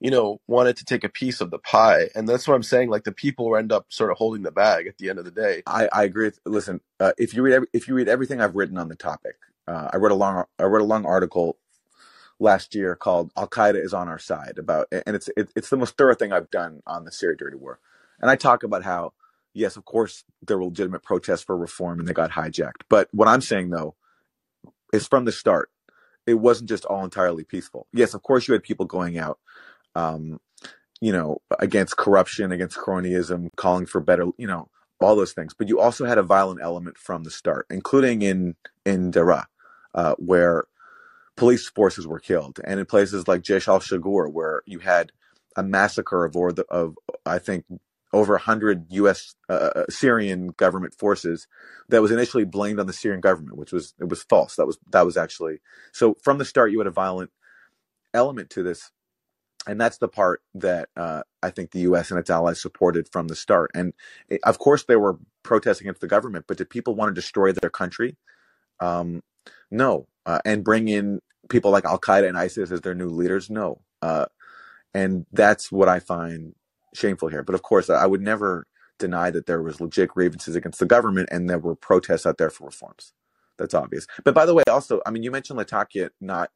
you 0.00 0.10
know, 0.10 0.40
wanted 0.46 0.76
to 0.78 0.84
take 0.84 1.04
a 1.04 1.08
piece 1.08 1.40
of 1.40 1.50
the 1.50 1.58
pie, 1.58 2.08
and 2.14 2.28
that's 2.28 2.48
what 2.48 2.54
I'm 2.54 2.62
saying. 2.62 2.90
Like 2.90 3.04
the 3.04 3.12
people 3.12 3.56
end 3.56 3.72
up 3.72 3.86
sort 3.90 4.10
of 4.10 4.16
holding 4.16 4.42
the 4.42 4.50
bag 4.50 4.86
at 4.86 4.98
the 4.98 5.10
end 5.10 5.18
of 5.18 5.24
the 5.24 5.30
day. 5.30 5.62
I, 5.66 5.88
I 5.92 6.04
agree. 6.04 6.26
With, 6.26 6.40
listen, 6.46 6.80
uh, 7.00 7.12
if 7.18 7.34
you 7.34 7.42
read 7.42 7.54
every, 7.54 7.68
if 7.72 7.88
you 7.88 7.94
read 7.94 8.08
everything 8.08 8.40
I've 8.40 8.56
written 8.56 8.78
on 8.78 8.88
the 8.88 8.96
topic, 8.96 9.36
uh, 9.66 9.90
I 9.92 9.96
wrote 9.96 10.12
a 10.12 10.16
long 10.16 10.44
I 10.58 10.64
wrote 10.64 10.82
a 10.82 10.86
long 10.86 11.06
article 11.06 11.58
last 12.40 12.74
year 12.74 12.96
called 12.96 13.30
"Al 13.36 13.48
Qaeda 13.48 13.82
is 13.82 13.94
on 13.94 14.08
our 14.08 14.18
side" 14.18 14.58
about, 14.58 14.88
and 14.90 15.14
it's 15.14 15.28
it, 15.36 15.52
it's 15.54 15.70
the 15.70 15.76
most 15.76 15.96
thorough 15.96 16.14
thing 16.14 16.32
I've 16.32 16.50
done 16.50 16.82
on 16.86 17.04
the 17.04 17.12
Syria 17.12 17.36
dirty 17.36 17.56
war, 17.56 17.78
and 18.20 18.30
I 18.30 18.36
talk 18.36 18.62
about 18.62 18.84
how 18.84 19.12
yes, 19.54 19.76
of 19.76 19.84
course 19.84 20.24
there 20.46 20.56
were 20.56 20.64
legitimate 20.64 21.02
protests 21.02 21.42
for 21.42 21.56
reform 21.56 22.00
and 22.00 22.08
they 22.08 22.14
got 22.14 22.30
hijacked, 22.30 22.82
but 22.88 23.08
what 23.12 23.28
I'm 23.28 23.42
saying 23.42 23.68
though 23.68 23.94
is 24.92 25.06
from 25.06 25.24
the 25.24 25.32
start, 25.32 25.70
it 26.26 26.34
wasn't 26.34 26.68
just 26.68 26.84
all 26.84 27.04
entirely 27.04 27.44
peaceful. 27.44 27.86
Yes, 27.92 28.14
of 28.14 28.22
course 28.22 28.46
you 28.46 28.52
had 28.52 28.62
people 28.62 28.86
going 28.86 29.18
out. 29.18 29.38
Um, 29.94 30.40
you 31.00 31.12
know, 31.12 31.38
against 31.58 31.96
corruption, 31.96 32.52
against 32.52 32.78
cronyism, 32.78 33.48
calling 33.56 33.86
for 33.86 34.00
better, 34.00 34.26
you 34.38 34.46
know, 34.46 34.68
all 35.00 35.16
those 35.16 35.32
things. 35.32 35.52
But 35.52 35.68
you 35.68 35.80
also 35.80 36.04
had 36.04 36.16
a 36.16 36.22
violent 36.22 36.60
element 36.62 36.96
from 36.96 37.24
the 37.24 37.30
start, 37.30 37.66
including 37.70 38.22
in 38.22 38.54
in 38.86 39.10
Daraa, 39.10 39.46
uh, 39.94 40.14
where 40.18 40.64
police 41.36 41.68
forces 41.68 42.06
were 42.06 42.20
killed, 42.20 42.60
and 42.64 42.78
in 42.78 42.86
places 42.86 43.26
like 43.26 43.42
Jisr 43.42 43.68
al-Shughur, 43.68 44.32
where 44.32 44.62
you 44.64 44.78
had 44.78 45.10
a 45.56 45.62
massacre 45.62 46.24
of 46.24 46.36
or 46.36 46.52
the, 46.52 46.64
of 46.66 46.96
I 47.26 47.38
think 47.38 47.64
over 48.12 48.34
100 48.34 48.86
U.S. 48.90 49.34
Uh, 49.48 49.84
Syrian 49.88 50.48
government 50.48 50.94
forces 50.94 51.46
that 51.88 52.02
was 52.02 52.10
initially 52.10 52.44
blamed 52.44 52.78
on 52.80 52.86
the 52.86 52.92
Syrian 52.92 53.20
government, 53.20 53.56
which 53.56 53.72
was 53.72 53.94
it 54.00 54.08
was 54.08 54.22
false. 54.22 54.56
That 54.56 54.66
was 54.66 54.78
that 54.90 55.06
was 55.06 55.16
actually 55.16 55.60
so 55.92 56.16
from 56.22 56.38
the 56.38 56.44
start 56.44 56.72
you 56.72 56.78
had 56.78 56.86
a 56.86 56.92
violent 56.92 57.30
element 58.14 58.50
to 58.50 58.62
this 58.62 58.90
and 59.66 59.80
that's 59.80 59.98
the 59.98 60.08
part 60.08 60.42
that 60.54 60.88
uh, 60.96 61.22
I 61.42 61.50
think 61.50 61.70
the 61.70 61.80
U.S. 61.80 62.10
and 62.10 62.18
its 62.18 62.30
allies 62.30 62.60
supported 62.60 63.08
from 63.12 63.28
the 63.28 63.36
start. 63.36 63.70
And 63.74 63.92
it, 64.28 64.40
of 64.44 64.58
course, 64.58 64.84
they 64.84 64.96
were 64.96 65.18
protesting 65.42 65.86
against 65.86 66.00
the 66.00 66.08
government, 66.08 66.46
but 66.48 66.56
did 66.56 66.70
people 66.70 66.94
want 66.94 67.10
to 67.10 67.14
destroy 67.14 67.52
their 67.52 67.70
country? 67.70 68.16
Um, 68.80 69.22
no, 69.70 70.08
uh, 70.26 70.40
and 70.44 70.64
bring 70.64 70.88
in 70.88 71.20
people 71.48 71.70
like 71.70 71.84
Al 71.84 72.00
Qaeda 72.00 72.28
and 72.28 72.36
ISIS 72.36 72.72
as 72.72 72.80
their 72.80 72.94
new 72.94 73.08
leaders? 73.08 73.50
No, 73.50 73.82
uh, 74.00 74.26
and 74.94 75.26
that's 75.32 75.70
what 75.70 75.88
I 75.88 76.00
find 76.00 76.54
shameful 76.94 77.28
here. 77.28 77.42
But 77.42 77.54
of 77.54 77.62
course, 77.62 77.90
I 77.90 78.06
would 78.06 78.20
never 78.20 78.66
deny 78.98 79.30
that 79.30 79.46
there 79.46 79.62
was 79.62 79.80
legit 79.80 80.10
grievances 80.10 80.54
against 80.54 80.78
the 80.78 80.86
government 80.86 81.28
and 81.32 81.48
there 81.48 81.58
were 81.58 81.74
protests 81.74 82.26
out 82.26 82.38
there 82.38 82.50
for 82.50 82.64
reforms. 82.64 83.12
That's 83.58 83.74
obvious. 83.74 84.06
But 84.24 84.34
by 84.34 84.46
the 84.46 84.54
way, 84.54 84.62
also, 84.68 85.00
I 85.06 85.10
mean, 85.10 85.22
you 85.22 85.30
mentioned 85.30 85.58
Latakia 85.58 86.10
not 86.20 86.50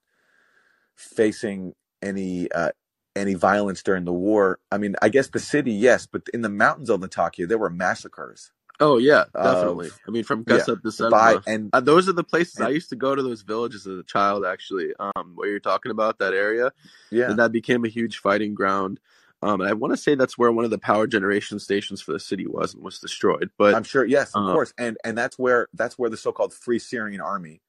facing 0.94 1.74
any 2.02 2.50
uh, 2.50 2.70
any 3.14 3.34
violence 3.34 3.82
during 3.82 4.04
the 4.04 4.12
war. 4.12 4.58
I 4.70 4.78
mean, 4.78 4.96
I 5.02 5.08
guess 5.08 5.28
the 5.28 5.38
city, 5.38 5.72
yes, 5.72 6.06
but 6.06 6.22
in 6.34 6.42
the 6.42 6.48
mountains 6.48 6.90
of 6.90 7.00
Latakia, 7.00 7.46
there 7.46 7.58
were 7.58 7.70
massacres 7.70 8.52
Oh 8.78 8.98
yeah, 8.98 9.24
definitely. 9.34 9.88
of 9.88 10.00
I 10.06 10.10
mean, 10.10 10.24
from 10.24 10.44
yeah 10.46 10.58
Gassab 10.58 10.82
to 10.96 11.10
by 11.10 11.38
and, 11.46 11.70
uh, 11.72 11.80
those 11.80 12.08
are 12.08 12.12
the 12.12 12.24
places 12.24 12.60
I 12.60 12.68
used 12.68 12.90
to 12.90 12.96
go 12.96 13.14
to. 13.14 13.22
Those 13.22 13.42
villages 13.42 13.86
as 13.86 13.98
a 13.98 14.02
child, 14.02 14.44
actually, 14.44 14.92
um, 14.98 15.32
where 15.34 15.48
you're 15.48 15.60
talking 15.60 15.90
about 15.90 16.18
that 16.18 16.34
area, 16.34 16.72
yeah, 17.10 17.30
and 17.30 17.38
that 17.38 17.52
became 17.52 17.84
a 17.84 17.88
huge 17.88 18.18
fighting 18.18 18.54
ground. 18.54 19.00
Um, 19.42 19.60
and 19.60 19.68
I 19.68 19.74
want 19.74 19.92
to 19.92 19.96
say 19.96 20.14
that's 20.14 20.38
where 20.38 20.50
one 20.50 20.64
of 20.64 20.70
the 20.70 20.78
power 20.78 21.06
generation 21.06 21.58
stations 21.58 22.00
for 22.00 22.12
the 22.12 22.20
city 22.20 22.46
was 22.46 22.74
and 22.74 22.82
was 22.82 22.98
destroyed. 22.98 23.50
But 23.58 23.74
I'm 23.74 23.84
sure. 23.84 24.04
Yes, 24.04 24.34
of 24.34 24.48
uh, 24.48 24.52
course, 24.52 24.72
and 24.78 24.96
and 25.04 25.16
that's 25.16 25.38
where 25.38 25.68
that's 25.74 25.98
where 25.98 26.10
the 26.10 26.16
so-called 26.16 26.54
Free 26.54 26.78
Syrian 26.78 27.20
Army, 27.20 27.60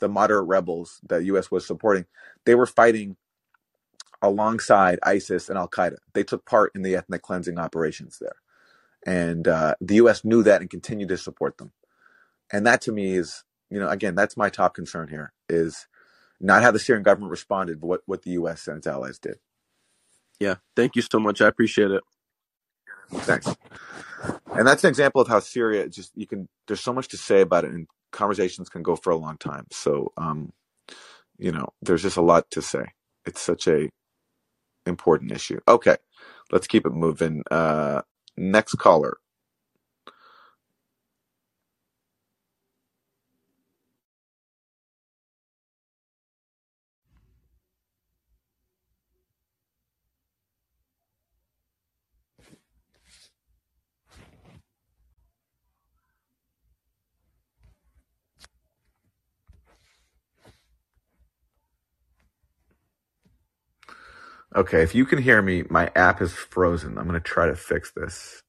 the 0.00 0.08
moderate 0.08 0.46
rebels 0.48 1.00
that 1.08 1.24
U.S. 1.24 1.50
was 1.50 1.66
supporting, 1.66 2.06
they 2.44 2.54
were 2.54 2.66
fighting 2.66 3.16
alongside 4.20 4.98
ISIS 5.02 5.48
and 5.48 5.58
Al 5.58 5.68
Qaeda. 5.68 5.96
They 6.12 6.24
took 6.24 6.44
part 6.44 6.72
in 6.74 6.82
the 6.82 6.96
ethnic 6.96 7.22
cleansing 7.22 7.58
operations 7.58 8.18
there, 8.20 8.36
and 9.06 9.46
uh, 9.46 9.74
the 9.80 9.96
U.S. 9.96 10.24
knew 10.24 10.42
that 10.42 10.60
and 10.60 10.70
continued 10.70 11.08
to 11.10 11.16
support 11.16 11.58
them. 11.58 11.72
And 12.52 12.66
that 12.66 12.82
to 12.82 12.92
me 12.92 13.14
is, 13.14 13.44
you 13.70 13.78
know, 13.78 13.88
again, 13.88 14.16
that's 14.16 14.36
my 14.36 14.50
top 14.50 14.74
concern 14.74 15.08
here 15.08 15.32
is 15.48 15.86
not 16.40 16.62
how 16.62 16.72
the 16.72 16.78
Syrian 16.80 17.04
government 17.04 17.30
responded, 17.30 17.80
but 17.80 17.86
what 17.86 18.00
what 18.06 18.22
the 18.22 18.32
U.S. 18.32 18.66
and 18.66 18.78
its 18.78 18.88
allies 18.88 19.20
did. 19.20 19.36
Yeah, 20.42 20.56
thank 20.76 20.96
you 20.96 21.02
so 21.02 21.20
much. 21.20 21.40
I 21.42 21.48
appreciate 21.48 21.92
it. 21.92 22.02
Thanks. 23.12 23.48
And 24.54 24.66
that's 24.66 24.84
an 24.84 24.88
example 24.90 25.22
of 25.22 25.28
how 25.28 25.40
Syria 25.40 25.88
just 25.88 26.12
you 26.16 26.26
can. 26.26 26.48
There's 26.68 26.80
so 26.80 26.92
much 26.92 27.08
to 27.08 27.16
say 27.16 27.42
about 27.42 27.64
it, 27.64 27.72
and 27.72 27.86
conversations 28.12 28.68
can 28.68 28.82
go 28.82 28.96
for 28.96 29.10
a 29.10 29.16
long 29.16 29.38
time. 29.38 29.66
So, 29.72 30.12
um, 30.16 30.52
you 31.38 31.52
know, 31.52 31.70
there's 31.82 32.02
just 32.02 32.18
a 32.18 32.22
lot 32.22 32.50
to 32.52 32.62
say. 32.62 32.86
It's 33.26 33.40
such 33.40 33.68
a 33.68 33.90
important 34.86 35.32
issue. 35.32 35.60
Okay, 35.68 35.96
let's 36.52 36.66
keep 36.68 36.86
it 36.86 36.92
moving. 36.92 37.44
Uh, 37.50 38.02
next 38.36 38.74
caller. 38.76 39.18
Okay, 64.56 64.82
if 64.82 64.94
you 64.94 65.06
can 65.06 65.20
hear 65.22 65.42
me, 65.42 65.64
my 65.70 65.90
app 65.96 66.22
is 66.22 66.32
frozen. 66.34 66.98
I'm 66.98 67.08
going 67.08 67.14
to 67.14 67.20
try 67.20 67.46
to 67.46 67.56
fix 67.56 67.92
this. 67.92 68.42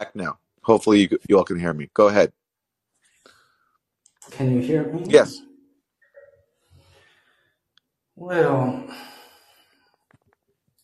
Back 0.00 0.16
now. 0.16 0.38
Hopefully, 0.64 1.02
you, 1.10 1.18
you 1.28 1.38
all 1.38 1.44
can 1.44 1.58
hear 1.60 1.74
me. 1.74 1.90
Go 1.94 2.08
ahead. 2.08 2.32
Can 4.30 4.54
you 4.54 4.60
hear 4.60 4.84
me? 4.84 5.04
Yes. 5.06 5.40
Well, 8.14 8.84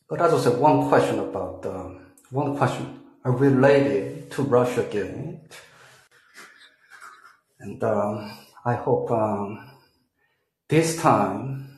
but 0.08 0.20
I 0.20 0.28
just 0.30 0.44
have 0.44 0.58
one 0.58 0.88
question 0.88 1.18
about 1.18 1.64
um, 1.66 2.06
one 2.30 2.56
question 2.56 3.00
related 3.24 4.30
to 4.32 4.42
Russia 4.42 4.84
Gate, 4.90 5.40
and 7.60 7.82
um, 7.82 8.36
I 8.64 8.74
hope 8.74 9.10
um, 9.10 9.70
this 10.68 11.00
time 11.00 11.68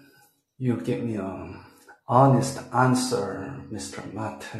you 0.59 0.81
give 0.81 1.03
me 1.03 1.17
an 1.17 1.61
honest 2.09 2.61
answer, 2.75 3.61
Mr. 3.71 4.03
Mate. 4.13 4.51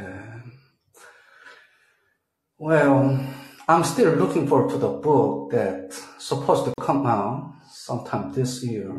Well, 2.59 3.19
I'm 3.67 3.83
still 3.83 4.13
looking 4.15 4.47
forward 4.47 4.71
to 4.71 4.79
the 4.79 4.91
book 4.91 5.53
that's 5.53 6.05
supposed 6.19 6.67
to 6.67 6.75
come 6.81 7.07
out 7.07 7.55
sometime 7.71 8.31
this 8.33 8.63
year. 8.63 8.93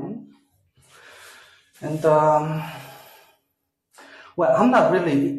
And, 1.81 2.03
um, 2.05 2.63
well, 4.35 4.55
I'm 4.57 4.71
not 4.71 4.91
really, 4.91 5.37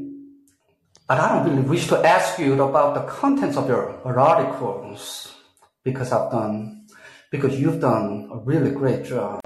and 1.09 1.18
I 1.18 1.29
don't 1.29 1.51
really 1.51 1.66
wish 1.66 1.89
to 1.89 1.99
ask 2.07 2.39
you 2.39 2.55
about 2.62 2.95
the 2.95 3.03
contents 3.11 3.57
of 3.57 3.66
your 3.68 3.99
articles 4.07 5.35
because 5.83 6.12
I've 6.12 6.31
done, 6.31 6.87
because 7.33 7.59
you've 7.59 7.81
done 7.81 8.31
a 8.33 8.39
really 8.39 8.70
great 8.70 9.05
job. 9.05 9.41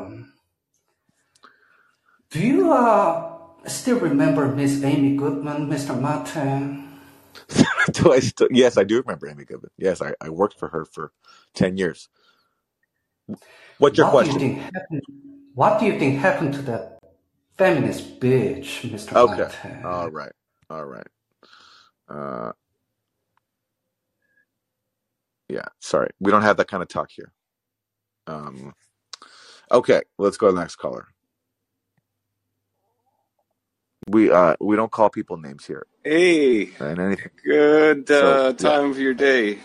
Do 2.30 2.38
you 2.38 2.70
uh, 2.70 3.38
still 3.66 3.98
remember 3.98 4.46
Miss 4.46 4.84
Amy 4.84 5.16
Goodman, 5.16 5.68
Mr. 5.68 5.98
Martin? 5.98 6.89
do 7.92 8.12
I 8.12 8.20
still? 8.20 8.48
Yes, 8.50 8.76
I 8.78 8.84
do 8.84 8.98
remember 9.00 9.28
Amy 9.28 9.44
Goodman. 9.44 9.70
Yes, 9.78 10.02
I, 10.02 10.14
I 10.20 10.30
worked 10.30 10.58
for 10.58 10.68
her 10.68 10.84
for 10.84 11.12
ten 11.54 11.76
years. 11.78 12.08
What's 13.78 13.98
your 13.98 14.06
What 14.06 14.24
do 14.24 14.30
you 14.30 14.30
question? 14.30 14.42
happened? 14.56 15.02
What 15.54 15.80
do 15.80 15.86
you 15.86 15.98
think 15.98 16.18
happened 16.20 16.54
to 16.54 16.62
that 16.64 16.98
feminist 17.58 18.20
bitch, 18.20 18.82
Mr. 18.90 19.14
Okay. 19.16 19.48
All 19.84 20.10
right. 20.10 20.32
All 20.70 20.84
right. 20.86 21.06
Uh, 22.08 22.52
yeah. 25.48 25.66
Sorry, 25.80 26.10
we 26.20 26.30
don't 26.32 26.42
have 26.42 26.58
that 26.58 26.68
kind 26.68 26.82
of 26.82 26.88
talk 26.90 27.10
here. 27.12 27.32
Um. 28.26 28.74
Okay, 29.70 30.02
let's 30.18 30.38
go 30.38 30.48
to 30.48 30.52
the 30.54 30.60
next 30.60 30.76
caller. 30.76 31.08
We 34.10 34.30
uh 34.30 34.56
we 34.60 34.74
don't 34.74 34.90
call 34.90 35.08
people 35.08 35.36
names 35.36 35.64
here 35.66 35.86
Hey, 36.02 36.70
and 36.80 36.98
anything. 36.98 37.30
good 37.44 38.08
So 38.08 38.32
uh, 38.32 38.46
yeah. 38.48 38.52
time 38.52 38.90
of 38.90 38.98
your 38.98 39.14
day 39.14 39.56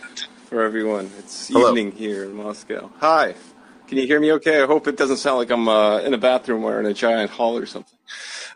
for 0.48 0.62
everyone. 0.62 1.10
It's 1.18 1.48
Hello. 1.48 1.70
evening 1.70 1.90
here 1.92 2.22
in 2.22 2.32
Moscow. 2.34 2.90
Hi, 3.00 3.34
can 3.88 3.98
you 3.98 4.06
hear 4.06 4.20
me 4.20 4.30
okay? 4.34 4.62
I 4.62 4.66
hope 4.66 4.86
it 4.86 4.96
doesn't 4.96 5.16
sound 5.16 5.38
like 5.38 5.50
I'm 5.50 5.68
uh, 5.68 5.98
in 5.98 6.14
a 6.14 6.18
bathroom 6.18 6.62
or 6.62 6.78
in 6.78 6.86
a 6.86 6.94
giant 6.94 7.32
hall 7.32 7.58
or 7.58 7.66
something. 7.66 7.98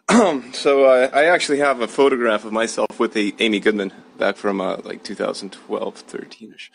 so 0.53 0.84
uh, 0.84 1.11
I 1.12 1.24
actually 1.24 1.59
have 1.59 1.80
a 1.80 1.88
photograph 1.88 2.45
of 2.45 2.53
myself 2.53 3.01
with 3.01 3.16
a, 3.16 3.32
Amy 3.41 3.59
Goodman 3.59 3.93
back 4.16 4.36
from 4.36 4.61
uh, 4.61 4.76
like 4.84 5.03
2012, 5.03 6.07
13ish 6.07 6.68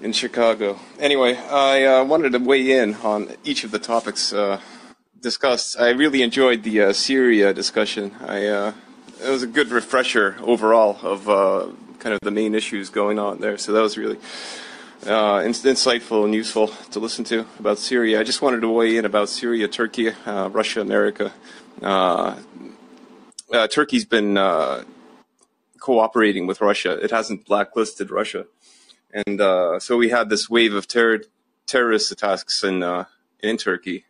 in 0.00 0.12
Chicago. 0.12 0.78
Anyway, 0.98 1.36
I 1.36 1.84
uh, 1.84 2.04
wanted 2.04 2.32
to 2.32 2.38
weigh 2.40 2.72
in 2.80 2.94
on 2.96 3.36
each 3.44 3.62
of 3.62 3.70
the 3.70 3.78
topics 3.78 4.32
uh, 4.32 4.60
discussed. 5.20 5.78
I 5.78 5.90
really 5.90 6.22
enjoyed 6.22 6.62
the 6.62 6.82
uh, 6.82 6.92
Syria 6.92 7.52
discussion. 7.52 8.14
I 8.26 8.46
uh, 8.46 8.72
it 9.22 9.30
was 9.30 9.42
a 9.42 9.46
good 9.46 9.70
refresher 9.70 10.36
overall 10.40 10.98
of 11.02 11.28
uh, 11.28 11.66
kind 11.98 12.14
of 12.14 12.20
the 12.22 12.30
main 12.30 12.54
issues 12.54 12.90
going 12.90 13.18
on 13.18 13.40
there. 13.40 13.58
So 13.58 13.72
that 13.72 13.80
was 13.80 13.98
really 13.98 14.18
uh, 15.06 15.42
ins- 15.44 15.64
insightful 15.64 16.24
and 16.24 16.34
useful 16.34 16.68
to 16.68 17.00
listen 17.00 17.24
to 17.24 17.46
about 17.58 17.78
Syria. 17.78 18.20
I 18.20 18.22
just 18.22 18.42
wanted 18.42 18.60
to 18.60 18.68
weigh 18.68 18.96
in 18.96 19.04
about 19.04 19.28
Syria, 19.28 19.68
Turkey, 19.68 20.10
uh, 20.10 20.48
Russia, 20.50 20.80
America. 20.80 21.32
Uh, 21.82 22.36
Turkey's 23.70 24.04
been 24.04 24.34
cooperating 25.80 26.46
with 26.46 26.60
Russia. 26.60 26.92
It 27.02 27.10
hasn't 27.10 27.46
blacklisted 27.46 28.10
Russia, 28.10 28.46
and 29.26 29.40
so 29.82 29.96
we 29.96 30.10
had 30.10 30.28
this 30.28 30.50
wave 30.50 30.74
of 30.74 30.86
terror 30.86 31.20
terrorist 31.66 32.12
attacks 32.12 32.62
in 32.62 32.84
in 33.40 33.56
Turkey 33.56 34.04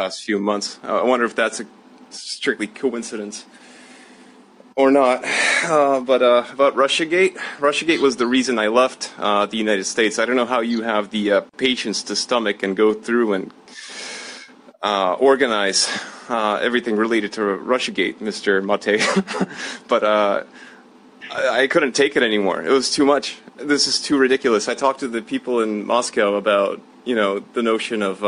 past 0.00 0.24
few 0.24 0.38
months. 0.38 0.78
Uh, 0.82 1.02
I 1.02 1.04
wonder 1.04 1.26
if 1.26 1.34
that's 1.34 1.60
a 1.60 1.66
strictly 2.08 2.66
coincidence 2.66 3.44
or 4.76 4.90
not. 4.90 5.24
Uh, 5.60 6.00
but 6.00 6.22
uh, 6.22 6.42
about 6.54 6.74
RussiaGate, 6.74 7.36
RussiaGate 7.58 8.00
was 8.00 8.16
the 8.16 8.26
reason 8.26 8.58
I 8.58 8.68
left 8.68 9.12
uh, 9.18 9.44
the 9.44 9.58
United 9.58 9.84
States. 9.84 10.18
I 10.18 10.24
don't 10.24 10.36
know 10.36 10.46
how 10.46 10.60
you 10.60 10.80
have 10.80 11.10
the 11.10 11.32
uh, 11.32 11.40
patience 11.58 12.02
to 12.04 12.16
stomach 12.16 12.62
and 12.62 12.74
go 12.74 12.94
through 12.94 13.34
and 13.34 13.52
uh, 14.82 15.12
organize 15.20 15.86
everything 16.30 16.96
related 16.96 17.30
to 17.34 17.42
RussiaGate, 17.42 18.20
Mr. 18.20 18.64
Mate. 18.64 19.04
but 19.88 20.02
I, 20.02 20.44
I 21.62 21.66
couldn't 21.66 21.92
take 21.92 22.16
it 22.16 22.22
anymore. 22.22 22.62
It 22.62 22.72
was 22.72 22.90
too 22.90 23.04
much. 23.04 23.36
This 23.56 23.86
is 23.86 24.00
too 24.00 24.16
ridiculous. 24.16 24.66
I 24.66 24.74
talked 24.74 25.00
to 25.00 25.08
the 25.08 25.20
people 25.20 25.60
in 25.60 25.84
Moscow 25.84 26.36
about, 26.36 26.80
you 27.04 27.14
know, 27.14 27.40
the 27.52 27.62
notion 27.62 28.00
of 28.02 28.24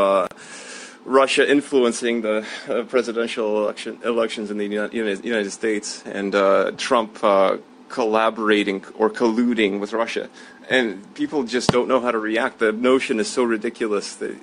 Russia 1.05 1.49
influencing 1.49 2.21
the 2.21 2.45
uh, 2.69 2.83
presidential 2.83 3.63
election, 3.63 3.99
elections 4.05 4.51
in 4.51 4.57
the 4.57 4.65
United, 4.65 5.25
United 5.25 5.51
States 5.51 6.03
and 6.05 6.33
uh, 6.33 6.71
Trump 6.77 7.21
uh, 7.23 7.57
collaborating 7.89 8.83
or 8.97 9.09
colluding 9.09 9.79
with 9.79 9.93
Russia. 9.93 10.29
And 10.69 11.13
people 11.13 11.43
just 11.43 11.71
don't 11.71 11.87
know 11.87 11.99
how 11.99 12.11
to 12.11 12.19
react. 12.19 12.59
The 12.59 12.71
notion 12.71 13.19
is 13.19 13.27
so 13.27 13.43
ridiculous 13.43 14.15
that 14.15 14.35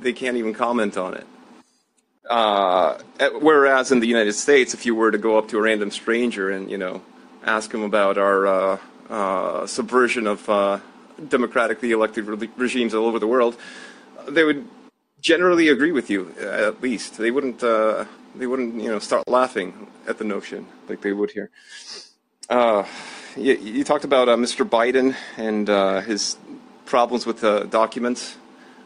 they 0.00 0.12
can't 0.12 0.36
even 0.36 0.54
comment 0.54 0.96
on 0.96 1.14
it. 1.14 1.26
Uh, 2.28 2.98
whereas 3.40 3.90
in 3.90 3.98
the 3.98 4.06
United 4.06 4.34
States, 4.34 4.72
if 4.72 4.86
you 4.86 4.94
were 4.94 5.10
to 5.10 5.18
go 5.18 5.36
up 5.36 5.48
to 5.48 5.58
a 5.58 5.62
random 5.62 5.90
stranger 5.90 6.50
and 6.50 6.70
you 6.70 6.78
know 6.78 7.02
ask 7.44 7.74
him 7.74 7.82
about 7.82 8.16
our 8.16 8.46
uh, 8.46 8.78
uh, 9.08 9.66
subversion 9.66 10.28
of 10.28 10.80
democratically 11.28 11.90
elected 11.90 12.26
re- 12.26 12.48
regimes 12.56 12.94
all 12.94 13.06
over 13.06 13.18
the 13.18 13.26
world, 13.26 13.56
they 14.28 14.44
would 14.44 14.64
generally 15.20 15.68
agree 15.68 15.92
with 15.92 16.10
you. 16.10 16.34
uh, 16.40 16.68
At 16.68 16.82
least 16.82 17.18
they 17.18 17.30
wouldn't. 17.30 17.62
Uh, 17.62 18.04
they 18.34 18.46
wouldn't, 18.46 18.74
you 18.80 18.88
know, 18.88 18.98
start 19.00 19.26
laughing 19.26 19.88
at 20.06 20.18
the 20.18 20.24
notion 20.24 20.66
like 20.88 21.00
they 21.00 21.12
would 21.12 21.32
here. 21.32 21.50
Uh, 22.48 22.84
you, 23.36 23.54
you 23.54 23.84
talked 23.84 24.04
about 24.04 24.28
uh, 24.28 24.36
Mr. 24.36 24.68
Biden 24.68 25.16
and 25.36 25.68
uh, 25.68 26.00
his 26.00 26.36
problems 26.84 27.26
with 27.26 27.40
the 27.40 27.64
documents. 27.64 28.36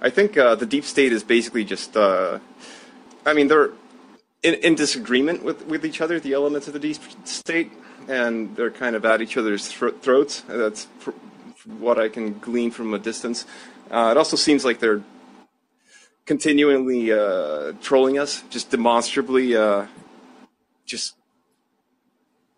I 0.00 0.10
think 0.10 0.36
uh, 0.36 0.54
the 0.54 0.66
deep 0.66 0.84
state 0.84 1.12
is 1.12 1.22
basically 1.22 1.64
just. 1.64 1.96
Uh, 1.96 2.38
I 3.26 3.32
mean, 3.32 3.48
they're 3.48 3.70
in, 4.42 4.54
in 4.54 4.74
disagreement 4.74 5.42
with, 5.42 5.64
with 5.66 5.84
each 5.84 6.00
other, 6.00 6.20
the 6.20 6.34
elements 6.34 6.66
of 6.66 6.74
the 6.74 6.78
deep 6.78 6.98
state, 7.24 7.72
and 8.08 8.54
they're 8.56 8.70
kind 8.70 8.96
of 8.96 9.04
at 9.04 9.22
each 9.22 9.36
other's 9.36 9.68
thro- 9.68 9.92
throats. 9.92 10.42
That's 10.46 10.86
fr- 10.98 11.12
what 11.78 11.98
I 11.98 12.08
can 12.08 12.38
glean 12.38 12.70
from 12.70 12.92
a 12.92 12.98
distance. 12.98 13.46
Uh, 13.90 14.08
it 14.10 14.18
also 14.18 14.36
seems 14.36 14.64
like 14.64 14.78
they're 14.78 15.02
continually 16.26 17.12
uh, 17.12 17.72
trolling 17.80 18.18
us, 18.18 18.42
just 18.50 18.70
demonstrably, 18.70 19.56
uh, 19.56 19.86
just 20.86 21.16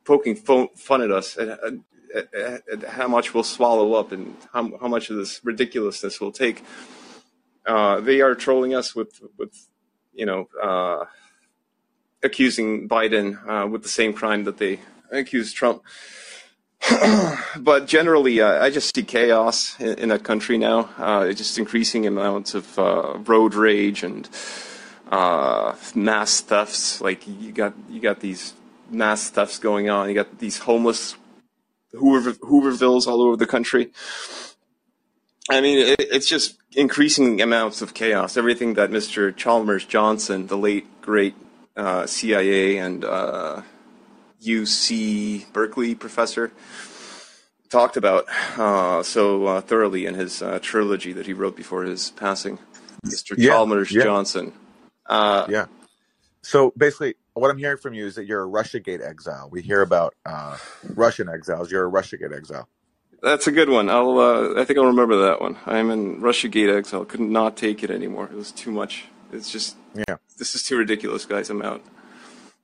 poking 0.05 0.37
fo- 0.37 0.71
fun 0.77 1.03
at 1.03 1.11
us, 1.11 1.37
at, 1.37 1.49
at, 1.49 2.35
at, 2.35 2.69
at 2.69 2.83
how 2.91 3.09
much 3.09 3.35
we'll 3.35 3.43
swallow 3.43 3.95
up 3.95 4.13
and 4.13 4.37
how, 4.53 4.77
how 4.79 4.89
much 4.89 5.11
of 5.11 5.17
this 5.17 5.41
ridiculousness 5.45 6.21
we'll 6.21 6.33
take. 6.33 6.63
Uh, 7.67 8.01
they 8.01 8.21
are 8.21 8.35
trolling 8.35 8.75
us 8.75 8.95
with, 8.95 9.21
with 9.37 9.69
you 10.15 10.25
know, 10.25 10.49
uh, 10.63 11.05
accusing 12.23 12.89
Biden 12.89 13.37
uh, 13.49 13.67
with 13.67 13.83
the 13.83 13.89
same 13.89 14.13
crime 14.13 14.45
that 14.45 14.59
they 14.59 14.81
accused 15.11 15.57
Trump. 15.57 15.83
but 17.59 17.87
generally, 17.87 18.41
uh, 18.41 18.63
I 18.63 18.71
just 18.71 18.95
see 18.95 19.03
chaos 19.03 19.79
in, 19.81 19.99
in 19.99 20.09
that 20.11 20.25
country 20.25 20.59
now. 20.59 20.91
Uh, 20.99 21.33
just 21.33 21.59
increasing 21.59 22.07
amounts 22.07 22.55
of 22.55 22.79
uh, 22.79 23.19
road 23.27 23.55
rage 23.55 24.03
and 24.03 24.29
uh, 25.11 25.75
mass 25.95 26.41
thefts. 26.41 27.01
Like 27.01 27.27
you 27.27 27.53
got 27.53 27.75
you 27.89 28.01
got 28.01 28.21
these 28.21 28.55
mass 28.91 29.31
thefts 29.31 29.59
going 29.59 29.91
on. 29.91 30.09
You 30.09 30.15
got 30.15 30.39
these 30.39 30.59
homeless 30.59 31.17
Hoover, 31.93 32.33
Hoovervilles 32.33 33.07
all 33.07 33.23
over 33.23 33.37
the 33.37 33.47
country. 33.47 33.91
I 35.49 35.61
mean, 35.61 35.79
it, 35.79 35.97
it's 36.01 36.27
just 36.27 36.57
increasing 36.75 37.41
amounts 37.41 37.81
of 37.83 37.95
chaos. 37.95 38.37
Everything 38.37 38.75
that 38.75 38.91
Mr. 38.91 39.35
Chalmers 39.35 39.85
Johnson, 39.85 40.49
the 40.49 40.59
late 40.59 40.87
great 41.01 41.35
uh, 41.77 42.07
CIA 42.07 42.79
and 42.79 43.05
uh, 43.05 43.63
UC 44.43 45.53
Berkeley 45.53 45.95
professor, 45.95 46.53
talked 47.69 47.97
about 47.97 48.27
uh, 48.59 49.03
so 49.03 49.47
uh, 49.47 49.61
thoroughly 49.61 50.07
in 50.07 50.15
his 50.15 50.43
uh, 50.43 50.59
trilogy 50.63 51.13
that 51.13 51.27
he 51.27 51.33
wrote 51.33 51.57
before 51.57 51.85
his 51.85 52.11
passing. 52.13 52.59
Mr. 53.05 53.35
Yeah, 53.37 53.53
Chalmers 53.53 53.93
yeah, 53.93 54.03
Johnson. 54.03 54.53
Uh, 55.07 55.47
yeah. 55.49 55.67
So 56.43 56.73
basically, 56.77 57.15
what 57.35 57.51
I'm 57.51 57.59
hearing 57.59 57.79
from 57.79 57.95
you 57.95 58.07
is 58.07 58.15
that 58.15 58.27
you're 58.27 58.45
a 58.45 58.49
RussiaGate 58.49 59.07
exile. 59.07 59.49
We 59.51 59.63
hear 59.63 59.83
about 59.83 60.15
uh, 60.25 60.57
Russian 60.95 61.29
exiles. 61.29 61.71
You're 61.71 61.87
a 61.87 61.91
RussiaGate 61.91 62.37
exile. 62.37 62.69
That's 63.23 63.47
a 63.47 63.53
good 63.53 63.69
one. 63.69 63.89
I'll. 63.89 64.19
Uh, 64.19 64.61
I 64.61 64.65
think 64.65 64.79
I'll 64.79 64.87
remember 64.87 65.17
that 65.27 65.41
one. 65.41 65.57
I'm 65.67 65.91
in 65.91 66.21
Russia 66.21 66.49
Gate 66.49 66.69
exile. 66.69 67.05
Could 67.05 67.21
not 67.21 67.57
take 67.57 67.83
it 67.83 67.91
anymore. 67.91 68.27
It 68.27 68.37
was 68.37 68.53
too 68.53 68.71
much. 68.71 69.07
It's 69.33 69.51
just. 69.51 69.77
Yeah. 69.95 70.17
This 70.39 70.55
is 70.55 70.63
too 70.63 70.77
ridiculous, 70.77 71.25
guys. 71.25 71.51
I'm 71.51 71.63
out. 71.63 71.83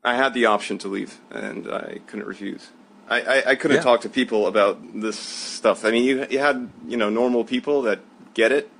I 0.04 0.16
had 0.16 0.34
the 0.34 0.46
option 0.46 0.78
to 0.78 0.88
leave, 0.88 1.20
and 1.30 1.68
I 1.68 2.00
couldn't 2.06 2.26
refuse. 2.26 2.70
I, 3.08 3.20
I, 3.20 3.50
I 3.50 3.54
couldn't 3.56 3.78
Yeah. 3.78 3.82
talk 3.82 4.00
to 4.02 4.08
people 4.08 4.46
about 4.46 4.78
this 5.00 5.18
stuff. 5.18 5.84
I 5.84 5.90
mean, 5.90 6.04
you 6.04 6.26
you 6.30 6.38
had 6.38 6.70
you 6.86 6.96
know 6.96 7.10
normal 7.10 7.44
people 7.44 7.82
that 7.82 8.00
get 8.34 8.52
it, 8.52 8.70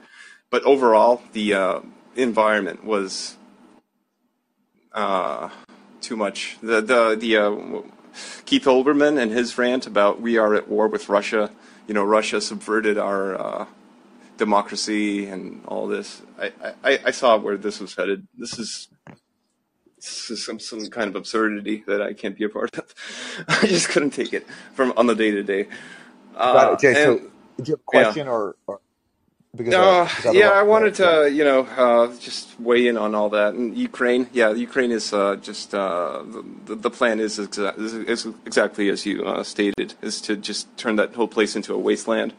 but 0.51 0.62
overall 0.64 1.23
the 1.33 1.55
uh, 1.55 1.81
environment 2.16 2.85
was 2.85 3.37
uh, 4.93 5.51
too 6.01 6.16
much. 6.16 6.59
The 6.62 6.81
the 6.81 7.16
the 7.16 7.37
uh, 7.37 7.83
Keith 8.47 8.64
Olbermann 8.64 9.20
and 9.20 9.33
his 9.33 9.59
rant 9.59 9.87
about 9.87 10.20
we 10.20 10.39
are 10.39 10.55
at 10.55 10.68
war 10.68 10.89
with 10.89 11.09
Russia. 11.09 11.51
You 11.89 11.95
know, 11.95 12.05
Russia 12.05 12.41
subverted 12.41 12.99
our 12.99 13.35
uh, 13.39 13.66
democracy 14.39 15.27
and 15.27 15.64
all 15.66 15.87
this. 15.89 16.23
I, 16.41 16.53
I, 16.85 17.01
I 17.07 17.11
saw 17.11 17.37
where 17.39 17.57
this 17.57 17.81
was 17.81 17.95
headed. 17.97 18.27
This 18.39 18.59
is 18.59 18.89
this 19.07 19.16
is 19.16 19.22
some 20.03 20.59
some 20.59 20.87
kind 20.89 21.09
of 21.09 21.17
absurdity 21.17 21.85
that 21.87 22.03
I 22.03 22.13
can't 22.13 22.37
be 22.37 22.45
a 22.45 22.49
part 22.49 22.77
of. 22.79 22.95
I 23.49 23.67
just 23.67 23.89
couldn't 23.89 24.11
take 24.11 24.33
it 24.33 24.47
from 24.75 24.93
on 24.97 25.07
the 25.07 25.15
day 25.15 25.31
to 25.31 25.43
day. 25.43 25.69
Got 26.37 26.75
it. 26.75 26.79
Jay, 26.81 26.95
so 26.95 27.13
and 27.19 27.31
did 27.59 27.69
you 27.69 27.75
have 27.75 27.81
a 27.81 27.97
yeah. 27.99 28.03
question 28.05 28.29
or, 28.29 28.57
or 28.67 28.81
because 29.55 29.75
uh, 29.75 29.79
Uh, 29.83 30.07
'cause 30.09 30.35
yeah, 30.35 30.49
I 30.51 30.63
wanted 30.63 30.95
to, 30.95 31.31
you 31.31 31.45
know, 31.45 31.61
uh, 31.77 32.17
just 32.19 32.59
weigh 32.59 32.87
in 32.87 32.97
on 32.97 33.15
all 33.15 33.29
that. 33.31 33.53
And 33.53 33.77
Ukraine, 33.77 34.27
yeah, 34.33 34.51
Ukraine 34.53 34.91
is 34.91 35.13
uh, 35.13 35.37
just 35.37 35.75
uh, 35.75 36.23
the, 36.67 36.75
the 36.75 36.91
plan 36.91 37.21
is, 37.21 37.39
exa- 37.39 37.79
is, 37.79 37.93
is 37.95 38.27
exactly 38.47 38.89
as 38.89 39.05
you 39.05 39.23
uh, 39.25 39.43
stated, 39.45 39.93
is 40.01 40.23
to 40.23 40.37
just 40.37 40.75
turn 40.79 40.97
that 40.97 41.15
whole 41.15 41.29
place 41.29 41.55
into 41.55 41.75
a 41.75 41.79
wasteland. 41.79 42.33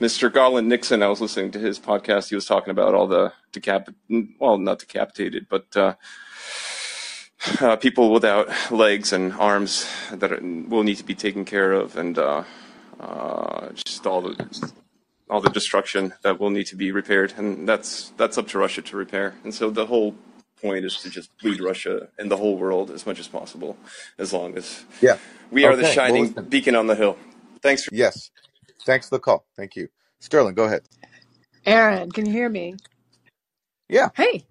Mr. 0.00 0.32
Garland 0.32 0.68
Nixon, 0.68 1.02
I 1.02 1.06
was 1.08 1.20
listening 1.20 1.50
to 1.52 1.58
his 1.60 1.78
podcast. 1.78 2.28
He 2.28 2.34
was 2.34 2.46
talking 2.46 2.70
about 2.70 2.92
all 2.94 3.06
the 3.06 3.32
decap, 3.52 3.94
well, 4.40 4.58
not 4.58 4.80
decapitated, 4.80 5.46
but 5.48 5.76
uh, 7.60 7.76
people 7.76 8.12
without 8.12 8.48
legs 8.70 9.12
and 9.12 9.32
arms 9.34 9.88
that 10.12 10.32
are, 10.32 10.40
will 10.42 10.84
need 10.84 10.96
to 10.98 11.04
be 11.04 11.14
taken 11.14 11.44
care 11.44 11.72
of, 11.72 11.96
and 11.96 12.18
uh, 12.18 12.44
uh, 13.00 13.70
just 13.74 14.06
all 14.06 14.22
the 14.22 14.72
all 15.30 15.40
the 15.40 15.50
destruction 15.50 16.14
that 16.22 16.40
will 16.40 16.50
need 16.50 16.66
to 16.68 16.76
be 16.76 16.92
repaired, 16.92 17.34
and 17.36 17.68
that's 17.68 18.12
that's 18.16 18.38
up 18.38 18.48
to 18.48 18.58
Russia 18.58 18.82
to 18.82 18.96
repair. 18.96 19.34
And 19.44 19.54
so 19.54 19.70
the 19.70 19.86
whole 19.86 20.16
point 20.62 20.84
is 20.84 20.98
to 21.02 21.10
just 21.10 21.30
bleed 21.42 21.60
Russia 21.60 22.08
and 22.18 22.30
the 22.30 22.36
whole 22.38 22.56
world 22.58 22.90
as 22.90 23.06
much 23.06 23.20
as 23.20 23.28
possible, 23.28 23.78
as 24.18 24.32
long 24.32 24.56
as 24.58 24.84
Yeah. 25.00 25.18
we 25.50 25.66
are 25.66 25.76
the 25.76 25.84
Okay. 25.84 25.88
Well, 25.88 25.94
shining 25.94 26.24
listen. 26.28 26.46
beacon 26.48 26.74
on 26.76 26.86
the 26.88 26.96
hill. 26.96 27.18
Thanks 27.62 27.84
for 27.84 27.90
Yes. 27.90 28.30
Thanks 28.86 29.08
for 29.08 29.16
the 29.16 29.20
call. 29.20 29.46
Thank 29.56 29.76
you. 29.76 29.88
Sterling, 30.20 30.54
go 30.54 30.64
ahead. 30.64 30.82
Aaron, 31.66 32.10
can 32.12 32.26
you 32.26 32.32
hear 32.32 32.48
me? 32.48 32.76
Yeah. 33.88 34.10
Hey. 34.14 34.46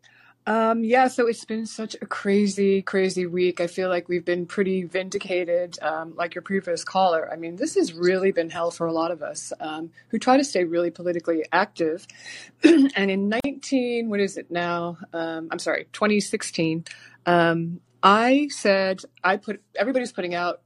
Um, 0.48 0.86
yeah, 0.86 1.10
so 1.10 1.28
it's 1.28 1.44
been 1.44 1.66
such 1.66 1.98
a 2.02 2.06
crazy, 2.06 2.82
crazy 2.82 3.26
week. 3.26 3.60
I 3.60 3.68
feel 3.68 3.90
like 3.90 4.08
we've 4.08 4.24
been 4.24 4.46
pretty 4.46 4.84
vindicated, 4.84 5.78
um, 5.82 6.16
like 6.16 6.36
your 6.36 6.42
previous 6.42 6.86
caller. 6.86 7.30
I 7.30 7.36
mean, 7.36 7.58
this 7.58 7.76
has 7.76 7.92
really 7.92 8.32
been 8.32 8.50
hell 8.50 8.72
for 8.72 8.88
a 8.88 8.94
lot 8.94 9.12
of 9.12 9.22
us 9.22 9.52
um, 9.60 9.92
who 10.08 10.18
try 10.18 10.38
to 10.38 10.46
stay 10.46 10.64
really 10.64 10.90
politically 10.90 11.44
active. 11.52 12.08
and 12.64 13.12
in 13.12 13.28
19, 13.44 14.10
what 14.10 14.22
is 14.22 14.38
it 14.38 14.50
now? 14.50 14.98
Um, 15.12 15.50
I'm 15.52 15.60
sorry, 15.60 15.90
2016, 15.92 16.86
um, 17.26 17.82
I 18.02 18.48
said, 18.50 19.02
I 19.22 19.36
put, 19.36 19.62
everybody's 19.76 20.14
putting 20.14 20.34
out 20.34 20.62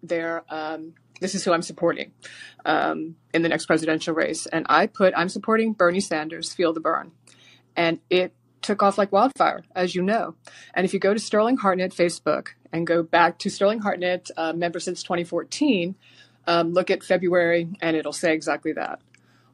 their, 0.00 0.44
um, 0.48 0.94
this 1.20 1.34
is 1.34 1.44
who 1.44 1.52
I'm 1.52 1.62
supporting 1.62 2.12
in 2.64 3.16
the 3.32 3.48
next 3.48 3.66
presidential 3.66 4.14
race. 4.14 4.46
And 4.46 4.64
I 4.68 4.86
put, 4.86 5.12
I'm 5.16 5.28
supporting 5.28 5.72
Bernie 5.72 5.98
Sanders, 5.98 6.54
Feel 6.54 6.72
the 6.72 6.78
Bern. 6.78 7.10
And 7.74 7.98
it 8.10 8.32
took 8.64 8.82
off 8.82 8.98
like 8.98 9.12
wildfire, 9.12 9.62
as 9.74 9.94
you 9.94 10.02
know. 10.02 10.34
And 10.74 10.84
if 10.84 10.92
you 10.92 10.98
go 10.98 11.14
to 11.14 11.20
Sterling 11.20 11.58
Hartnett 11.58 11.92
Facebook 11.92 12.48
and 12.72 12.86
go 12.86 13.02
back 13.02 13.38
to 13.40 13.50
Sterling 13.50 13.80
Hartnett, 13.80 14.30
uh, 14.36 14.52
member 14.52 14.80
since 14.80 15.02
2014, 15.02 15.94
um, 16.46 16.72
look 16.72 16.90
at 16.90 17.02
February 17.02 17.68
and 17.80 17.96
it'll 17.96 18.12
say 18.12 18.34
exactly 18.34 18.72
that. 18.72 19.00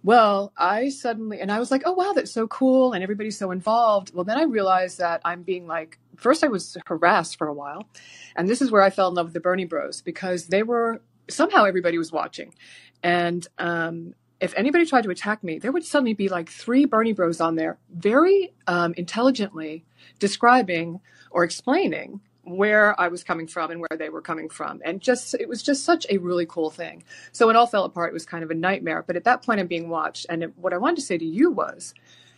Well, 0.02 0.52
I 0.56 0.88
suddenly, 0.88 1.40
and 1.40 1.52
I 1.52 1.58
was 1.58 1.70
like, 1.70 1.82
oh, 1.84 1.92
wow, 1.92 2.12
that's 2.14 2.32
so 2.32 2.46
cool. 2.46 2.94
And 2.94 3.02
everybody's 3.02 3.36
so 3.36 3.50
involved. 3.50 4.14
Well, 4.14 4.24
then 4.24 4.38
I 4.38 4.44
realized 4.44 4.98
that 4.98 5.20
I'm 5.24 5.42
being 5.42 5.66
like, 5.66 5.98
first 6.16 6.42
I 6.42 6.48
was 6.48 6.78
harassed 6.86 7.36
for 7.36 7.48
a 7.48 7.52
while. 7.52 7.86
And 8.34 8.48
this 8.48 8.62
is 8.62 8.70
where 8.70 8.82
I 8.82 8.88
fell 8.88 9.08
in 9.08 9.14
love 9.14 9.26
with 9.26 9.34
the 9.34 9.40
Bernie 9.40 9.66
Bros 9.66 10.00
because 10.00 10.46
they 10.46 10.62
were, 10.62 11.02
somehow 11.28 11.64
everybody 11.64 11.98
was 11.98 12.10
watching. 12.10 12.54
And 13.02 13.46
um, 13.58 14.14
if 14.40 14.54
anybody 14.56 14.86
tried 14.86 15.02
to 15.02 15.10
attack 15.10 15.44
me, 15.44 15.58
there 15.58 15.72
would 15.72 15.84
suddenly 15.84 16.14
be 16.14 16.28
like 16.28 16.48
three 16.48 16.84
Bernie 16.84 17.12
Bros 17.12 17.40
on 17.40 17.56
there, 17.56 17.78
very 17.94 18.52
um, 18.66 18.94
intelligently 18.96 19.84
describing 20.18 21.00
or 21.30 21.44
explaining 21.44 22.20
where 22.42 22.98
I 22.98 23.08
was 23.08 23.22
coming 23.22 23.46
from 23.46 23.70
and 23.70 23.80
where 23.80 23.98
they 23.98 24.08
were 24.08 24.22
coming 24.22 24.48
from. 24.48 24.80
And 24.84 25.00
just, 25.00 25.34
it 25.34 25.48
was 25.48 25.62
just 25.62 25.84
such 25.84 26.06
a 26.08 26.18
really 26.18 26.46
cool 26.46 26.70
thing. 26.70 27.04
So 27.32 27.50
it 27.50 27.56
all 27.56 27.66
fell 27.66 27.84
apart, 27.84 28.10
it 28.10 28.14
was 28.14 28.26
kind 28.26 28.42
of 28.42 28.50
a 28.50 28.54
nightmare. 28.54 29.04
But 29.06 29.16
at 29.16 29.24
that 29.24 29.44
point, 29.44 29.60
I'm 29.60 29.66
being 29.66 29.88
watched. 29.88 30.26
And 30.28 30.42
it, 30.42 30.58
what 30.58 30.72
I 30.72 30.78
wanted 30.78 30.96
to 30.96 31.02
say 31.02 31.18
to 31.18 31.24
you 31.24 31.50
was, 31.50 31.94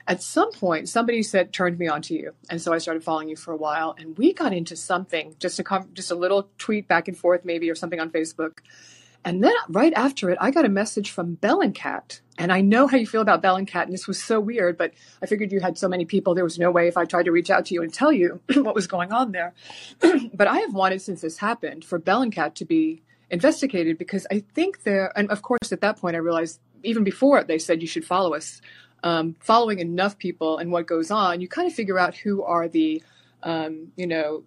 at 0.08 0.20
some 0.20 0.50
point, 0.50 0.88
somebody 0.88 1.22
said, 1.22 1.52
turned 1.52 1.78
me 1.78 1.86
on 1.86 2.02
to 2.02 2.14
you. 2.14 2.34
And 2.50 2.60
so 2.60 2.72
I 2.72 2.78
started 2.78 3.04
following 3.04 3.28
you 3.28 3.36
for 3.36 3.52
a 3.52 3.56
while. 3.56 3.94
And 3.96 4.18
we 4.18 4.32
got 4.32 4.52
into 4.52 4.74
something, 4.74 5.36
just 5.38 5.60
a, 5.60 5.86
just 5.92 6.10
a 6.10 6.16
little 6.16 6.48
tweet 6.58 6.88
back 6.88 7.06
and 7.06 7.16
forth, 7.16 7.44
maybe, 7.44 7.70
or 7.70 7.76
something 7.76 8.00
on 8.00 8.10
Facebook. 8.10 8.58
And 9.24 9.42
then 9.42 9.52
right 9.68 9.92
after 9.94 10.30
it, 10.30 10.38
I 10.40 10.50
got 10.50 10.64
a 10.64 10.68
message 10.68 11.10
from 11.10 11.36
Bellingcat. 11.36 12.20
And 12.38 12.52
I 12.52 12.60
know 12.60 12.86
how 12.86 12.96
you 12.96 13.06
feel 13.06 13.20
about 13.20 13.42
Bellingcat, 13.42 13.84
and 13.84 13.92
this 13.92 14.08
was 14.08 14.20
so 14.20 14.40
weird, 14.40 14.76
but 14.76 14.92
I 15.22 15.26
figured 15.26 15.52
you 15.52 15.60
had 15.60 15.78
so 15.78 15.86
many 15.86 16.04
people, 16.04 16.34
there 16.34 16.44
was 16.44 16.58
no 16.58 16.70
way 16.70 16.88
if 16.88 16.96
I 16.96 17.04
tried 17.04 17.24
to 17.24 17.30
reach 17.30 17.50
out 17.50 17.66
to 17.66 17.74
you 17.74 17.82
and 17.82 17.92
tell 17.92 18.12
you 18.12 18.40
what 18.54 18.74
was 18.74 18.86
going 18.86 19.12
on 19.12 19.32
there. 19.32 19.54
but 20.34 20.48
I 20.48 20.58
have 20.58 20.74
wanted 20.74 21.02
since 21.02 21.20
this 21.20 21.38
happened 21.38 21.84
for 21.84 22.00
Bellingcat 22.00 22.54
to 22.54 22.64
be 22.64 23.02
investigated 23.30 23.98
because 23.98 24.26
I 24.30 24.44
think 24.54 24.82
there, 24.82 25.12
and 25.16 25.30
of 25.30 25.42
course 25.42 25.72
at 25.72 25.80
that 25.82 25.98
point 25.98 26.16
I 26.16 26.20
realized 26.20 26.60
even 26.82 27.04
before 27.04 27.44
they 27.44 27.58
said 27.58 27.80
you 27.80 27.88
should 27.88 28.04
follow 28.04 28.34
us, 28.34 28.60
um, 29.04 29.36
following 29.40 29.78
enough 29.78 30.18
people 30.18 30.58
and 30.58 30.70
what 30.72 30.86
goes 30.86 31.10
on, 31.10 31.40
you 31.40 31.48
kind 31.48 31.66
of 31.66 31.74
figure 31.74 31.98
out 31.98 32.14
who 32.14 32.42
are 32.42 32.68
the, 32.68 33.02
um, 33.42 33.92
you 33.96 34.06
know, 34.06 34.44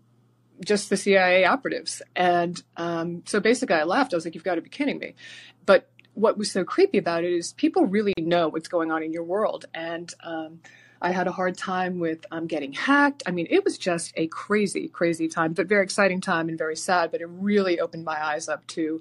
just 0.64 0.90
the 0.90 0.98
CIA 0.98 1.46
operatives. 1.46 2.02
And 2.16 2.62
um, 2.78 3.24
so 3.26 3.40
basically, 3.40 3.76
I 3.76 3.84
laughed. 3.84 4.14
I 4.14 4.18
was 4.18 4.26
like, 4.26 4.36
you've 4.36 4.44
got 4.44 4.56
to 4.56 4.62
be 4.62 4.70
kidding 4.70 5.00
me. 5.00 5.16
But 5.66 5.90
what 6.14 6.38
was 6.38 6.52
so 6.52 6.64
creepy 6.64 6.98
about 6.98 7.24
it 7.24 7.34
is 7.34 7.54
people 7.54 7.86
really 7.86 8.14
know 8.18 8.48
what's 8.48 8.68
going 8.68 8.92
on 8.92 9.04
in 9.04 9.12
your 9.12 9.24
world. 9.24 9.66
And 9.74 10.14
um, 10.24 10.60
I 11.02 11.12
had 11.12 11.28
a 11.28 11.32
hard 11.32 11.58
time 11.58 12.00
with 12.00 12.26
um, 12.32 12.48
getting 12.48 12.74
hacked. 12.74 13.24
I 13.26 13.32
mean, 13.32 13.48
it 13.50 13.64
was 13.64 13.78
just 13.78 14.14
a 14.16 14.28
crazy, 14.28 14.88
crazy 14.88 15.28
time, 15.28 15.54
but 15.54 15.68
very 15.68 15.84
exciting 15.84 16.22
time 16.22 16.50
and 16.50 16.58
very 16.58 16.78
sad. 16.78 17.12
But 17.12 17.22
it 17.22 17.28
really 17.28 17.80
opened 17.80 18.06
my 18.06 18.24
eyes 18.24 18.48
up 18.48 18.66
to 18.68 19.00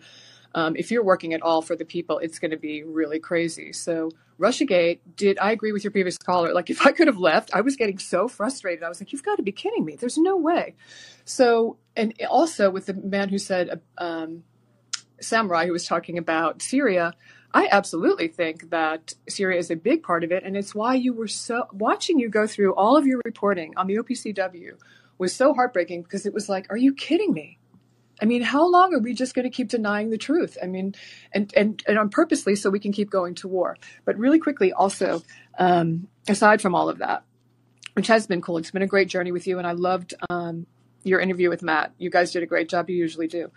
um, 0.55 0.77
if 0.77 0.91
you're 0.91 1.05
working 1.05 1.35
at 1.35 1.43
all 1.43 1.63
for 1.63 1.75
the 1.75 1.85
people, 1.85 2.19
it's 2.19 2.39
going 2.39 2.53
to 2.53 2.57
be 2.57 2.85
really 2.85 3.19
crazy. 3.19 3.73
So 3.73 4.11
Russiagate 4.39 5.01
did. 5.17 5.39
I 5.39 5.53
agree 5.53 5.73
with 5.73 5.85
your 5.85 5.91
previous 5.91 6.17
caller. 6.17 6.53
Like 6.53 6.71
if 6.71 6.87
I 6.87 6.93
could 6.93 7.09
have 7.09 7.19
left, 7.19 7.51
I 7.55 7.61
was 7.61 7.77
getting 7.77 7.99
so 7.99 8.29
frustrated. 8.29 8.83
I 8.85 8.89
was 8.89 9.01
like, 9.01 9.13
"You've 9.13 9.25
got 9.25 9.37
to 9.37 9.43
be 9.43 9.53
kidding 9.53 9.85
me! 9.85 9.97
There's 9.97 10.19
no 10.19 10.37
way." 10.37 10.75
So, 11.25 11.79
and 11.97 12.15
also 12.29 12.71
with 12.71 12.87
the 12.87 12.95
man 12.95 13.29
who 13.29 13.39
said, 13.39 13.81
um, 13.99 14.45
Samurai, 15.21 15.67
who 15.67 15.73
was 15.73 15.87
talking 15.87 16.19
about 16.19 16.63
Syria, 16.63 17.15
I 17.53 17.69
absolutely 17.71 18.29
think 18.29 18.71
that 18.71 19.15
Syria 19.29 19.59
is 19.59 19.71
a 19.71 19.77
big 19.77 20.03
part 20.03 20.25
of 20.25 20.33
it, 20.33 20.43
and 20.45 20.57
it's 20.57 20.75
why 20.75 20.95
you 20.95 21.13
were 21.13 21.29
so 21.29 21.67
watching 21.73 22.19
you 22.19 22.29
go 22.29 22.47
through 22.47 22.75
all 22.75 22.97
of 22.97 23.07
your 23.07 23.21
reporting 23.25 23.75
on 23.77 23.87
the 23.87 23.97
OPCW 23.97 24.73
was 25.19 25.35
so 25.35 25.55
heartbreaking 25.55 26.03
because 26.03 26.27
it 26.27 26.35
was 26.35 26.49
like, 26.49 26.67
"Are 26.71 26.77
you 26.77 26.95
kidding 26.95 27.33
me?" 27.33 27.59
I 28.21 28.27
mean, 28.27 28.43
how 28.43 28.69
long 28.69 28.95
are 28.95 29.01
we 29.01 29.13
just 29.15 29.35
going 29.35 29.45
to 29.45 29.51
keep 29.51 29.69
denying 29.69 30.11
the 30.11 30.19
truth? 30.19 30.57
I 30.63 30.67
mean, 30.67 30.95
and 31.33 31.53
and 31.57 31.83
and 31.87 31.99
on 31.99 32.11
purposely 32.11 32.57
so 32.57 32.71
we 32.71 32.81
can 32.81 32.93
keep 32.93 33.11
going 33.11 33.35
to 33.37 33.49
war. 33.49 33.77
But 34.05 34.19
really 34.19 34.39
quickly, 34.39 34.73
also, 34.73 35.23
um, 35.59 36.09
aside 36.29 36.63
from 36.63 36.75
all 36.75 36.89
of 36.89 36.99
that, 36.99 37.25
which 37.95 38.07
has 38.07 38.27
been 38.27 38.41
cool, 38.41 38.59
it's 38.59 38.71
been 38.71 38.83
a 38.83 38.87
great 38.87 39.09
journey 39.09 39.33
with 39.33 39.47
you, 39.47 39.59
and 39.59 39.67
I 39.67 39.73
loved 39.73 40.15
um, 40.31 40.67
your 41.03 41.21
interview 41.21 41.51
with 41.51 41.63
Matt. 41.63 41.93
You 41.99 42.11
guys 42.11 42.33
did 42.33 42.43
a 42.43 42.47
great 42.47 42.69
job. 42.69 42.89
You 42.89 42.97
usually 42.97 43.29
do. 43.29 43.51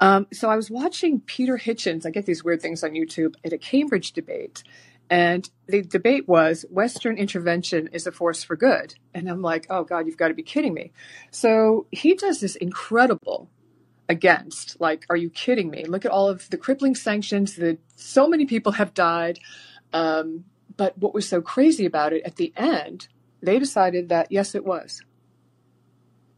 Um, 0.00 0.26
so 0.32 0.50
I 0.50 0.56
was 0.56 0.68
watching 0.70 1.20
Peter 1.20 1.56
Hitchens. 1.56 2.04
I 2.04 2.10
get 2.10 2.26
these 2.26 2.42
weird 2.42 2.60
things 2.60 2.82
on 2.82 2.90
YouTube 2.90 3.34
at 3.44 3.52
a 3.52 3.58
Cambridge 3.58 4.12
debate. 4.12 4.64
And 5.08 5.48
the 5.66 5.82
debate 5.82 6.26
was 6.26 6.64
Western 6.70 7.18
intervention 7.18 7.88
is 7.92 8.06
a 8.06 8.12
force 8.12 8.42
for 8.42 8.56
good. 8.56 8.94
And 9.14 9.28
I'm 9.28 9.42
like, 9.42 9.66
oh 9.68 9.84
God, 9.84 10.06
you've 10.06 10.16
got 10.16 10.28
to 10.28 10.34
be 10.34 10.42
kidding 10.42 10.74
me. 10.74 10.92
So 11.30 11.86
he 11.90 12.14
does 12.14 12.40
this 12.40 12.56
incredible 12.56 13.48
against. 14.08 14.80
Like, 14.80 15.06
are 15.10 15.16
you 15.16 15.30
kidding 15.30 15.70
me? 15.70 15.84
Look 15.84 16.04
at 16.04 16.10
all 16.10 16.28
of 16.28 16.48
the 16.50 16.56
crippling 16.56 16.94
sanctions 16.94 17.56
that 17.56 17.78
so 17.96 18.28
many 18.28 18.46
people 18.46 18.72
have 18.72 18.94
died. 18.94 19.38
Um, 19.92 20.44
but 20.76 20.96
what 20.98 21.14
was 21.14 21.28
so 21.28 21.40
crazy 21.40 21.86
about 21.86 22.12
it 22.12 22.22
at 22.24 22.36
the 22.36 22.52
end, 22.56 23.08
they 23.42 23.58
decided 23.58 24.08
that 24.08 24.30
yes, 24.30 24.54
it 24.54 24.64
was. 24.64 25.02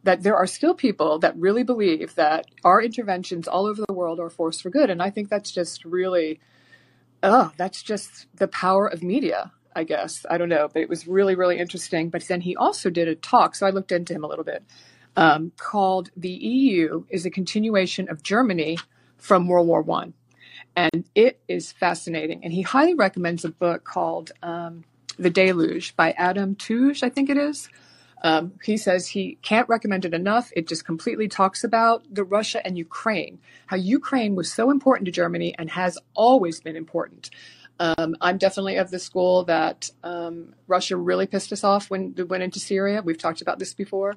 That 0.03 0.23
there 0.23 0.37
are 0.37 0.47
still 0.47 0.75
people 0.75 1.19
that 1.21 1.37
really 1.39 1.62
believe 1.62 2.15
that 2.17 2.47
our 2.62 2.83
interventions 2.83 3.49
all 3.49 3.67
over 3.67 3.83
the 3.87 3.95
world 3.95 4.21
are 4.21 4.27
a 4.27 4.31
force 4.31 4.61
for 4.61 4.69
good. 4.69 4.91
And 4.91 5.01
I 5.01 5.09
think 5.09 5.31
that's 5.31 5.51
just 5.51 5.85
really 5.85 6.41
oh, 7.25 7.51
that's 7.57 7.83
just 7.83 8.27
the 8.37 8.49
power 8.49 8.87
of 8.87 9.03
media, 9.03 9.51
I 9.75 9.85
guess. 9.85 10.25
I 10.31 10.39
don't 10.39 10.49
know, 10.49 10.69
but 10.73 10.83
it 10.83 10.89
was 10.89 11.09
really, 11.09 11.35
really 11.35 11.59
interesting. 11.59 12.11
But 12.11 12.29
then 12.29 12.41
he 12.41 12.55
also 12.55 12.91
did 12.91 13.09
a 13.09 13.15
talk, 13.15 13.55
so 13.55 13.67
I 13.67 13.71
looked 13.71 13.93
into 13.93 14.15
him 14.15 14.25
a 14.25 14.29
little 14.29 14.45
bit, 14.45 14.62
um, 15.17 15.53
called 15.57 16.11
"The 16.17 16.31
EU 16.31 17.05
is 17.09 17.27
a 17.27 17.31
continuation 17.31 18.09
of 18.09 18.23
Germany 18.23 18.79
from 19.17 19.49
World 19.49 19.67
War 19.67 19.83
One," 19.83 20.15
and 20.77 21.05
it 21.15 21.41
is 21.49 21.73
fascinating. 21.73 22.45
And 22.45 22.53
he 22.53 22.62
highly 22.62 22.95
recommends 22.95 23.45
a 23.45 23.51
book 23.51 23.85
called 23.85 24.33
um, 24.43 24.85
"The 25.19 25.31
Deluge" 25.31 25.97
by 25.97 26.12
Adam 26.12 26.55
Tooze, 26.55 27.03
I 27.03 27.09
think 27.09 27.31
it 27.31 27.37
is. 27.37 27.69
Um, 28.25 28.55
he 28.65 28.79
says 28.79 29.07
he 29.07 29.37
can't 29.43 29.69
recommend 29.69 30.07
it 30.07 30.15
enough. 30.15 30.51
It 30.57 30.67
just 30.67 30.87
completely 30.87 31.29
talks 31.29 31.62
about 31.62 32.03
the 32.11 32.25
Russia 32.25 32.67
and 32.67 32.79
Ukraine, 32.79 33.39
how 33.67 33.77
Ukraine 33.77 34.35
was 34.35 34.51
so 34.51 34.71
important 34.71 35.05
to 35.05 35.12
Germany 35.12 35.55
and 35.59 35.71
has 35.71 35.99
always 36.15 36.59
been 36.59 36.75
important. 36.75 37.29
Um, 37.79 38.17
I'm 38.23 38.39
definitely 38.39 38.77
of 38.77 38.91
the 38.91 38.99
school 38.99 39.45
that 39.45 39.91
um, 40.03 40.55
Russia 40.67 40.97
really 40.97 41.27
pissed 41.27 41.53
us 41.53 41.65
off 41.65 41.91
when 41.91 42.15
they 42.15 42.23
went 42.23 42.43
into 42.43 42.59
Syria. 42.59 43.03
We've 43.05 43.19
talked 43.19 43.43
about 43.43 43.59
this 43.59 43.75
before, 43.75 44.15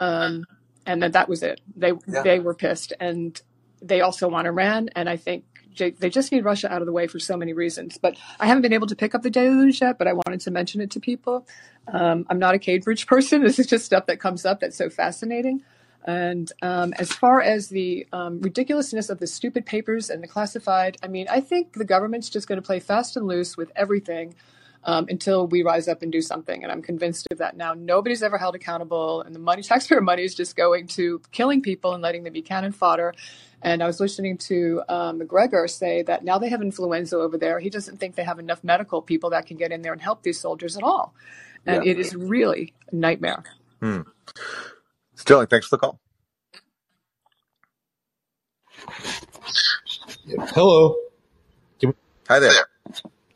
um, 0.00 0.44
and 0.86 1.02
then 1.02 1.12
that 1.12 1.28
was 1.28 1.42
it. 1.42 1.60
They 1.76 1.92
Yeah. 2.08 2.22
they 2.22 2.40
were 2.40 2.54
pissed, 2.54 2.92
and 3.00 3.40
they 3.82 4.00
also 4.00 4.28
want 4.28 4.46
Iran. 4.46 4.90
And 4.96 5.08
I 5.08 5.16
think 5.16 5.44
they 5.78 6.10
just 6.10 6.32
need 6.32 6.44
Russia 6.44 6.70
out 6.72 6.82
of 6.82 6.86
the 6.86 6.92
way 6.92 7.06
for 7.06 7.18
so 7.18 7.36
many 7.36 7.52
reasons. 7.52 7.96
But 7.96 8.16
I 8.40 8.46
haven't 8.46 8.62
been 8.62 8.72
able 8.72 8.88
to 8.88 8.96
pick 8.96 9.14
up 9.14 9.22
the 9.22 9.30
deluge 9.30 9.80
yet. 9.80 9.98
But 9.98 10.08
I 10.08 10.14
wanted 10.14 10.40
to 10.40 10.50
mention 10.50 10.80
it 10.80 10.90
to 10.92 11.00
people. 11.00 11.46
Um, 11.92 12.26
I'm 12.28 12.38
not 12.38 12.54
a 12.54 12.58
Cambridge 12.58 13.06
person. 13.14 13.42
This 13.42 13.58
is 13.58 13.66
just 13.66 13.84
stuff 13.84 14.06
that 14.06 14.20
comes 14.20 14.44
up 14.44 14.60
that's 14.60 14.76
so 14.76 14.90
fascinating. 14.90 15.62
And 16.04 16.50
um, 16.62 16.94
as 16.98 17.12
far 17.12 17.42
as 17.42 17.68
the 17.68 18.06
um, 18.12 18.40
ridiculousness 18.40 19.10
of 19.10 19.18
the 19.18 19.26
stupid 19.26 19.66
papers 19.66 20.08
and 20.08 20.22
the 20.22 20.28
classified, 20.28 20.96
I 21.02 21.08
mean, 21.08 21.26
I 21.30 21.40
think 21.40 21.74
the 21.74 21.84
government's 21.84 22.30
just 22.30 22.48
going 22.48 22.60
to 22.60 22.66
play 22.66 22.80
fast 22.80 23.16
and 23.16 23.26
loose 23.26 23.56
with 23.56 23.70
everything 23.76 24.34
um, 24.84 25.06
until 25.08 25.46
we 25.46 25.62
rise 25.62 25.88
up 25.88 26.02
and 26.02 26.10
do 26.10 26.20
something. 26.22 26.62
And 26.62 26.72
I'm 26.72 26.82
convinced 26.82 27.26
of 27.30 27.38
that 27.38 27.56
now. 27.56 27.74
Nobody's 27.74 28.22
ever 28.22 28.38
held 28.38 28.54
accountable, 28.54 29.22
and 29.22 29.34
the 29.34 29.38
money, 29.38 29.62
taxpayer 29.64 30.00
money, 30.00 30.24
is 30.24 30.34
just 30.34 30.56
going 30.56 30.86
to 30.88 31.20
killing 31.32 31.62
people 31.62 31.94
and 31.94 32.02
letting 32.02 32.24
them 32.24 32.32
be 32.32 32.42
cannon 32.42 32.72
fodder. 32.72 33.14
And 33.62 33.82
I 33.82 33.86
was 33.86 34.00
listening 34.00 34.38
to 34.38 34.82
um, 34.88 35.20
McGregor 35.20 35.68
say 35.68 36.02
that 36.04 36.24
now 36.24 36.38
they 36.38 36.48
have 36.48 36.62
influenza 36.62 37.16
over 37.16 37.36
there. 37.36 37.60
He 37.60 37.68
doesn't 37.68 37.98
think 37.98 38.14
they 38.14 38.24
have 38.24 38.38
enough 38.38 38.64
medical 38.64 39.02
people 39.02 39.30
that 39.30 39.46
can 39.46 39.58
get 39.58 39.70
in 39.70 39.82
there 39.82 39.92
and 39.92 40.00
help 40.00 40.22
these 40.22 40.40
soldiers 40.40 40.76
at 40.78 40.82
all. 40.82 41.14
And 41.66 41.84
Yeah. 41.84 41.90
it 41.92 41.98
is 41.98 42.14
really 42.14 42.72
a 42.90 42.96
nightmare. 42.96 43.44
Hmm. 43.80 44.00
Sterling, 45.14 45.48
thanks 45.48 45.66
for 45.66 45.76
the 45.76 45.80
call. 45.80 46.00
Hello. 50.54 50.96
Hi 52.28 52.38
there. 52.38 52.52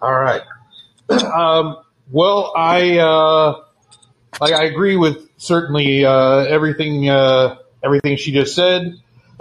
All 0.00 0.14
right. 0.14 0.42
Um, 1.24 1.78
well, 2.10 2.52
I 2.56 2.98
uh, 2.98 3.62
I 4.40 4.64
agree 4.64 4.96
with 4.96 5.28
certainly 5.36 6.04
uh, 6.04 6.38
everything 6.38 7.08
uh, 7.08 7.56
everything 7.82 8.16
she 8.16 8.32
just 8.32 8.54
said, 8.54 8.94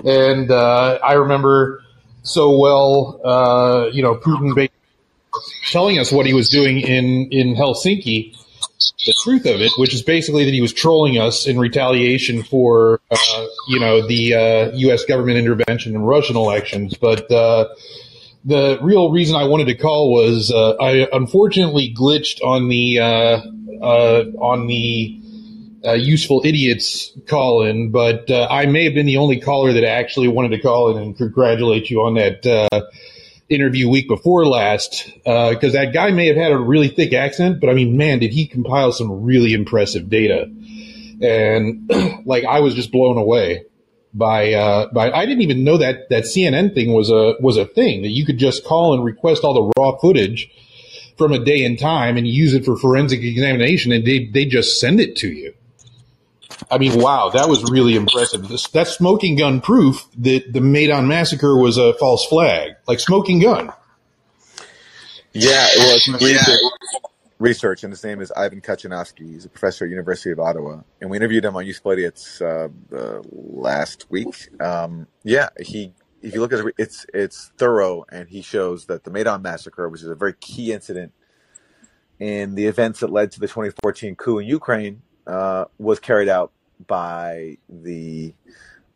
and 0.03 0.51
uh, 0.51 0.99
I 1.03 1.13
remember 1.13 1.84
so 2.23 2.57
well. 2.57 3.19
Uh, 3.23 3.89
you 3.91 4.01
know, 4.01 4.15
Putin 4.15 4.69
telling 5.71 5.99
us 5.99 6.11
what 6.11 6.25
he 6.25 6.34
was 6.34 6.49
doing 6.49 6.79
in 6.79 7.29
in 7.31 7.55
Helsinki. 7.55 8.38
The 9.05 9.13
truth 9.23 9.45
of 9.45 9.61
it, 9.61 9.71
which 9.77 9.93
is 9.93 10.01
basically 10.01 10.45
that 10.45 10.53
he 10.53 10.61
was 10.61 10.73
trolling 10.73 11.17
us 11.17 11.47
in 11.47 11.57
retaliation 11.57 12.43
for, 12.43 13.01
uh, 13.11 13.45
you 13.67 13.79
know, 13.79 14.05
the 14.05 14.71
U.S. 14.75 15.05
government 15.05 15.38
intervention 15.38 15.95
in 15.95 16.01
Russian 16.01 16.36
elections. 16.36 16.95
But 16.95 17.29
the 18.45 18.77
real 18.81 19.11
reason 19.11 19.35
I 19.35 19.45
wanted 19.45 19.65
to 19.65 19.75
call 19.75 20.11
was 20.11 20.51
uh, 20.51 20.71
I 20.73 21.07
unfortunately 21.11 21.93
glitched 21.97 22.43
on 22.43 22.67
the 22.67 22.99
uh, 22.99 23.41
uh, 23.83 24.23
on 24.37 24.67
the 24.67 25.19
uh, 25.85 25.93
useful 25.93 26.41
idiots 26.45 27.11
call 27.27 27.63
in, 27.63 27.91
but 27.91 28.29
I 28.31 28.65
may 28.65 28.85
have 28.85 28.93
been 28.93 29.05
the 29.05 29.17
only 29.17 29.39
caller 29.39 29.73
that 29.73 29.85
actually 29.85 30.27
wanted 30.27 30.49
to 30.49 30.59
call 30.59 30.95
in 30.95 31.01
and 31.01 31.17
congratulate 31.17 31.89
you 31.89 32.01
on 32.01 32.15
that 32.15 32.89
interview 33.49 33.89
week 33.89 34.07
before 34.07 34.45
last 34.45 35.05
because 35.25 35.73
that 35.73 35.93
guy 35.93 36.11
may 36.11 36.27
have 36.27 36.37
had 36.37 36.51
a 36.51 36.57
really 36.57 36.87
thick 36.87 37.13
accent, 37.13 37.59
but 37.59 37.69
I 37.69 37.73
mean, 37.73 37.97
man, 37.97 38.19
did 38.19 38.31
he 38.31 38.47
compile 38.47 38.91
some 38.91 39.23
really 39.23 39.53
impressive 39.53 40.09
data, 40.09 40.49
and 41.21 41.89
like 42.25 42.45
I 42.45 42.59
was 42.61 42.75
just 42.75 42.91
blown 42.91 43.17
away 43.17 43.65
by 44.14 44.53
uh, 44.53 44.91
by 44.91 45.11
I 45.11 45.26
didn't 45.26 45.41
even 45.41 45.64
know 45.64 45.78
that 45.78 46.09
that 46.09 46.24
CNN 46.24 46.74
thing 46.74 46.93
was 46.93 47.09
a 47.09 47.36
was 47.39 47.57
a 47.57 47.66
thing 47.66 48.03
that 48.03 48.09
you 48.09 48.26
could 48.26 48.38
just 48.38 48.64
call 48.64 48.93
and 48.93 49.03
request 49.03 49.43
all 49.43 49.53
the 49.53 49.74
raw 49.78 49.97
footage 49.97 50.49
from 51.18 51.32
a 51.32 51.39
day 51.39 51.66
and 51.66 51.78
time 51.80 52.18
and 52.18 52.28
use 52.28 52.53
it 52.53 52.66
for 52.66 52.78
forensic 52.78 53.22
examination 53.22 53.91
and 53.91 54.05
they 54.05 54.26
they 54.26 54.45
just 54.45 54.80
send 54.80 54.99
it 54.99 55.16
to 55.18 55.28
you. 55.28 55.53
I 56.70 56.78
mean, 56.78 56.99
wow, 56.99 57.30
that 57.30 57.49
was 57.49 57.64
really 57.70 57.95
impressive. 57.95 58.47
This, 58.47 58.68
that's 58.68 58.91
smoking 58.91 59.36
gun 59.36 59.59
proof 59.59 60.05
that 60.20 60.53
the 60.53 60.61
Maidan 60.61 61.07
massacre 61.07 61.57
was 61.57 61.78
a 61.78 61.93
false 61.95 62.26
flag, 62.26 62.76
like 62.88 62.99
smoking 62.99 63.39
gun. 63.39 63.72
Yeah, 65.34 65.68
well, 65.78 65.95
it's 65.95 66.07
research, 66.07 66.59
research, 67.43 67.83
and 67.83 67.91
his 67.91 68.03
name 68.03 68.21
is 68.21 68.31
Ivan 68.31 68.61
Katchanovski. 68.61 69.29
He's 69.29 69.45
a 69.45 69.49
professor 69.49 69.83
at 69.83 69.91
University 69.91 70.31
of 70.31 70.39
Ottawa, 70.39 70.81
and 71.01 71.09
we 71.09 71.17
interviewed 71.17 71.43
him 71.43 71.55
on 71.57 71.65
Useful 71.65 71.91
Idiots 71.91 72.41
uh, 72.41 72.69
uh, 72.95 73.21
last 73.31 74.07
week. 74.09 74.49
Um, 74.61 75.07
yeah, 75.23 75.49
he. 75.59 75.93
If 76.21 76.33
you 76.33 76.39
look 76.39 76.53
at 76.53 76.59
it, 76.59 76.73
it's 76.77 77.05
it's 77.13 77.51
thorough, 77.57 78.05
and 78.09 78.29
he 78.29 78.41
shows 78.41 78.85
that 78.85 79.03
the 79.03 79.11
Maidan 79.11 79.41
massacre, 79.41 79.89
which 79.89 80.01
is 80.01 80.07
a 80.07 80.15
very 80.15 80.33
key 80.39 80.71
incident 80.71 81.11
in 82.17 82.55
the 82.55 82.65
events 82.67 83.01
that 83.01 83.09
led 83.09 83.33
to 83.33 83.41
the 83.41 83.47
2014 83.47 84.15
coup 84.15 84.39
in 84.39 84.47
Ukraine, 84.47 85.01
uh, 85.27 85.65
was 85.77 85.99
carried 85.99 86.29
out 86.29 86.53
by 86.87 87.57
the 87.67 88.33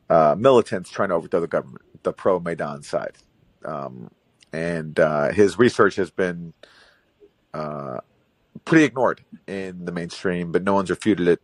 uh, 0.10 0.36
militants 0.40 0.90
trying 0.90 1.10
to 1.10 1.16
overthrow 1.16 1.42
the 1.42 1.48
government, 1.48 1.84
the 2.04 2.14
pro 2.14 2.40
Maidan 2.40 2.82
side. 2.82 3.18
Um, 3.66 4.10
and 4.54 4.98
uh, 4.98 5.34
his 5.34 5.60
research 5.60 5.98
has 5.98 6.10
been 6.10 6.54
uh, 7.54 8.00
pretty 8.68 8.86
ignored 8.86 9.24
in 9.48 9.86
the 9.86 9.92
mainstream, 9.92 10.52
but 10.52 10.64
no 10.64 10.74
one's 10.74 10.90
refuted 10.90 11.28
it, 11.28 11.42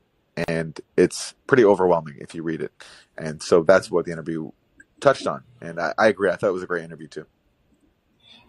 and 0.47 0.80
it's 0.97 1.34
pretty 1.47 1.63
overwhelming 1.65 2.15
if 2.19 2.36
you 2.36 2.43
read 2.43 2.61
it. 2.61 2.71
And 3.17 3.41
so 3.41 3.63
that's 3.63 3.89
what 3.89 4.05
the 4.05 4.11
interview 4.11 4.51
touched 4.99 5.26
on, 5.26 5.43
and 5.61 5.80
I, 5.80 5.93
I 5.97 6.07
agree. 6.07 6.30
I 6.30 6.36
thought 6.36 6.49
it 6.49 6.53
was 6.53 6.63
a 6.63 6.67
great 6.67 6.84
interview 6.84 7.07
too. 7.07 7.26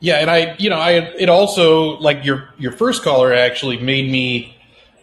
Yeah, 0.01 0.17
and 0.17 0.31
I, 0.31 0.57
you 0.59 0.71
know, 0.71 0.77
I 0.77 0.93
it 1.19 1.29
also 1.29 1.99
like 1.99 2.25
your 2.25 2.51
your 2.59 2.73
first 2.73 3.03
caller 3.03 3.33
actually 3.33 3.79
made 3.79 4.11
me 4.11 4.57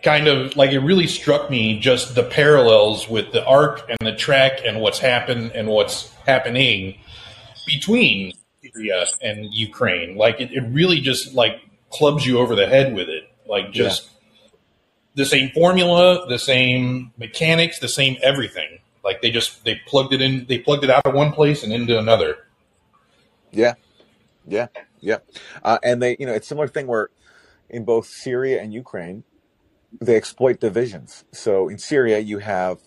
kind 0.03 0.27
of 0.27 0.55
like 0.55 0.71
it 0.71 0.79
really 0.79 1.07
struck 1.07 1.49
me 1.49 1.79
just 1.79 2.15
the 2.15 2.23
parallels 2.23 3.07
with 3.07 3.31
the 3.31 3.45
arc 3.45 3.87
and 3.87 3.97
the 4.01 4.15
track 4.15 4.59
and 4.65 4.81
what's 4.81 4.99
happened 4.99 5.51
and 5.53 5.67
what's 5.67 6.11
happening 6.25 6.97
between 7.65 8.33
Syria 8.61 9.05
and 9.21 9.53
Ukraine. 9.53 10.15
Like 10.17 10.41
it, 10.41 10.51
it 10.51 10.61
really 10.71 10.99
just 10.99 11.33
like 11.33 11.61
clubs 11.91 12.25
you 12.25 12.39
over 12.39 12.55
the 12.55 12.67
head 12.67 12.93
with 12.93 13.09
it. 13.09 13.23
Like 13.51 13.73
just 13.73 14.09
the 15.15 15.25
same 15.25 15.49
formula, 15.49 16.25
the 16.29 16.39
same 16.39 17.11
mechanics, 17.17 17.79
the 17.79 17.89
same 17.89 18.15
everything. 18.23 18.79
Like 19.03 19.21
they 19.21 19.29
just 19.29 19.65
they 19.65 19.81
plugged 19.85 20.13
it 20.13 20.21
in 20.21 20.45
they 20.47 20.57
plugged 20.57 20.85
it 20.85 20.89
out 20.89 21.05
of 21.05 21.13
one 21.13 21.33
place 21.33 21.61
and 21.61 21.73
into 21.73 21.99
another. 21.99 22.47
Yeah, 23.51 23.73
yeah, 24.47 24.67
yeah. 25.01 25.17
Uh, 25.61 25.79
and 25.83 26.01
they, 26.01 26.15
you 26.17 26.25
know, 26.25 26.33
it's 26.33 26.47
a 26.47 26.49
similar 26.49 26.69
thing 26.69 26.87
where 26.87 27.09
in 27.69 27.83
both 27.83 28.07
Syria 28.07 28.61
and 28.61 28.73
Ukraine, 28.73 29.25
they 29.99 30.15
exploit 30.15 30.61
divisions. 30.61 31.25
So 31.33 31.67
in 31.67 31.77
Syria, 31.77 32.19
you 32.19 32.37
have, 32.37 32.79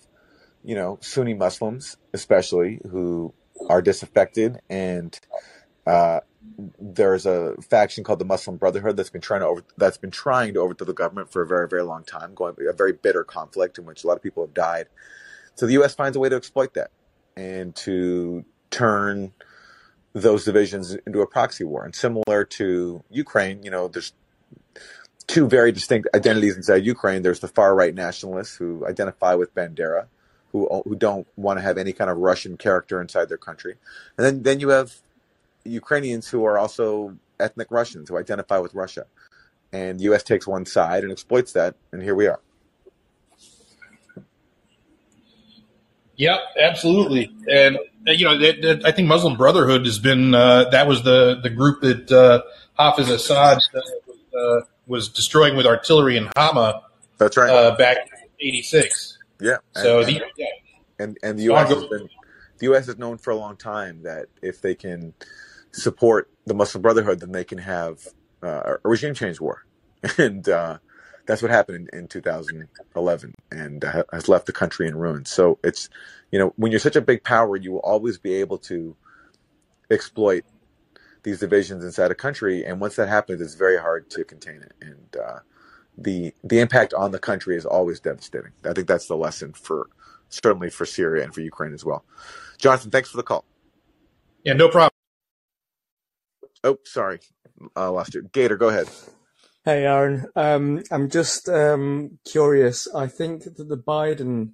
you 0.62 0.74
know, 0.74 0.98
Sunni 1.02 1.34
Muslims, 1.34 1.98
especially, 2.14 2.80
who 2.90 3.34
are 3.68 3.82
disaffected, 3.82 4.60
and 4.70 5.20
uh, 5.86 6.20
there's 6.78 7.26
a 7.26 7.54
faction 7.62 8.04
called 8.04 8.18
the 8.18 8.24
Muslim 8.24 8.56
Brotherhood 8.56 8.96
that's 8.96 9.10
been 9.10 9.20
trying 9.20 9.40
to 9.40 9.46
over, 9.46 9.64
that's 9.76 9.98
been 9.98 10.10
trying 10.10 10.54
to 10.54 10.60
overthrow 10.60 10.86
the 10.86 10.92
government 10.92 11.32
for 11.32 11.42
a 11.42 11.46
very, 11.46 11.68
very 11.68 11.82
long 11.82 12.04
time, 12.04 12.34
going 12.34 12.54
a 12.68 12.72
very 12.72 12.92
bitter 12.92 13.24
conflict 13.24 13.78
in 13.78 13.84
which 13.84 14.04
a 14.04 14.06
lot 14.06 14.16
of 14.16 14.22
people 14.22 14.44
have 14.44 14.54
died. 14.54 14.86
So 15.54 15.66
the 15.66 15.72
U.S. 15.74 15.94
finds 15.94 16.16
a 16.16 16.20
way 16.20 16.28
to 16.28 16.36
exploit 16.36 16.74
that 16.74 16.90
and 17.36 17.74
to 17.76 18.44
turn 18.70 19.32
those 20.12 20.44
divisions 20.44 20.94
into 21.06 21.20
a 21.20 21.26
proxy 21.26 21.64
war. 21.64 21.84
And 21.84 21.94
similar 21.94 22.44
to 22.44 23.02
Ukraine, 23.10 23.62
you 23.62 23.70
know, 23.70 23.88
there's 23.88 24.12
two 25.26 25.48
very 25.48 25.72
distinct 25.72 26.08
identities 26.14 26.56
inside 26.56 26.84
Ukraine. 26.84 27.22
There's 27.22 27.40
the 27.40 27.48
far 27.48 27.74
right 27.74 27.94
nationalists 27.94 28.56
who 28.56 28.86
identify 28.86 29.34
with 29.34 29.54
Bandera, 29.54 30.06
who 30.52 30.82
who 30.84 30.94
don't 30.94 31.26
want 31.36 31.58
to 31.58 31.62
have 31.62 31.78
any 31.78 31.92
kind 31.92 32.10
of 32.10 32.18
Russian 32.18 32.56
character 32.56 33.00
inside 33.00 33.28
their 33.28 33.38
country, 33.38 33.76
and 34.16 34.24
then 34.24 34.42
then 34.42 34.60
you 34.60 34.68
have 34.68 34.94
Ukrainians 35.64 36.28
who 36.28 36.44
are 36.44 36.58
also 36.58 37.16
ethnic 37.40 37.68
Russians 37.70 38.08
who 38.08 38.18
identify 38.18 38.58
with 38.58 38.74
Russia, 38.74 39.06
and 39.72 39.98
the 39.98 40.04
U.S. 40.04 40.22
takes 40.22 40.46
one 40.46 40.66
side 40.66 41.02
and 41.02 41.12
exploits 41.12 41.52
that, 41.52 41.74
and 41.92 42.02
here 42.02 42.14
we 42.14 42.26
are. 42.26 42.40
Yep, 46.16 46.38
absolutely. 46.60 47.34
And 47.50 47.76
uh, 48.06 48.12
you 48.12 48.24
know, 48.24 48.38
that, 48.38 48.62
that, 48.62 48.86
I 48.86 48.92
think 48.92 49.08
Muslim 49.08 49.36
Brotherhood 49.36 49.84
has 49.84 49.98
been 49.98 50.34
uh, 50.34 50.68
that 50.70 50.86
was 50.86 51.02
the 51.02 51.40
the 51.42 51.50
group 51.50 51.80
that 51.80 52.10
uh, 52.12 52.42
Hafiz 52.78 53.08
Assad 53.08 53.58
uh, 53.76 54.60
was 54.86 55.08
destroying 55.08 55.56
with 55.56 55.66
artillery 55.66 56.16
in 56.16 56.28
Hama. 56.36 56.82
That's 57.18 57.36
right. 57.36 57.50
Uh, 57.50 57.76
back 57.76 57.98
in 58.38 58.48
'86. 58.48 59.18
Yeah. 59.40 59.56
So 59.74 60.00
and, 60.00 60.08
the, 60.08 60.22
yeah. 60.36 60.46
and 60.98 61.18
and 61.22 61.38
the 61.38 61.44
U.S. 61.44 61.68
has 61.68 61.84
been 61.86 62.08
the 62.58 62.66
U.S. 62.66 62.86
has 62.86 62.98
known 62.98 63.18
for 63.18 63.30
a 63.30 63.36
long 63.36 63.56
time 63.56 64.02
that 64.02 64.26
if 64.42 64.60
they 64.60 64.74
can 64.74 65.14
support 65.74 66.30
the 66.46 66.54
Muslim 66.54 66.82
Brotherhood, 66.82 67.20
then 67.20 67.32
they 67.32 67.44
can 67.44 67.58
have 67.58 68.06
uh, 68.42 68.76
a 68.84 68.88
regime 68.88 69.14
change 69.14 69.40
war, 69.40 69.64
and 70.18 70.48
uh, 70.48 70.78
that's 71.26 71.42
what 71.42 71.50
happened 71.50 71.88
in, 71.92 72.00
in 72.00 72.08
2011, 72.08 73.34
and 73.50 73.84
uh, 73.84 74.04
has 74.12 74.28
left 74.28 74.46
the 74.46 74.52
country 74.52 74.86
in 74.86 74.96
ruins. 74.96 75.30
So 75.30 75.58
it's 75.64 75.88
you 76.30 76.38
know 76.38 76.52
when 76.56 76.70
you're 76.72 76.78
such 76.78 76.96
a 76.96 77.00
big 77.00 77.24
power, 77.24 77.56
you 77.56 77.72
will 77.72 77.80
always 77.80 78.18
be 78.18 78.34
able 78.34 78.58
to 78.58 78.96
exploit 79.90 80.44
these 81.24 81.40
divisions 81.40 81.84
inside 81.84 82.10
a 82.10 82.14
country, 82.14 82.64
and 82.64 82.80
once 82.80 82.96
that 82.96 83.08
happens, 83.08 83.40
it's 83.40 83.54
very 83.54 83.78
hard 83.78 84.08
to 84.10 84.24
contain 84.24 84.62
it, 84.62 84.72
and 84.80 85.16
uh, 85.16 85.38
the 85.98 86.32
the 86.44 86.60
impact 86.60 86.94
on 86.94 87.10
the 87.10 87.18
country 87.18 87.56
is 87.56 87.66
always 87.66 88.00
devastating. 88.00 88.52
I 88.64 88.72
think 88.72 88.86
that's 88.86 89.06
the 89.06 89.16
lesson 89.16 89.52
for 89.54 89.88
certainly 90.28 90.70
for 90.70 90.86
Syria 90.86 91.24
and 91.24 91.34
for 91.34 91.40
Ukraine 91.40 91.74
as 91.74 91.84
well. 91.84 92.04
Jonathan, 92.58 92.90
thanks 92.90 93.10
for 93.10 93.16
the 93.16 93.22
call. 93.22 93.44
Yeah, 94.44 94.52
no 94.54 94.68
problem. 94.68 94.93
Oh, 96.64 96.78
sorry, 96.86 97.20
I 97.76 97.88
lost 97.88 98.14
you. 98.14 98.22
Gator, 98.32 98.56
go 98.56 98.70
ahead. 98.70 98.88
Hey, 99.66 99.84
Aaron. 99.84 100.24
Um, 100.34 100.82
I'm 100.90 101.10
just 101.10 101.46
um, 101.50 102.18
curious. 102.24 102.88
I 102.94 103.06
think 103.06 103.44
that 103.44 103.56
the 103.56 103.76
Biden 103.76 104.52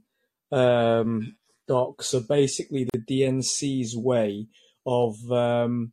um, 0.50 1.36
docs 1.68 2.12
are 2.12 2.20
basically 2.20 2.88
the 2.92 2.98
DNC's 2.98 3.96
way 3.96 4.48
of 4.84 5.14
um, 5.30 5.92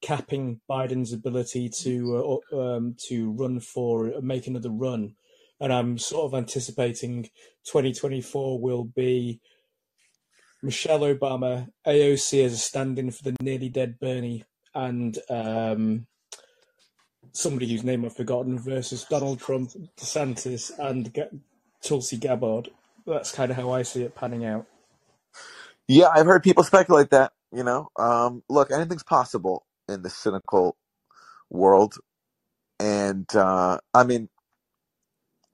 capping 0.00 0.62
Biden's 0.70 1.12
ability 1.12 1.68
to 1.80 2.40
uh, 2.50 2.58
um, 2.58 2.96
to 3.08 3.32
run 3.32 3.60
for 3.60 4.10
make 4.22 4.46
another 4.46 4.70
run, 4.70 5.16
and 5.60 5.70
I'm 5.70 5.98
sort 5.98 6.32
of 6.32 6.38
anticipating 6.38 7.24
2024 7.64 8.58
will 8.58 8.84
be 8.84 9.38
Michelle 10.62 11.00
Obama, 11.00 11.68
AOC 11.86 12.42
as 12.42 12.54
a 12.54 12.56
stand-in 12.56 13.10
for 13.10 13.24
the 13.24 13.36
nearly 13.42 13.68
dead 13.68 13.98
Bernie, 14.00 14.44
and 14.74 15.18
um, 15.30 16.06
somebody 17.32 17.68
whose 17.70 17.84
name 17.84 18.04
I've 18.04 18.16
forgotten 18.16 18.58
versus 18.58 19.04
Donald 19.10 19.40
Trump, 19.40 19.72
DeSantis, 19.98 20.72
and 20.78 21.14
G- 21.14 21.22
Tulsi 21.82 22.18
Gabbard. 22.18 22.70
That's 23.06 23.32
kind 23.32 23.50
of 23.50 23.58
how 23.58 23.70
I 23.72 23.82
see 23.82 24.02
it 24.04 24.14
panning 24.16 24.44
out. 24.46 24.66
Yeah, 25.88 26.08
I've 26.14 26.26
heard 26.26 26.42
people 26.42 26.64
speculate 26.64 27.10
that. 27.10 27.32
You 27.52 27.64
know, 27.64 27.88
um, 27.98 28.42
look, 28.50 28.72
anything's 28.72 29.04
possible 29.04 29.66
in 29.88 30.02
the 30.02 30.10
cynical 30.10 30.76
world, 31.50 31.94
and 32.80 33.26
uh, 33.36 33.78
I 33.94 34.04
mean, 34.04 34.28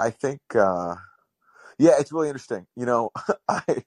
I 0.00 0.10
think, 0.10 0.40
uh, 0.54 0.96
yeah, 1.78 1.92
it's 2.00 2.12
really 2.12 2.28
interesting. 2.28 2.66
You 2.76 2.86
know, 2.86 3.10
I. 3.48 3.62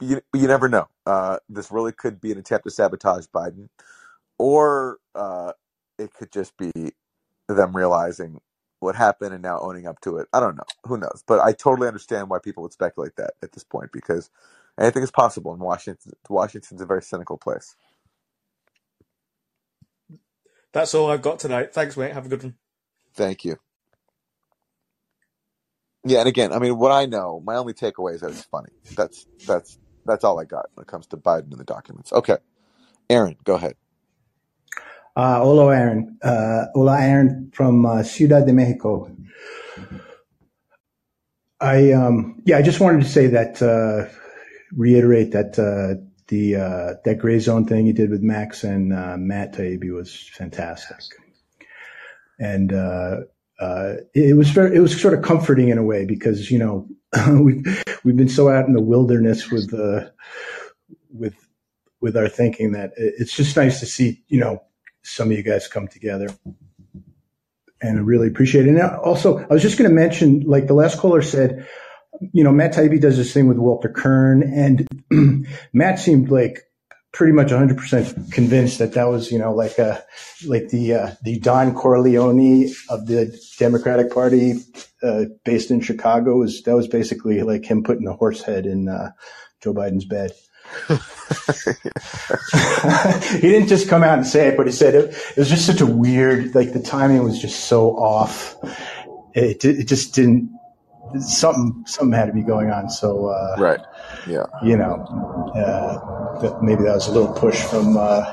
you, 0.00 0.22
you 0.34 0.48
never 0.48 0.68
know. 0.68 0.88
Uh, 1.06 1.38
this 1.48 1.72
really 1.72 1.92
could 1.92 2.20
be 2.20 2.32
an 2.32 2.38
attempt 2.38 2.64
to 2.66 2.70
sabotage 2.70 3.26
Biden, 3.34 3.68
or 4.38 4.98
uh, 5.14 5.52
it 5.98 6.14
could 6.14 6.32
just 6.32 6.56
be 6.58 6.72
them 7.48 7.76
realizing 7.76 8.40
what 8.80 8.96
happened 8.96 9.34
and 9.34 9.42
now 9.42 9.60
owning 9.60 9.86
up 9.88 10.00
to 10.02 10.18
it. 10.18 10.28
I 10.34 10.40
don't 10.40 10.56
know. 10.56 10.64
Who 10.84 10.98
knows? 10.98 11.24
But 11.26 11.40
I 11.40 11.52
totally 11.52 11.88
understand 11.88 12.30
why 12.30 12.40
people 12.44 12.62
would 12.64 12.74
speculate 12.74 13.16
that 13.16 13.32
at 13.42 13.52
this 13.52 13.64
point 13.64 13.92
because 13.92 14.30
anything 14.80 15.02
is 15.04 15.12
possible 15.12 15.54
in 15.54 15.60
Washington. 15.60 16.12
Washington's 16.30 16.82
a 16.82 16.86
very 16.86 17.02
cynical 17.02 17.38
place. 17.38 17.76
That's 20.72 20.94
all 20.94 21.10
I've 21.10 21.22
got 21.22 21.40
tonight. 21.40 21.74
Thanks, 21.74 21.96
mate. 21.96 22.12
Have 22.14 22.26
a 22.26 22.30
good 22.30 22.44
one. 22.44 22.56
Thank 23.14 23.44
you. 23.44 23.58
Yeah, 26.08 26.20
and 26.20 26.28
again, 26.28 26.52
I 26.52 26.58
mean, 26.58 26.78
what 26.78 26.92
I 26.92 27.06
know, 27.06 27.42
my 27.44 27.56
only 27.56 27.74
takeaway 27.74 28.14
is 28.14 28.22
that 28.22 28.30
it's 28.30 28.44
funny. 28.44 28.70
That's 28.96 29.26
that's 29.46 29.78
that's 30.06 30.24
all 30.24 30.40
I 30.40 30.46
got 30.46 30.66
when 30.74 30.82
it 30.82 30.88
comes 30.88 31.06
to 31.08 31.18
Biden 31.18 31.50
and 31.52 31.60
the 31.60 31.64
documents. 31.64 32.12
Okay, 32.12 32.38
Aaron, 33.10 33.36
go 33.44 33.56
ahead. 33.56 33.74
Uh, 35.16 35.40
hola, 35.40 35.76
Aaron. 35.76 36.18
Uh, 36.22 36.66
hola, 36.74 37.00
Aaron 37.00 37.50
from 37.54 37.86
uh, 37.86 38.02
Ciudad 38.02 38.46
de 38.46 38.52
Mexico. 38.54 39.10
I 41.60 41.92
um, 41.92 42.42
yeah, 42.46 42.58
I 42.58 42.62
just 42.62 42.80
wanted 42.80 43.02
to 43.02 43.08
say 43.08 43.28
that 43.28 43.62
uh, 43.62 44.08
reiterate 44.72 45.32
that 45.32 45.58
uh, 45.58 46.02
the 46.28 46.56
uh, 46.56 46.94
that 47.04 47.18
gray 47.18 47.38
zone 47.40 47.66
thing 47.66 47.86
you 47.86 47.92
did 47.92 48.10
with 48.10 48.22
Max 48.22 48.64
and 48.64 48.92
uh, 48.94 49.16
Matt 49.18 49.54
Taibbi 49.54 49.92
was 49.92 50.30
fantastic, 50.34 51.04
and 52.38 52.72
uh, 53.58 53.94
it 54.14 54.36
was 54.36 54.50
very, 54.50 54.76
it 54.76 54.80
was 54.80 55.00
sort 55.00 55.14
of 55.14 55.22
comforting 55.22 55.68
in 55.68 55.78
a 55.78 55.82
way 55.82 56.04
because 56.04 56.50
you 56.50 56.58
know 56.58 56.86
we've 57.40 57.84
we've 58.04 58.16
been 58.16 58.28
so 58.28 58.48
out 58.48 58.66
in 58.66 58.72
the 58.72 58.82
wilderness 58.82 59.50
with 59.50 59.72
uh, 59.74 60.08
with 61.12 61.34
with 62.00 62.16
our 62.16 62.28
thinking 62.28 62.72
that 62.72 62.92
it's 62.96 63.34
just 63.34 63.56
nice 63.56 63.80
to 63.80 63.86
see 63.86 64.22
you 64.28 64.38
know 64.38 64.62
some 65.02 65.30
of 65.30 65.36
you 65.36 65.42
guys 65.42 65.68
come 65.68 65.88
together. 65.88 66.28
And 67.80 67.98
I 67.98 68.02
really 68.02 68.28
appreciate 68.28 68.66
it. 68.66 68.70
And 68.70 68.80
also, 68.80 69.38
I 69.38 69.52
was 69.52 69.62
just 69.62 69.78
going 69.78 69.88
to 69.88 69.94
mention, 69.94 70.40
like 70.40 70.66
the 70.66 70.74
last 70.74 70.98
caller 70.98 71.22
said, 71.22 71.66
you 72.32 72.42
know, 72.42 72.50
Matt 72.50 72.74
Taibbi 72.74 73.00
does 73.00 73.16
this 73.16 73.32
thing 73.32 73.46
with 73.46 73.58
Walter 73.58 73.88
Kirn, 73.88 74.42
and 74.42 75.46
Matt 75.72 76.00
seemed 76.00 76.30
like 76.30 76.64
pretty 77.12 77.32
much 77.32 77.48
100% 77.48 78.32
convinced 78.32 78.78
that 78.78 78.92
that 78.92 79.08
was, 79.08 79.32
you 79.32 79.38
know, 79.38 79.52
like 79.52 79.78
a, 79.78 80.04
like 80.46 80.68
the, 80.68 80.94
uh, 80.94 81.10
the 81.22 81.38
Don 81.40 81.74
Corleone 81.74 82.70
of 82.90 83.06
the 83.06 83.36
Democratic 83.58 84.12
Party, 84.12 84.54
uh, 85.02 85.24
based 85.44 85.70
in 85.70 85.80
Chicago 85.80 86.36
was, 86.36 86.62
that 86.62 86.76
was 86.76 86.86
basically 86.86 87.42
like 87.42 87.64
him 87.64 87.82
putting 87.82 88.06
a 88.06 88.12
horse 88.12 88.42
head 88.42 88.66
in, 88.66 88.88
uh, 88.88 89.10
Joe 89.62 89.74
Biden's 89.74 90.04
bed. 90.04 90.32
he 93.32 93.40
didn't 93.40 93.68
just 93.68 93.88
come 93.88 94.02
out 94.02 94.18
and 94.18 94.26
say 94.26 94.48
it, 94.48 94.56
but 94.56 94.66
he 94.66 94.72
said 94.72 94.94
it, 94.94 95.10
it, 95.10 95.36
was 95.38 95.48
just 95.48 95.66
such 95.66 95.80
a 95.80 95.86
weird, 95.86 96.54
like 96.54 96.72
the 96.72 96.82
timing 96.82 97.24
was 97.24 97.40
just 97.40 97.64
so 97.64 97.96
off. 97.96 98.54
It, 99.34 99.64
it 99.64 99.88
just 99.88 100.14
didn't, 100.14 100.50
something, 101.20 101.84
something 101.86 102.12
had 102.12 102.26
to 102.26 102.32
be 102.32 102.42
going 102.42 102.70
on. 102.70 102.90
So, 102.90 103.26
uh, 103.26 103.56
right. 103.58 103.80
Yeah. 104.26 104.46
You 104.62 104.76
know, 104.76 105.04
uh, 105.54 106.40
that 106.40 106.62
maybe 106.62 106.82
that 106.84 106.94
was 106.94 107.08
a 107.08 107.12
little 107.12 107.32
push 107.32 107.60
from, 107.62 107.96
uh, 107.96 108.24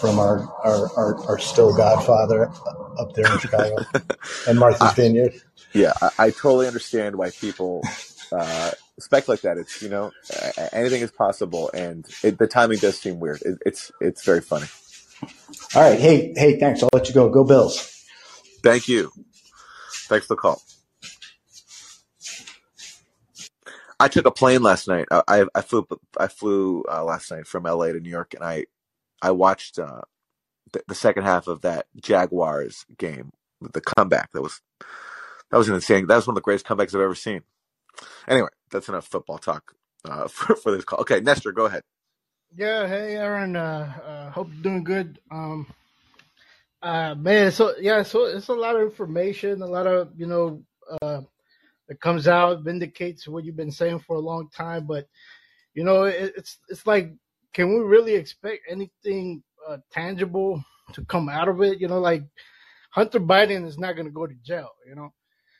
from 0.00 0.18
our, 0.18 0.40
our, 0.64 0.92
our, 0.96 1.26
our, 1.26 1.38
still 1.38 1.74
godfather 1.74 2.50
up 2.98 3.14
there 3.14 3.32
in 3.32 3.38
Chicago 3.38 3.76
and 4.48 4.58
Martha's 4.58 4.92
Vineyard. 4.92 5.34
Yeah. 5.72 5.92
I, 6.00 6.10
I 6.18 6.30
totally 6.30 6.66
understand 6.66 7.16
why 7.16 7.30
people, 7.30 7.82
uh, 8.32 8.70
like 9.28 9.40
that. 9.42 9.58
It's 9.58 9.82
you 9.82 9.88
know 9.88 10.12
anything 10.72 11.02
is 11.02 11.10
possible, 11.10 11.70
and 11.74 12.06
it, 12.22 12.38
the 12.38 12.46
timing 12.46 12.78
does 12.78 12.98
seem 12.98 13.20
weird. 13.20 13.42
It, 13.42 13.58
it's 13.64 13.92
it's 14.00 14.24
very 14.24 14.40
funny. 14.40 14.66
All 15.74 15.82
right, 15.82 15.98
hey 15.98 16.32
hey, 16.36 16.58
thanks. 16.58 16.82
I'll 16.82 16.90
let 16.92 17.08
you 17.08 17.14
go. 17.14 17.28
Go 17.28 17.44
Bills. 17.44 17.92
Thank 18.62 18.88
you. 18.88 19.12
Thanks 20.08 20.26
for 20.26 20.34
the 20.34 20.40
call. 20.40 20.62
I 23.98 24.08
took 24.08 24.26
a 24.26 24.30
plane 24.30 24.62
last 24.62 24.88
night. 24.88 25.06
I 25.10 25.46
I 25.54 25.62
flew 25.62 25.86
I 26.18 26.28
flew 26.28 26.84
uh, 26.90 27.04
last 27.04 27.30
night 27.30 27.46
from 27.46 27.64
LA 27.64 27.88
to 27.88 28.00
New 28.00 28.10
York, 28.10 28.34
and 28.34 28.44
I 28.44 28.66
I 29.22 29.30
watched 29.30 29.78
uh, 29.78 30.02
the, 30.72 30.82
the 30.88 30.94
second 30.94 31.24
half 31.24 31.46
of 31.46 31.62
that 31.62 31.86
Jaguars 32.00 32.84
game, 32.98 33.30
the 33.60 33.80
comeback. 33.80 34.32
That 34.32 34.42
was 34.42 34.60
that 35.50 35.56
was 35.58 35.68
an 35.68 35.74
insane. 35.74 36.06
That 36.06 36.16
was 36.16 36.26
one 36.26 36.32
of 36.32 36.36
the 36.36 36.42
greatest 36.42 36.66
comebacks 36.66 36.94
I've 36.94 37.00
ever 37.00 37.14
seen. 37.14 37.42
Anyway, 38.28 38.48
that's 38.70 38.88
enough 38.88 39.06
football 39.06 39.38
talk 39.38 39.72
uh, 40.04 40.28
for, 40.28 40.56
for 40.56 40.72
this 40.72 40.84
call. 40.84 41.00
Okay, 41.00 41.20
Nestor, 41.20 41.52
go 41.52 41.66
ahead. 41.66 41.82
Yeah, 42.54 42.86
hey 42.86 43.16
Aaron. 43.16 43.56
Uh, 43.56 43.92
uh, 44.06 44.30
hope 44.30 44.48
you're 44.52 44.62
doing 44.62 44.84
good. 44.84 45.18
Um, 45.30 45.66
uh, 46.82 47.14
man, 47.14 47.50
so 47.50 47.74
yeah, 47.80 48.02
so 48.02 48.24
it's 48.24 48.48
a 48.48 48.54
lot 48.54 48.76
of 48.76 48.82
information, 48.82 49.62
a 49.62 49.66
lot 49.66 49.86
of 49.86 50.10
you 50.16 50.26
know 50.26 50.62
uh, 51.00 51.22
that 51.88 52.00
comes 52.00 52.28
out 52.28 52.62
vindicates 52.62 53.28
what 53.28 53.44
you've 53.44 53.56
been 53.56 53.70
saying 53.70 54.00
for 54.00 54.16
a 54.16 54.20
long 54.20 54.48
time. 54.50 54.86
But 54.86 55.08
you 55.74 55.84
know, 55.84 56.04
it, 56.04 56.32
it's 56.36 56.58
it's 56.68 56.86
like, 56.86 57.12
can 57.52 57.68
we 57.68 57.80
really 57.80 58.14
expect 58.14 58.62
anything 58.68 59.42
uh, 59.68 59.78
tangible 59.90 60.62
to 60.92 61.04
come 61.04 61.28
out 61.28 61.48
of 61.48 61.62
it? 61.62 61.80
You 61.80 61.88
know, 61.88 62.00
like 62.00 62.22
Hunter 62.90 63.20
Biden 63.20 63.66
is 63.66 63.78
not 63.78 63.94
going 63.94 64.06
to 64.06 64.12
go 64.12 64.26
to 64.26 64.34
jail. 64.42 64.70
You 64.86 64.94
know, 64.94 65.12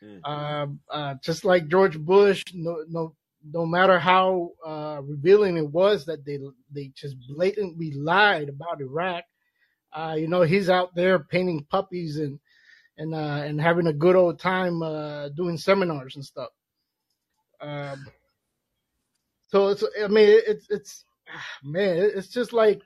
Mm-hmm. 0.05 0.21
Uh, 0.25 0.95
uh, 0.95 1.15
just 1.23 1.45
like 1.45 1.69
George 1.69 1.99
Bush, 1.99 2.43
no, 2.53 2.85
no, 2.89 3.15
no 3.53 3.67
matter 3.67 3.99
how 3.99 4.51
uh, 4.65 5.01
revealing 5.03 5.57
it 5.57 5.69
was 5.71 6.05
that 6.07 6.25
they 6.25 6.39
they 6.73 6.93
just 6.95 7.17
blatantly 7.29 7.93
lied 7.93 8.49
about 8.49 8.81
Iraq. 8.81 9.25
Uh, 9.93 10.17
you 10.19 10.29
know, 10.29 10.43
he's 10.43 10.69
out 10.69 10.95
there 10.95 11.21
painting 11.21 11.65
puppies 11.71 12.19
and 12.19 12.39
and 12.99 13.15
uh, 13.15 13.19
and 13.45 13.61
having 13.61 13.87
a 13.89 13.93
good 13.93 14.17
old 14.17 14.39
time 14.41 14.83
uh, 14.83 15.29
doing 15.31 15.59
seminars 15.59 16.17
and 16.17 16.25
stuff. 16.25 16.51
Um, 17.61 18.07
So 19.49 19.69
it's 19.69 19.85
I 20.03 20.09
mean 20.09 20.29
it's 20.47 20.67
it's 20.71 21.05
man 21.65 21.99
it's 21.99 22.29
just 22.29 22.53
like 22.53 22.83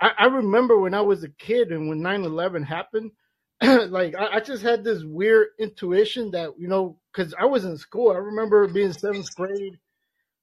I, 0.00 0.12
I 0.18 0.26
remember 0.26 0.78
when 0.78 0.94
I 0.94 1.00
was 1.02 1.24
a 1.24 1.28
kid 1.28 1.72
and 1.72 1.88
when 1.88 2.00
9/11 2.00 2.64
happened, 2.64 3.12
like 3.62 4.14
I, 4.16 4.36
I 4.36 4.40
just 4.40 4.62
had 4.62 4.84
this 4.84 5.04
weird 5.04 5.48
intuition 5.58 6.30
that 6.32 6.50
you 6.58 6.68
know 6.68 6.98
because 7.12 7.34
I 7.38 7.46
was 7.46 7.64
in 7.64 7.76
school. 7.76 8.12
I 8.12 8.16
remember 8.18 8.66
being 8.68 8.92
seventh 8.92 9.34
grade, 9.36 9.78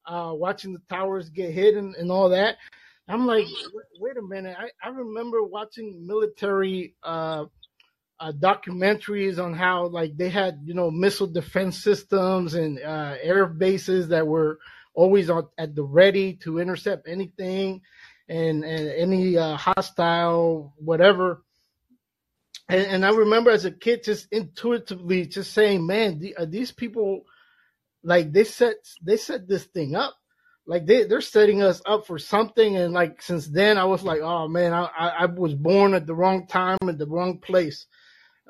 uh, 0.08 0.32
watching 0.36 0.74
the 0.74 0.82
towers 0.90 1.30
get 1.30 1.52
hit 1.54 1.76
and, 1.76 1.96
and 1.96 2.12
all 2.12 2.30
that. 2.30 2.58
I'm 3.10 3.28
like, 3.28 3.46
wait, 3.74 3.86
wait 4.00 4.18
a 4.18 4.22
minute. 4.22 4.58
I, 4.60 4.70
I 4.84 4.90
remember 4.92 5.44
watching 5.44 6.06
military 6.08 6.96
uh, 7.04 7.46
uh, 8.20 8.32
documentaries 8.32 9.44
on 9.44 9.54
how 9.54 9.88
like 9.88 10.16
they 10.18 10.30
had 10.30 10.62
you 10.64 10.74
know 10.74 10.90
missile 10.90 11.28
defense 11.28 11.84
systems 11.84 12.54
and 12.54 12.80
uh, 12.80 13.16
air 13.22 13.46
bases 13.46 14.10
that 14.10 14.26
were 14.26 14.60
always 14.94 15.30
on 15.30 15.48
at 15.58 15.76
the 15.76 15.84
ready 15.84 16.34
to 16.34 16.60
intercept 16.60 17.08
anything 17.08 17.82
and, 18.28 18.64
and 18.64 18.90
any 18.90 19.38
uh, 19.38 19.56
hostile 19.56 20.74
whatever. 20.78 21.44
And, 22.68 22.88
and 22.88 23.06
I 23.06 23.10
remember 23.10 23.52
as 23.52 23.66
a 23.66 23.72
kid 23.72 24.04
just 24.04 24.28
intuitively 24.32 25.28
just 25.28 25.54
saying, 25.54 25.86
"Man, 25.86 26.20
the, 26.20 26.36
uh, 26.36 26.46
these 26.46 26.72
people 26.72 27.26
like 28.04 28.32
they 28.32 28.44
set 28.44 28.76
they 29.04 29.18
set 29.18 29.48
this 29.48 29.66
thing 29.66 29.96
up." 29.96 30.16
Like 30.66 30.88
they 30.88 31.04
they're 31.04 31.22
setting 31.22 31.62
us 31.62 31.82
up 31.86 32.08
for 32.08 32.18
something, 32.18 32.76
and 32.76 32.92
like 32.92 33.22
since 33.22 33.48
then 33.48 33.78
I 33.78 33.86
was 33.86 34.02
like, 34.02 34.22
oh 34.22 34.48
man, 34.48 34.74
I 34.74 34.86
I, 34.86 35.08
I 35.10 35.26
was 35.26 35.54
born 35.54 35.94
at 35.94 36.08
the 36.08 36.16
wrong 36.16 36.48
time 36.48 36.80
at 36.88 36.98
the 36.98 37.06
wrong 37.06 37.38
place, 37.38 37.86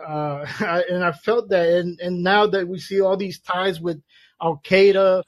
uh, 0.04 0.46
and 0.90 1.04
I 1.04 1.12
felt 1.12 1.50
that, 1.50 1.68
and 1.70 2.00
and 2.00 2.24
now 2.24 2.48
that 2.48 2.68
we 2.68 2.80
see 2.80 3.02
all 3.02 3.18
these 3.18 3.40
ties 3.40 3.80
with 3.80 4.02
Al 4.42 4.62
Qaeda, 4.64 5.24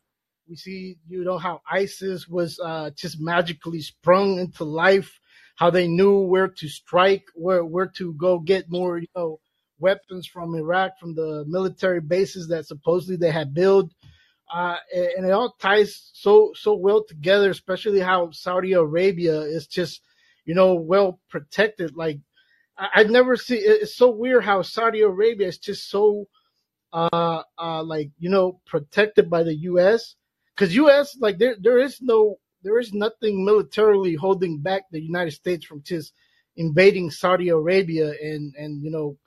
we 0.49 0.55
see 0.55 0.97
you 1.07 1.23
know 1.23 1.37
how 1.37 1.61
ISIS 1.69 2.27
was 2.27 2.59
uh, 2.59 2.91
just 2.95 3.19
magically 3.19 3.81
sprung 3.81 4.39
into 4.39 4.63
life, 4.63 5.19
how 5.55 5.69
they 5.69 5.87
knew 5.87 6.19
where 6.19 6.47
to 6.47 6.67
strike, 6.67 7.25
where 7.35 7.63
where 7.63 7.87
to 7.97 8.13
go 8.13 8.39
get 8.39 8.69
more 8.69 8.97
you 8.97 9.07
know 9.15 9.39
weapons 9.79 10.25
from 10.27 10.55
Iraq 10.55 10.97
from 10.99 11.15
the 11.15 11.45
military 11.47 12.01
bases 12.01 12.47
that 12.47 12.65
supposedly 12.65 13.15
they 13.15 13.31
had 13.31 13.53
built. 13.53 13.91
Uh, 14.51 14.77
and 14.95 15.25
it 15.25 15.31
all 15.31 15.55
ties 15.59 16.09
so 16.13 16.53
so 16.55 16.73
well 16.73 17.03
together, 17.03 17.49
especially 17.49 17.99
how 17.99 18.31
Saudi 18.31 18.73
Arabia 18.73 19.41
is 19.41 19.67
just, 19.67 20.01
you 20.45 20.55
know, 20.55 20.73
well 20.73 21.19
protected. 21.29 21.97
Like 21.97 22.19
I've 22.77 23.09
never 23.09 23.35
seen. 23.35 23.59
It's 23.61 23.95
so 23.95 24.11
weird 24.11 24.43
how 24.43 24.61
Saudi 24.61 25.01
Arabia 25.01 25.47
is 25.47 25.57
just 25.57 25.89
so, 25.89 26.27
uh, 26.93 27.43
uh, 27.57 27.83
like 27.83 28.11
you 28.19 28.29
know, 28.29 28.59
protected 28.65 29.29
by 29.29 29.43
the 29.43 29.55
U.S. 29.55 30.15
Because 30.55 30.75
U.S. 30.75 31.17
like 31.19 31.37
there 31.39 31.55
there 31.59 31.79
is 31.79 32.01
no 32.01 32.37
there 32.63 32.79
is 32.79 32.93
nothing 32.93 33.43
militarily 33.43 34.15
holding 34.15 34.59
back 34.59 34.83
the 34.91 35.01
United 35.01 35.31
States 35.31 35.65
from 35.65 35.81
just 35.83 36.13
invading 36.55 37.09
Saudi 37.11 37.49
Arabia 37.49 38.13
and 38.21 38.53
and 38.55 38.83
you 38.83 38.91
know 38.91 39.17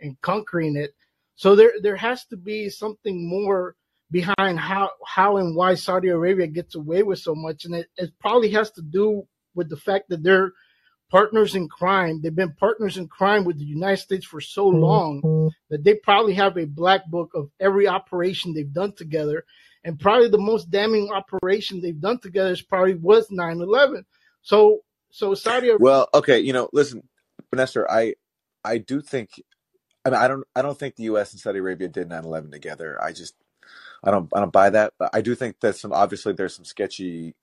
and 0.00 0.20
conquering 0.20 0.76
it. 0.76 0.94
So 1.36 1.54
there 1.54 1.72
there 1.82 1.96
has 1.96 2.24
to 2.26 2.36
be 2.36 2.68
something 2.68 3.28
more 3.28 3.76
behind 4.10 4.58
how 4.58 4.90
how 5.06 5.36
and 5.36 5.54
why 5.54 5.74
Saudi 5.74 6.08
Arabia 6.08 6.48
gets 6.48 6.74
away 6.74 7.04
with 7.04 7.20
so 7.20 7.34
much, 7.34 7.64
and 7.64 7.74
it, 7.74 7.86
it 7.96 8.10
probably 8.18 8.50
has 8.50 8.72
to 8.72 8.82
do 8.82 9.26
with 9.54 9.68
the 9.68 9.76
fact 9.76 10.08
that 10.08 10.22
they're 10.22 10.52
partners 11.10 11.54
in 11.54 11.68
crime. 11.68 12.20
They've 12.20 12.34
been 12.34 12.52
partners 12.52 12.96
in 12.96 13.08
crime 13.08 13.44
with 13.44 13.58
the 13.58 13.64
United 13.64 13.98
States 13.98 14.26
for 14.26 14.40
so 14.40 14.68
long 14.68 15.50
that 15.70 15.84
they 15.84 15.94
probably 15.94 16.34
have 16.34 16.56
a 16.56 16.66
black 16.66 17.06
book 17.06 17.32
of 17.34 17.50
every 17.60 17.88
operation 17.88 18.52
they've 18.52 18.72
done 18.72 18.92
together. 18.92 19.44
And 19.84 19.98
probably 19.98 20.28
the 20.28 20.38
most 20.38 20.70
damning 20.70 21.10
operation 21.10 21.80
they've 21.80 22.00
done 22.00 22.18
together 22.18 22.52
is 22.52 22.62
probably 22.62 22.94
was 22.94 23.28
9-11. 23.28 24.04
So 24.42 24.80
so 25.10 25.34
Saudi 25.34 25.68
Arabia 25.68 25.82
Well, 25.82 26.08
okay, 26.14 26.38
you 26.40 26.52
know, 26.52 26.68
listen, 26.72 27.02
Vanessa, 27.50 27.86
I 27.88 28.14
I 28.64 28.78
do 28.78 29.00
think 29.00 29.30
I 30.04 30.10
mean 30.10 30.20
I 30.20 30.28
don't 30.28 30.44
I 30.54 30.62
don't 30.62 30.78
think 30.78 30.96
the 30.96 31.04
US 31.04 31.32
and 31.32 31.40
Saudi 31.40 31.58
Arabia 31.58 31.88
did 31.88 32.08
9/11 32.08 32.52
together. 32.52 33.02
I 33.02 33.12
just 33.12 33.34
I 34.04 34.10
don't 34.10 34.28
I 34.34 34.40
don't 34.40 34.52
buy 34.52 34.70
that. 34.70 34.92
But 34.98 35.10
I 35.14 35.22
do 35.22 35.34
think 35.34 35.60
that 35.60 35.76
some 35.76 35.92
obviously 35.92 36.34
there's 36.34 36.54
some 36.54 36.64
sketchy 36.64 37.34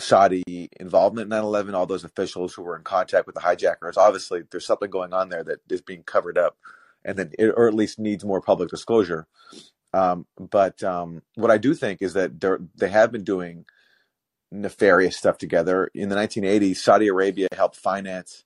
Saudi 0.00 0.68
involvement 0.78 1.32
in 1.32 1.38
9/11. 1.38 1.74
All 1.74 1.86
those 1.86 2.04
officials 2.04 2.54
who 2.54 2.62
were 2.62 2.76
in 2.76 2.82
contact 2.82 3.26
with 3.26 3.34
the 3.34 3.40
hijackers. 3.40 3.96
Obviously, 3.96 4.42
there's 4.50 4.66
something 4.66 4.90
going 4.90 5.12
on 5.12 5.28
there 5.28 5.44
that 5.44 5.60
is 5.68 5.80
being 5.80 6.02
covered 6.02 6.38
up, 6.38 6.56
and 7.04 7.18
then 7.18 7.32
or 7.56 7.68
at 7.68 7.74
least 7.74 7.98
needs 7.98 8.24
more 8.24 8.40
public 8.40 8.70
disclosure. 8.70 9.26
Um, 9.92 10.26
but 10.38 10.82
um, 10.82 11.22
what 11.34 11.50
I 11.50 11.58
do 11.58 11.74
think 11.74 12.00
is 12.00 12.14
that 12.14 12.40
they 12.76 12.88
have 12.88 13.10
been 13.10 13.24
doing 13.24 13.64
nefarious 14.52 15.16
stuff 15.16 15.38
together. 15.38 15.90
In 15.94 16.08
the 16.08 16.16
1980s, 16.16 16.76
Saudi 16.76 17.08
Arabia 17.08 17.48
helped 17.52 17.76
finance 17.76 18.44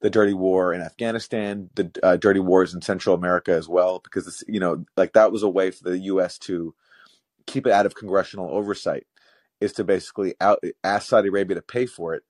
the 0.00 0.10
dirty 0.10 0.34
war 0.34 0.74
in 0.74 0.80
Afghanistan, 0.80 1.70
the 1.74 1.90
uh, 2.02 2.16
dirty 2.16 2.40
wars 2.40 2.74
in 2.74 2.82
Central 2.82 3.14
America 3.14 3.52
as 3.52 3.68
well, 3.68 4.00
because 4.02 4.42
you 4.48 4.60
know, 4.60 4.84
like 4.96 5.12
that 5.12 5.32
was 5.32 5.42
a 5.42 5.48
way 5.48 5.70
for 5.70 5.84
the 5.84 5.98
U.S. 5.98 6.38
to 6.38 6.74
keep 7.46 7.66
it 7.66 7.72
out 7.72 7.86
of 7.86 7.94
congressional 7.94 8.50
oversight, 8.50 9.06
is 9.62 9.72
to 9.74 9.84
basically 9.84 10.34
out, 10.40 10.62
ask 10.84 11.08
Saudi 11.08 11.28
Arabia 11.28 11.56
to 11.56 11.62
pay 11.62 11.86
for 11.86 12.14
it, 12.14 12.22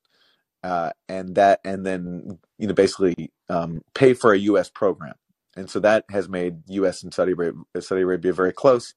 uh, 0.62 0.90
and 1.08 1.34
that, 1.36 1.60
and 1.64 1.84
then 1.84 2.38
you 2.58 2.66
know, 2.68 2.74
basically 2.74 3.32
um, 3.48 3.82
pay 3.94 4.14
for 4.14 4.32
a 4.32 4.38
U.S. 4.38 4.70
program. 4.70 5.14
And 5.56 5.68
so 5.68 5.80
that 5.80 6.04
has 6.10 6.28
made 6.28 6.62
U.S. 6.68 7.02
and 7.02 7.12
Saudi 7.12 7.32
Arabia, 7.32 7.60
Saudi 7.80 8.02
Arabia 8.02 8.32
very 8.32 8.52
close, 8.52 8.94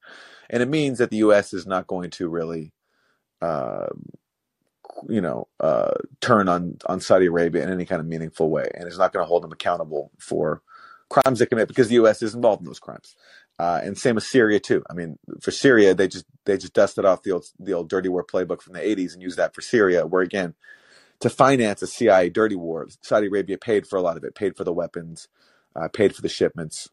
and 0.50 0.64
it 0.64 0.70
means 0.70 1.00
that 1.00 1.10
the 1.10 1.18
U.S. 1.18 1.54
is 1.54 1.68
not 1.68 1.88
going 1.88 2.12
to 2.12 2.30
really 2.30 2.72
uh, 3.42 3.88
you 5.10 5.22
know, 5.22 5.48
uh, 5.60 5.94
turn 6.22 6.48
on 6.50 6.78
on 6.88 7.00
Saudi 7.00 7.26
Arabia 7.26 7.64
in 7.64 7.70
any 7.72 7.86
kind 7.86 8.00
of 8.00 8.08
meaningful 8.08 8.50
way, 8.50 8.70
and 8.74 8.88
is 8.88 8.98
not 8.98 9.14
going 9.14 9.24
to 9.24 9.28
hold 9.28 9.44
them 9.44 9.52
accountable 9.52 10.12
for 10.20 10.62
crimes 11.10 11.40
they 11.40 11.46
commit 11.46 11.68
because 11.68 11.88
the 11.88 11.96
U.S. 11.96 12.22
is 12.22 12.36
involved 12.36 12.62
in 12.62 12.68
those 12.68 12.80
crimes. 12.80 13.16
Uh, 13.60 13.82
and 13.84 13.98
same 13.98 14.16
with 14.16 14.26
Syria 14.26 14.60
too. 14.60 14.84
I 14.90 14.94
mean, 14.94 15.20
for 15.42 15.52
Syria, 15.52 15.94
they 15.96 16.08
just 16.08 16.26
they 16.46 16.58
just 16.58 16.74
dusted 16.74 17.06
off 17.06 17.24
the 17.24 17.32
old 17.32 17.46
the 17.60 17.74
old 17.74 17.90
dirty 17.90 18.10
war 18.10 18.26
playbook 18.26 18.62
from 18.62 18.74
the 18.74 18.80
'80s 18.82 19.14
and 19.14 19.22
used 19.22 19.38
that 19.38 19.56
for 19.56 19.62
Syria, 19.62 20.06
where 20.08 20.24
again, 20.24 20.56
to 21.22 21.30
finance 21.30 21.82
a 21.82 21.88
CIA 21.88 22.30
dirty 22.30 22.56
war, 22.58 22.88
Saudi 23.02 23.28
Arabia 23.28 23.58
paid 23.58 23.88
for 23.88 23.98
a 23.98 24.02
lot 24.02 24.18
of 24.18 24.24
it, 24.26 24.36
paid 24.36 24.58
for 24.58 24.64
the 24.66 24.74
weapons, 24.74 25.28
uh, 25.76 25.90
paid 25.90 26.16
for 26.16 26.22
the 26.24 26.30
shipments, 26.30 26.90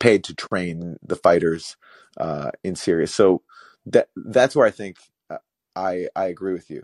paid 0.00 0.24
to 0.24 0.34
train 0.34 0.96
the 1.02 1.16
fighters 1.16 1.76
uh, 2.18 2.52
in 2.64 2.76
Syria. 2.76 3.06
So 3.08 3.42
that 3.86 4.08
that's 4.16 4.56
where 4.56 4.66
I 4.66 4.72
think 4.72 4.98
uh, 5.30 5.38
I 5.76 6.08
I 6.16 6.26
agree 6.26 6.54
with 6.54 6.70
you 6.70 6.82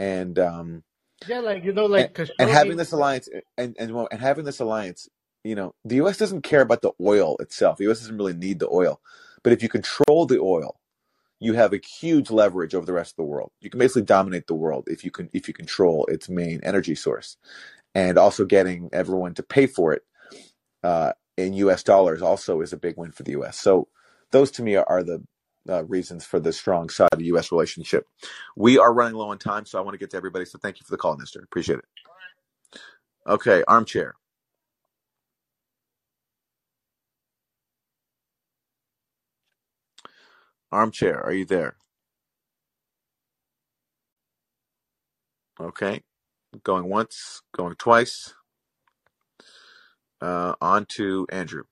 and 0.00 0.38
um 0.40 0.84
yeah, 1.26 1.40
like 1.40 1.64
you 1.64 1.72
know, 1.74 1.86
like 1.86 2.16
and 2.38 2.50
having 2.50 2.78
this 2.78 2.92
alliance 2.92 3.28
and 3.58 3.76
and 3.78 3.90
and 4.12 4.20
having 4.20 4.46
this 4.46 4.60
alliance 4.60 5.08
you 5.48 5.54
know 5.54 5.74
the 5.84 5.96
us 5.96 6.18
doesn't 6.18 6.42
care 6.42 6.60
about 6.60 6.82
the 6.82 6.92
oil 7.00 7.36
itself 7.40 7.78
the 7.78 7.90
us 7.90 8.00
doesn't 8.00 8.18
really 8.18 8.34
need 8.34 8.58
the 8.58 8.68
oil 8.70 9.00
but 9.42 9.52
if 9.52 9.62
you 9.62 9.68
control 9.68 10.26
the 10.26 10.38
oil 10.38 10.78
you 11.40 11.54
have 11.54 11.72
a 11.72 11.78
huge 11.78 12.30
leverage 12.30 12.74
over 12.74 12.84
the 12.84 12.92
rest 12.92 13.12
of 13.12 13.16
the 13.16 13.22
world 13.22 13.50
you 13.60 13.70
can 13.70 13.78
basically 13.78 14.02
dominate 14.02 14.46
the 14.46 14.54
world 14.54 14.84
if 14.88 15.04
you 15.04 15.10
can 15.10 15.30
if 15.32 15.48
you 15.48 15.54
control 15.54 16.04
its 16.06 16.28
main 16.28 16.60
energy 16.62 16.94
source 16.94 17.38
and 17.94 18.18
also 18.18 18.44
getting 18.44 18.90
everyone 18.92 19.32
to 19.32 19.42
pay 19.42 19.66
for 19.66 19.94
it 19.94 20.02
uh, 20.84 21.12
in 21.38 21.54
us 21.54 21.82
dollars 21.82 22.20
also 22.20 22.60
is 22.60 22.74
a 22.74 22.76
big 22.76 22.96
win 22.98 23.10
for 23.10 23.22
the 23.22 23.32
us 23.32 23.58
so 23.58 23.88
those 24.32 24.50
to 24.50 24.62
me 24.62 24.76
are, 24.76 24.86
are 24.86 25.02
the 25.02 25.22
uh, 25.70 25.84
reasons 25.84 26.24
for 26.24 26.40
the 26.40 26.52
strong 26.52 26.88
Saudi 26.88 27.26
U.S. 27.26 27.52
relationship. 27.52 28.06
We 28.56 28.78
are 28.78 28.94
running 28.94 29.14
low 29.14 29.30
on 29.30 29.38
time, 29.38 29.66
so 29.66 29.78
I 29.78 29.82
want 29.82 29.92
to 29.92 29.98
get 29.98 30.10
to 30.12 30.16
everybody. 30.16 30.46
So 30.46 30.58
thank 30.58 30.80
you 30.80 30.84
for 30.84 30.92
the 30.92 30.96
call, 30.96 31.18
Mister. 31.18 31.40
Appreciate 31.40 31.80
it. 31.80 31.84
Okay, 33.26 33.62
armchair. 33.68 34.14
Armchair, 40.70 41.20
are 41.24 41.32
you 41.32 41.44
there? 41.44 41.76
Okay, 45.60 46.02
going 46.62 46.88
once, 46.88 47.42
going 47.56 47.74
twice. 47.76 48.34
Uh, 50.20 50.54
on 50.60 50.86
to 50.86 51.26
Andrew. 51.30 51.64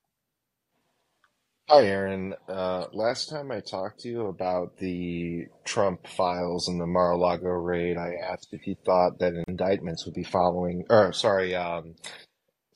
Hi, 1.69 1.85
Aaron. 1.85 2.33
Uh, 2.47 2.85
last 2.93 3.29
time 3.29 3.51
I 3.51 3.59
talked 3.59 3.99
to 4.01 4.09
you 4.09 4.27
about 4.27 4.77
the 4.77 5.47
Trump 5.65 6.07
files 6.07 6.69
and 6.69 6.79
the 6.79 6.87
Mar-a-Lago 6.87 7.49
raid, 7.49 7.97
I 7.97 8.13
asked 8.23 8.53
if 8.53 8.65
you 8.67 8.75
thought 8.85 9.19
that 9.19 9.33
indictments 9.49 10.05
would 10.05 10.15
be 10.15 10.23
following, 10.23 10.85
or 10.89 11.11
sorry, 11.11 11.55
um, 11.55 11.95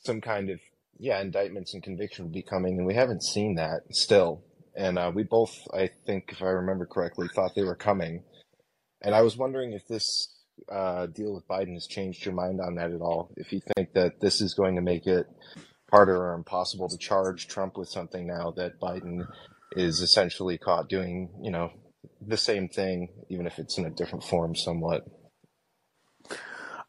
some 0.03 0.19
kind 0.19 0.49
of, 0.49 0.59
yeah, 0.99 1.21
indictments 1.21 1.73
and 1.73 1.81
conviction 1.81 2.25
would 2.25 2.33
be 2.33 2.43
coming, 2.43 2.77
and 2.77 2.85
we 2.85 2.93
haven't 2.95 3.23
seen 3.23 3.55
that 3.55 3.81
still. 3.91 4.43
And 4.75 4.99
uh, 4.99 5.11
we 5.13 5.23
both, 5.23 5.57
I 5.73 5.89
think, 6.05 6.29
if 6.31 6.41
I 6.41 6.47
remember 6.47 6.85
correctly, 6.85 7.29
thought 7.29 7.55
they 7.55 7.63
were 7.63 7.75
coming. 7.75 8.23
And 9.03 9.15
I 9.15 9.21
was 9.21 9.37
wondering 9.37 9.73
if 9.73 9.87
this 9.87 10.29
uh, 10.71 11.07
deal 11.07 11.33
with 11.35 11.47
Biden 11.47 11.73
has 11.75 11.87
changed 11.87 12.25
your 12.25 12.35
mind 12.35 12.61
on 12.61 12.75
that 12.75 12.91
at 12.91 13.01
all. 13.01 13.31
If 13.37 13.53
you 13.53 13.61
think 13.75 13.93
that 13.93 14.21
this 14.21 14.41
is 14.41 14.53
going 14.55 14.75
to 14.75 14.81
make 14.81 15.07
it 15.07 15.27
harder 15.91 16.17
or 16.17 16.33
impossible 16.35 16.89
to 16.89 16.97
charge 16.97 17.47
Trump 17.47 17.77
with 17.77 17.89
something 17.89 18.27
now 18.27 18.53
that 18.57 18.79
Biden 18.81 19.27
is 19.73 20.01
essentially 20.01 20.57
caught 20.57 20.89
doing, 20.89 21.29
you 21.43 21.51
know, 21.51 21.71
the 22.25 22.37
same 22.37 22.69
thing, 22.69 23.09
even 23.29 23.47
if 23.47 23.59
it's 23.59 23.77
in 23.77 23.85
a 23.85 23.91
different 23.91 24.25
form, 24.25 24.55
somewhat? 24.55 25.03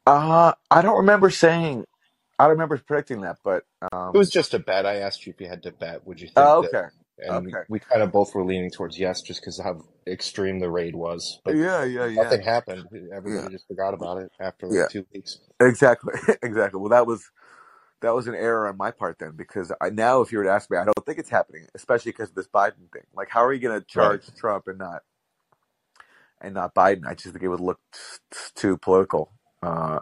Uh, 0.06 0.52
I 0.70 0.82
don't 0.82 0.98
remember 0.98 1.30
saying. 1.30 1.86
I 2.38 2.44
don't 2.44 2.52
remember 2.52 2.78
predicting 2.78 3.22
that, 3.22 3.38
but 3.44 3.64
It 4.12 4.18
was 4.18 4.30
um. 4.30 4.30
just 4.30 4.54
a 4.54 4.60
bet. 4.60 4.86
I 4.86 4.98
asked 4.98 5.26
you 5.26 5.32
if 5.34 5.40
you 5.40 5.48
had 5.48 5.64
to 5.64 5.72
bet. 5.72 6.06
Would 6.06 6.20
you 6.20 6.28
think 6.28 6.48
Oh, 6.48 6.60
that? 6.60 6.92
And 7.18 7.54
Okay. 7.54 7.64
we 7.68 7.80
kind 7.80 8.02
of 8.02 8.12
both 8.12 8.34
were 8.34 8.44
leaning 8.44 8.70
towards 8.70 8.98
yes, 8.98 9.22
just 9.22 9.40
because 9.42 9.60
how 9.60 9.82
extreme 10.06 10.60
the 10.60 10.70
raid 10.70 10.94
was. 10.96 11.40
But 11.44 11.56
Yeah, 11.56 11.84
yeah, 11.84 12.06
yeah, 12.06 12.38
nothing 12.38 12.42
happened. 12.42 12.88
yeah, 13.26 13.48
Everybody 13.48 13.50
just 13.50 13.66
forgot 13.68 13.94
about 13.94 14.18
it 14.18 14.32
after 14.40 14.68
yeah. 14.68 14.78
like 14.78 14.88
two 14.88 15.06
weeks. 15.14 15.38
Exactly, 15.60 16.14
exactly. 16.42 16.80
Well, 16.80 16.90
that 16.90 17.06
was 17.08 17.30
that 18.02 18.14
was 18.14 18.28
an 18.28 18.36
error 18.36 18.68
on 18.68 18.76
my 18.78 18.92
part 18.92 19.18
then, 19.20 19.32
because 19.36 19.72
I 19.80 19.90
now, 19.90 20.22
if 20.22 20.32
you 20.32 20.38
were 20.38 20.44
to 20.44 20.50
ask 20.52 20.70
me, 20.70 20.78
I 20.78 20.84
don't 20.86 21.06
think 21.06 21.18
it's 21.18 21.30
happening, 21.30 21.66
especially 21.74 22.12
because 22.12 22.30
of 22.30 22.36
this 22.36 22.48
Biden 22.48 22.90
thing. 22.92 23.04
Like, 23.14 23.28
how 23.30 23.44
are 23.44 23.52
you 23.54 23.60
going 23.60 23.80
to 23.80 23.86
Right. 23.94 24.12
charge 24.12 24.32
Trump 24.38 24.68
and 24.68 24.78
not 24.78 25.02
and 26.40 26.54
not 26.54 26.74
Biden? 26.74 27.06
I 27.06 27.14
just 27.14 27.32
think 27.32 27.44
it 27.44 27.48
would 27.48 27.60
look 27.60 27.80
t- 27.92 28.38
too 28.56 28.78
political. 28.78 29.32
Uh, 29.62 30.00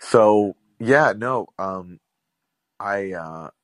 so 0.00 0.56
yeah, 0.80 1.14
no. 1.16 1.48
Um, 1.58 2.00
I 2.80 3.12
uh, 3.12 3.48
i- 3.48 3.61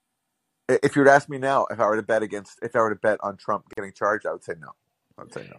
if 0.69 0.95
you 0.95 1.01
were 1.01 1.07
to 1.07 1.13
ask 1.13 1.29
me 1.29 1.39
now, 1.39 1.67
if 1.71 1.81
I 1.81 1.87
were 1.87 1.97
to 1.97 2.03
bet 2.03 2.23
against, 2.23 2.59
if 2.63 2.77
I 2.77 2.81
were 2.81 2.91
to 2.91 3.01
bet 3.01 3.19
on 3.23 3.37
Trump 3.37 3.65
getting 3.75 3.93
charged, 3.93 4.27
I 4.27 4.33
would 4.33 4.45
say 4.45 4.55
no. 4.59 4.69
I 5.19 5.23
would 5.23 5.33
say 5.33 5.47
no. 5.51 5.59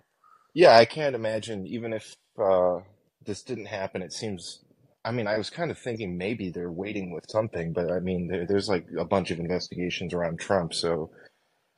Yeah, 0.53 0.77
I 0.77 0.85
can't 0.85 1.15
imagine, 1.15 1.67
even 1.67 1.93
if 1.93 2.13
uh, 2.41 2.79
this 3.25 3.43
didn't 3.43 3.67
happen, 3.67 4.01
it 4.01 4.13
seems. 4.13 4.63
I 5.05 5.11
mean, 5.11 5.27
I 5.27 5.37
was 5.37 5.49
kind 5.49 5.71
of 5.71 5.79
thinking 5.79 6.17
maybe 6.17 6.49
they're 6.49 6.71
waiting 6.71 7.11
with 7.11 7.25
something, 7.29 7.71
but 7.73 7.91
I 7.91 7.99
mean, 7.99 8.27
there, 8.27 8.45
there's 8.45 8.67
like 8.67 8.85
a 8.97 9.05
bunch 9.05 9.31
of 9.31 9.39
investigations 9.39 10.13
around 10.13 10.39
Trump, 10.39 10.73
so 10.73 11.11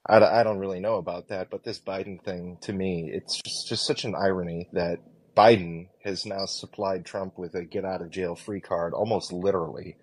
I 0.07 0.43
don't 0.43 0.57
really 0.57 0.79
know 0.79 0.95
about 0.95 1.29
that. 1.29 1.49
But 1.51 1.63
this 1.63 1.79
Biden 1.79 2.23
thing, 2.23 2.57
to 2.61 2.73
me, 2.73 3.11
it's 3.13 3.39
just, 3.41 3.67
just 3.67 3.85
such 3.85 4.03
an 4.03 4.15
irony 4.15 4.67
that 4.73 4.97
Biden 5.37 5.89
has 6.03 6.25
now 6.25 6.45
supplied 6.45 7.05
Trump 7.05 7.37
with 7.37 7.53
a 7.53 7.63
get 7.63 7.85
out 7.85 8.01
of 8.01 8.09
jail 8.09 8.35
free 8.35 8.61
card, 8.61 8.93
almost 8.93 9.31
literally. 9.31 9.97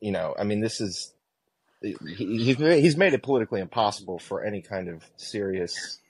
You 0.00 0.10
know, 0.12 0.34
I 0.38 0.44
mean, 0.44 0.60
this 0.60 0.80
is. 0.80 1.12
He, 2.06 2.44
he's 2.44 2.56
he's 2.56 2.96
made 2.96 3.14
it 3.14 3.22
politically 3.22 3.60
impossible 3.60 4.18
for 4.18 4.44
any 4.44 4.62
kind 4.62 4.88
of 4.88 5.04
serious 5.16 6.00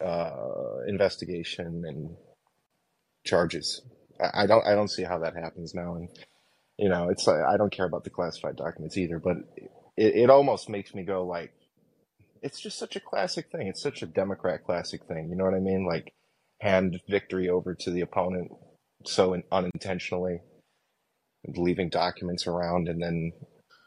uh, 0.00 0.80
investigation 0.86 1.84
and 1.86 2.16
charges. 3.24 3.82
I, 4.20 4.42
I 4.42 4.46
don't 4.46 4.66
I 4.66 4.74
don't 4.74 4.90
see 4.90 5.02
how 5.02 5.18
that 5.20 5.34
happens 5.34 5.74
now, 5.74 5.94
and 5.96 6.08
you 6.78 6.88
know 6.88 7.08
it's 7.08 7.26
I 7.28 7.56
don't 7.56 7.72
care 7.72 7.86
about 7.86 8.04
the 8.04 8.10
classified 8.10 8.56
documents 8.56 8.96
either, 8.96 9.18
but 9.18 9.36
it, 9.96 10.14
it 10.16 10.30
almost 10.30 10.68
makes 10.68 10.94
me 10.94 11.02
go 11.02 11.24
like 11.24 11.52
it's 12.42 12.60
just 12.60 12.78
such 12.78 12.96
a 12.96 13.00
classic 13.00 13.50
thing. 13.50 13.68
It's 13.68 13.82
such 13.82 14.02
a 14.02 14.06
Democrat 14.06 14.64
classic 14.64 15.04
thing. 15.04 15.28
You 15.30 15.36
know 15.36 15.44
what 15.44 15.54
I 15.54 15.60
mean? 15.60 15.86
Like 15.86 16.12
hand 16.60 17.00
victory 17.08 17.48
over 17.48 17.74
to 17.74 17.90
the 17.90 18.00
opponent 18.00 18.52
so 19.04 19.34
in, 19.34 19.42
unintentionally, 19.50 20.40
leaving 21.46 21.88
documents 21.88 22.46
around, 22.46 22.88
and 22.88 23.02
then 23.02 23.32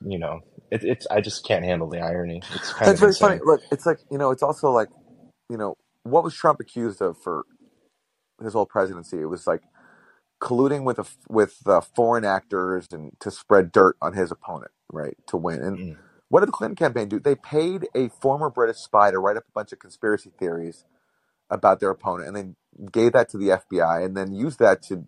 you 0.01 0.19
know 0.19 0.41
it, 0.71 0.83
it's 0.83 1.07
I 1.11 1.21
just 1.21 1.45
can't 1.45 1.65
handle 1.65 1.89
the 1.89 1.99
irony. 2.01 2.45
It's 2.51 2.73
kind 2.73 2.93
It's 2.93 2.99
of 2.99 3.01
very 3.01 3.15
funny. 3.15 3.37
insane. 3.37 3.41
Look, 3.45 3.63
it's 3.71 3.85
like 3.85 3.99
you 4.11 4.17
know, 4.17 4.31
it's 4.31 4.43
also 4.43 4.71
like 4.71 4.89
you 5.49 5.57
know, 5.57 5.75
what 6.03 6.23
was 6.23 6.35
Trump 6.35 6.59
accused 6.61 7.01
of 7.01 7.17
for 7.21 7.45
his 8.43 8.53
whole 8.53 8.65
presidency? 8.67 9.21
It 9.21 9.25
was 9.29 9.47
like 9.47 9.63
colluding 10.41 10.85
with 10.85 10.99
a, 10.99 11.05
with 11.29 11.57
uh, 11.67 11.81
foreign 11.81 12.25
actors 12.25 12.87
and 12.93 13.13
to 13.21 13.31
spread 13.31 13.73
dirt 13.73 13.97
on 14.01 14.13
his 14.13 14.31
opponent, 14.31 14.71
right, 14.93 15.17
to 15.27 15.37
win. 15.37 15.61
And 15.63 15.79
Mm. 15.79 15.97
what 16.29 16.41
did 16.41 16.49
the 16.49 16.53
Clinton 16.53 16.77
campaign 16.77 17.09
do? 17.09 17.19
They 17.19 17.35
paid 17.35 17.87
a 17.95 18.09
former 18.09 18.49
British 18.51 18.77
spy 18.79 19.11
to 19.11 19.19
write 19.19 19.37
up 19.37 19.45
a 19.49 19.53
bunch 19.53 19.73
of 19.73 19.79
conspiracy 19.79 20.31
theories 20.39 20.85
about 21.49 21.79
their 21.81 21.91
opponent, 21.91 22.27
and 22.29 22.37
then 22.37 22.55
gave 22.91 23.13
that 23.13 23.29
to 23.29 23.37
the 23.37 23.49
FBI, 23.49 24.05
and 24.05 24.17
then 24.17 24.33
used 24.33 24.59
that 24.59 24.83
to 24.83 25.05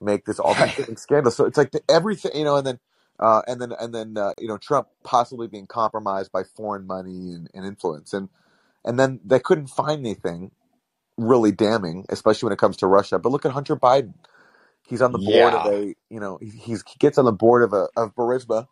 make 0.00 0.26
this 0.26 0.38
all 0.40 0.54
different 0.76 1.00
scandals. 1.00 1.36
So 1.36 1.46
it's 1.46 1.58
like 1.58 1.72
the, 1.72 1.82
everything, 1.90 2.32
you 2.36 2.44
know, 2.44 2.56
and 2.56 2.66
then. 2.66 2.80
Uh, 3.20 3.42
and 3.48 3.60
then, 3.60 3.72
and 3.80 3.94
then, 3.94 4.16
uh, 4.18 4.32
you 4.38 4.48
know, 4.48 4.58
Trump 4.58 4.88
possibly 5.04 5.48
being 5.48 5.66
compromised 5.66 6.32
by 6.32 6.44
foreign 6.44 6.86
money 6.86 7.32
and, 7.32 7.48
and 7.54 7.66
influence, 7.66 8.12
and 8.14 8.28
and 8.84 8.98
then 8.98 9.20
they 9.24 9.40
couldn't 9.40 9.68
find 9.68 10.00
anything 10.00 10.52
really 11.18 11.52
damning, 11.52 12.06
especially 12.10 12.48
when 12.48 12.54
it 12.54 12.58
comes 12.58 12.78
to 12.78 12.86
Russia. 12.88 13.18
But 13.18 13.32
look 13.32 13.46
at 13.46 13.52
Hunter 13.52 13.76
Biden; 13.76 14.14
he's 14.88 15.02
on 15.02 15.12
the 15.12 15.18
board 15.18 15.54
of 15.54 15.66
a, 15.66 15.94
you 16.10 16.20
know, 16.20 16.38
he- 16.42 16.50
he's 16.50 16.84
he 16.88 16.96
gets 16.98 17.18
on 17.18 17.26
the 17.26 17.32
board 17.32 17.62
of 17.64 17.72
a 17.74 17.88
of 17.96 18.14
Burisma, 18.16 18.68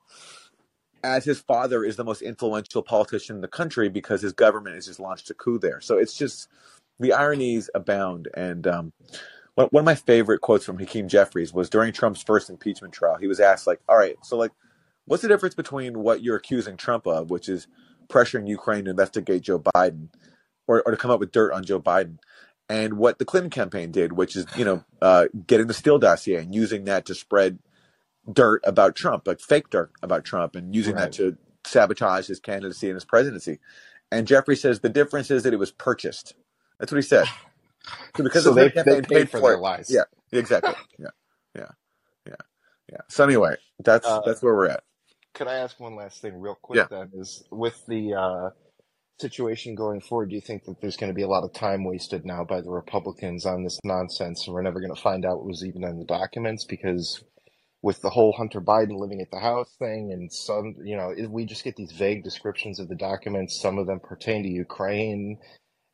as 1.02 1.24
his 1.24 1.40
father 1.40 1.84
is 1.84 1.96
the 1.96 2.04
most 2.04 2.22
influential 2.22 2.82
politician 2.82 3.36
in 3.36 3.42
the 3.42 3.48
country 3.48 3.88
because 3.88 4.22
his 4.22 4.32
government 4.32 4.74
has 4.76 4.86
just 4.86 5.00
launched 5.00 5.30
a 5.30 5.34
coup 5.34 5.58
there. 5.58 5.80
So 5.80 5.98
it's 5.98 6.14
just 6.16 6.48
the 7.00 7.12
ironies 7.12 7.70
abound. 7.74 8.28
And 8.34 8.66
um, 8.66 8.92
one 9.56 9.80
of 9.80 9.84
my 9.84 9.94
favorite 9.94 10.42
quotes 10.42 10.64
from 10.64 10.78
Hakeem 10.78 11.08
Jeffries 11.08 11.52
was 11.52 11.70
during 11.70 11.92
Trump's 11.92 12.22
first 12.22 12.50
impeachment 12.50 12.92
trial. 12.92 13.16
He 13.16 13.26
was 13.26 13.40
asked, 13.40 13.66
like, 13.66 13.80
"All 13.88 13.96
right, 13.96 14.16
so 14.22 14.36
like, 14.36 14.52
what's 15.06 15.22
the 15.22 15.28
difference 15.28 15.54
between 15.54 16.00
what 16.00 16.22
you're 16.22 16.36
accusing 16.36 16.76
Trump 16.76 17.06
of, 17.06 17.30
which 17.30 17.48
is 17.48 17.66
pressuring 18.08 18.46
Ukraine 18.46 18.84
to 18.84 18.90
investigate 18.90 19.42
Joe 19.42 19.58
Biden, 19.58 20.08
or, 20.66 20.82
or 20.84 20.92
to 20.92 20.96
come 20.96 21.10
up 21.10 21.20
with 21.20 21.32
dirt 21.32 21.52
on 21.52 21.64
Joe 21.64 21.80
Biden, 21.80 22.18
and 22.68 22.98
what 22.98 23.18
the 23.18 23.24
Clinton 23.24 23.50
campaign 23.50 23.90
did, 23.90 24.12
which 24.12 24.36
is 24.36 24.46
you 24.56 24.64
know 24.64 24.84
uh, 25.00 25.26
getting 25.46 25.68
the 25.68 25.74
Steele 25.74 25.98
dossier 25.98 26.36
and 26.36 26.54
using 26.54 26.84
that 26.84 27.06
to 27.06 27.14
spread 27.14 27.58
dirt 28.30 28.60
about 28.64 28.94
Trump, 28.94 29.26
like 29.26 29.40
fake 29.40 29.70
dirt 29.70 29.90
about 30.02 30.24
Trump, 30.24 30.54
and 30.54 30.74
using 30.74 30.96
that 30.96 31.12
to 31.12 31.38
sabotage 31.64 32.26
his 32.26 32.40
candidacy 32.40 32.88
and 32.88 32.96
his 32.96 33.06
presidency." 33.06 33.58
And 34.12 34.26
Jeffrey 34.26 34.54
says 34.54 34.80
the 34.80 34.88
difference 34.90 35.30
is 35.30 35.44
that 35.44 35.54
it 35.54 35.58
was 35.58 35.72
purchased. 35.72 36.34
That's 36.78 36.92
what 36.92 36.98
he 36.98 37.08
said. 37.08 37.26
So 38.16 38.24
because 38.24 38.44
So 38.44 38.50
the 38.50 38.52
they 38.54 38.72
Clinton 38.74 38.84
they 38.84 39.02
campaign 39.02 39.02
paid 39.02 39.30
for 39.30 39.40
for 39.40 39.40
their 39.42 39.56
it, 39.56 39.60
lies. 39.60 39.88
yeah, 39.88 40.04
exactly, 40.32 40.76
yeah, 40.98 41.08
yeah, 41.56 41.70
yeah, 42.26 42.34
yeah. 42.92 43.00
So 43.08 43.24
anyway, 43.24 43.56
that's 43.80 44.18
Uh, 44.18 44.20
that's 44.24 44.42
where 44.42 44.54
we're 44.54 44.68
at. 44.70 44.84
Could 45.34 45.48
I 45.48 45.56
ask 45.56 45.78
one 45.80 45.96
last 45.96 46.22
thing 46.22 46.40
real 46.40 46.58
Yeah. 46.72 46.80
quick 46.80 46.88
then? 46.90 47.10
Is 47.14 47.44
with 47.52 47.80
the 47.86 48.14
uh, 48.14 48.50
situation 49.20 49.74
going 49.74 50.00
forward, 50.00 50.30
do 50.30 50.34
you 50.34 50.40
think 50.42 50.64
that 50.64 50.80
there's 50.80 50.96
going 50.96 51.10
to 51.10 51.14
be 51.16 51.22
a 51.22 51.28
lot 51.28 51.44
of 51.44 51.52
time 51.52 51.84
wasted 51.84 52.24
now 52.26 52.44
by 52.44 52.60
the 52.60 52.70
Republicans 52.70 53.46
on 53.46 53.62
this 53.64 53.78
nonsense 53.84 54.46
and 54.46 54.54
we're 54.54 54.62
never 54.62 54.80
going 54.80 54.94
to 54.94 55.00
find 55.00 55.24
out 55.24 55.38
what 55.38 55.46
was 55.46 55.64
even 55.66 55.84
in 55.84 55.98
the 55.98 56.04
documents? 56.06 56.64
Because 56.66 57.22
with 57.82 58.00
the 58.02 58.10
whole 58.10 58.32
Hunter 58.32 58.60
Biden 58.60 58.98
living 59.00 59.20
at 59.20 59.30
the 59.30 59.40
house 59.40 59.74
thing 59.78 60.12
and 60.12 60.32
some, 60.32 60.74
you 60.84 60.96
know, 60.96 61.14
we 61.30 61.46
just 61.46 61.64
get 61.64 61.76
these 61.76 61.92
vague 61.92 62.24
descriptions 62.24 62.80
of 62.80 62.88
the 62.88 62.96
documents. 62.96 63.60
Some 63.60 63.78
of 63.78 63.86
them 63.86 64.00
pertain 64.00 64.42
to 64.44 64.48
Ukraine. 64.50 65.38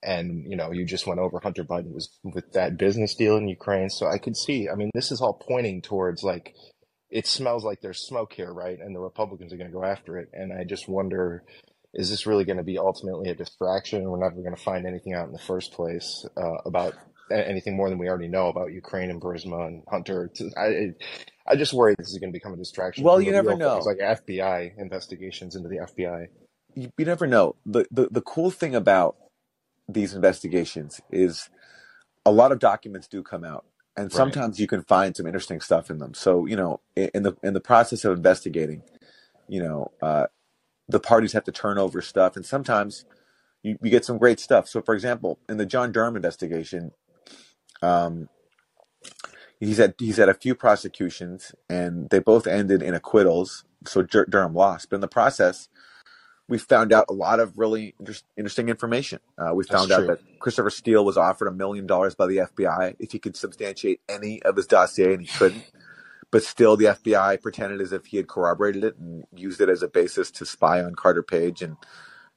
And, 0.03 0.44
you 0.50 0.57
know, 0.57 0.72
you 0.72 0.84
just 0.84 1.07
went 1.07 1.20
over 1.20 1.38
Hunter 1.40 1.64
Biden 1.64 1.92
was 1.92 2.11
with 2.24 2.53
that 2.53 2.76
business 2.76 3.14
deal 3.14 3.36
in 3.36 3.48
Ukraine. 3.48 3.88
So 3.88 4.07
I 4.07 4.18
could 4.18 4.36
see, 4.36 4.68
I 4.68 4.74
mean, 4.74 4.90
this 4.94 5.12
is 5.12 5.20
all 5.20 5.34
pointing 5.34 5.80
towards 5.82 6.22
like, 6.22 6.55
it 7.11 7.26
smells 7.26 7.64
like 7.64 7.80
there's 7.82 8.07
smoke 8.07 8.32
here, 8.32 8.53
right? 8.53 8.78
And 8.78 8.94
the 8.96 9.00
Republicans 9.00 9.53
are 9.53 9.57
going 9.57 9.70
to 9.70 9.72
go 9.72 9.84
after 9.84 10.18
it. 10.18 10.30
And 10.32 10.53
I 10.53 10.64
just 10.64 10.88
wonder, 10.88 11.44
is 11.94 12.11
this 12.11 12.26
really 12.26 12.44
going 12.44 12.57
to 12.57 12.62
be 12.64 12.78
ultimately 12.78 13.30
a 13.30 13.34
distraction? 13.34 14.03
We're 14.05 14.18
never 14.18 14.36
going 14.42 14.57
to 14.57 14.62
find 14.62 14.86
anything 14.86 15.14
out 15.14 15.26
in 15.26 15.32
the 15.32 15.38
first 15.38 15.72
place 15.72 16.26
uh, 16.36 16.57
about 16.64 16.94
anything 17.30 17.76
more 17.76 17.88
than 17.88 17.98
we 17.98 18.09
already 18.09 18.28
know 18.28 18.48
about 18.48 18.72
Ukraine 18.72 19.11
and 19.11 19.20
Burisma 19.20 19.66
and 19.66 19.82
Hunter. 19.88 20.30
I, 20.57 20.92
I 21.46 21.57
just 21.57 21.72
worry 21.72 21.94
this 21.98 22.09
is 22.09 22.18
going 22.18 22.32
to 22.32 22.36
become 22.36 22.53
a 22.53 22.57
distraction 22.57 23.05
Well, 23.05 23.20
you 23.20 23.32
never 23.32 23.57
know. 23.57 23.78
like 23.78 23.98
FBI 23.98 24.72
investigations 24.78 25.57
into 25.57 25.68
the 25.68 25.78
FBI. 25.78 26.26
You, 26.74 26.90
you 26.96 27.05
never 27.05 27.26
know. 27.26 27.57
The, 27.66 27.86
the 27.90 28.09
the 28.11 28.22
cool 28.22 28.50
thing 28.50 28.74
about 28.74 29.16
these 29.89 30.14
investigations 30.14 31.01
is 31.11 31.51
a 32.26 32.33
lot 32.33 32.53
of 32.53 32.59
documents 32.61 33.09
do 33.09 33.22
come 33.22 33.45
out, 33.45 33.66
and 33.97 34.12
Right. 34.12 34.16
sometimes 34.16 34.61
you 34.61 34.66
can 34.66 34.83
find 34.83 35.16
some 35.16 35.26
interesting 35.26 35.61
stuff 35.61 35.91
in 35.91 35.99
them. 35.99 36.14
So 36.14 36.47
you 36.47 36.57
know, 36.57 36.80
in 36.97 37.24
the 37.24 37.35
in 37.43 37.55
the 37.55 37.61
process 37.61 38.05
of 38.05 38.16
investigating, 38.16 38.83
you 39.49 39.62
know, 39.62 39.93
uh, 40.03 40.26
the 40.89 41.01
parties 41.01 41.33
have 41.35 41.45
to 41.45 41.53
turn 41.53 41.78
over 41.78 42.03
stuff, 42.03 42.37
and 42.37 42.47
sometimes 42.47 43.05
you, 43.64 43.78
you 43.83 43.91
get 43.91 44.07
some 44.07 44.18
great 44.18 44.41
stuff. 44.41 44.68
So, 44.68 44.83
for 44.83 44.95
example, 44.95 45.41
in 45.49 45.59
the 45.59 45.66
John 45.66 45.93
Durham 45.93 46.16
investigation, 46.16 46.93
um, 47.83 48.28
he's 49.61 49.78
had 49.78 49.95
he's 49.99 50.18
had 50.18 50.28
a 50.30 50.35
few 50.35 50.55
prosecutions, 50.55 51.55
and 51.70 52.11
they 52.11 52.20
both 52.20 52.47
ended 52.47 52.83
in 52.83 52.95
acquittals. 52.95 53.64
So 53.87 54.03
Dur- 54.03 54.26
Durham 54.26 54.55
lost, 54.55 54.91
but 54.91 54.97
in 54.97 55.03
the 55.03 55.09
process, 55.09 55.68
we 56.49 56.59
found 56.59 56.93
out 56.93 57.07
a 57.09 57.12
lot 57.12 57.40
of 57.40 57.59
really 57.59 57.95
inter- 57.99 58.14
interesting 58.36 58.68
information. 58.68 59.20
Uh, 59.38 59.55
we 59.55 59.64
That's 59.64 59.80
found 59.80 59.93
out 59.93 59.99
true. 59.99 60.07
that 60.09 60.40
Christopher 60.40 60.70
Steele 60.70 61.05
was 61.05 61.16
offered 61.16 61.49
a 61.49 61.53
million 61.53 61.86
dollars 61.86 62.14
by 62.14 62.26
the 62.26 62.38
FBI 62.38 62.97
if 62.99 63.12
he 63.12 63.18
could 63.18 63.36
substantiate 63.36 64.01
any 64.09 64.43
of 64.43 64.57
his 64.57 64.66
dossier, 64.66 65.14
and 65.14 65.22
he 65.22 65.28
couldn't. 65.28 65.64
But 66.30 66.43
still, 66.43 66.76
the 66.76 66.86
FBI 66.86 67.43
pretended 67.43 67.80
as 67.80 67.93
if 67.93 68.07
he 68.07 68.16
had 68.16 68.26
corroborated 68.26 68.84
it 68.84 68.97
and 68.97 69.24
used 69.34 69.61
it 69.61 69.68
as 69.68 69.82
a 69.82 69.88
basis 69.88 70.30
to 70.32 70.47
spy 70.47 70.82
on 70.82 70.95
Carter 70.95 71.22
Page 71.22 71.62
and 71.62 71.76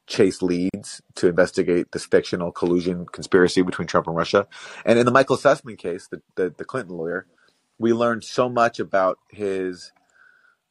chase 0.07 0.41
leads 0.41 1.01
to 1.15 1.27
investigate 1.27 1.91
this 1.91 2.05
fictional 2.05 2.51
collusion 2.51 3.05
conspiracy 3.05 3.61
between 3.61 3.87
Trump 3.87 4.07
and 4.07 4.15
Russia. 4.15 4.47
And 4.85 4.99
in 4.99 5.05
the 5.05 5.11
Michael 5.11 5.37
Sussmann 5.37 5.77
case, 5.77 6.07
the, 6.07 6.21
the, 6.35 6.53
the 6.55 6.65
Clinton 6.65 6.95
lawyer, 6.95 7.25
we 7.79 7.93
learned 7.93 8.23
so 8.23 8.49
much 8.49 8.79
about 8.79 9.17
his 9.29 9.91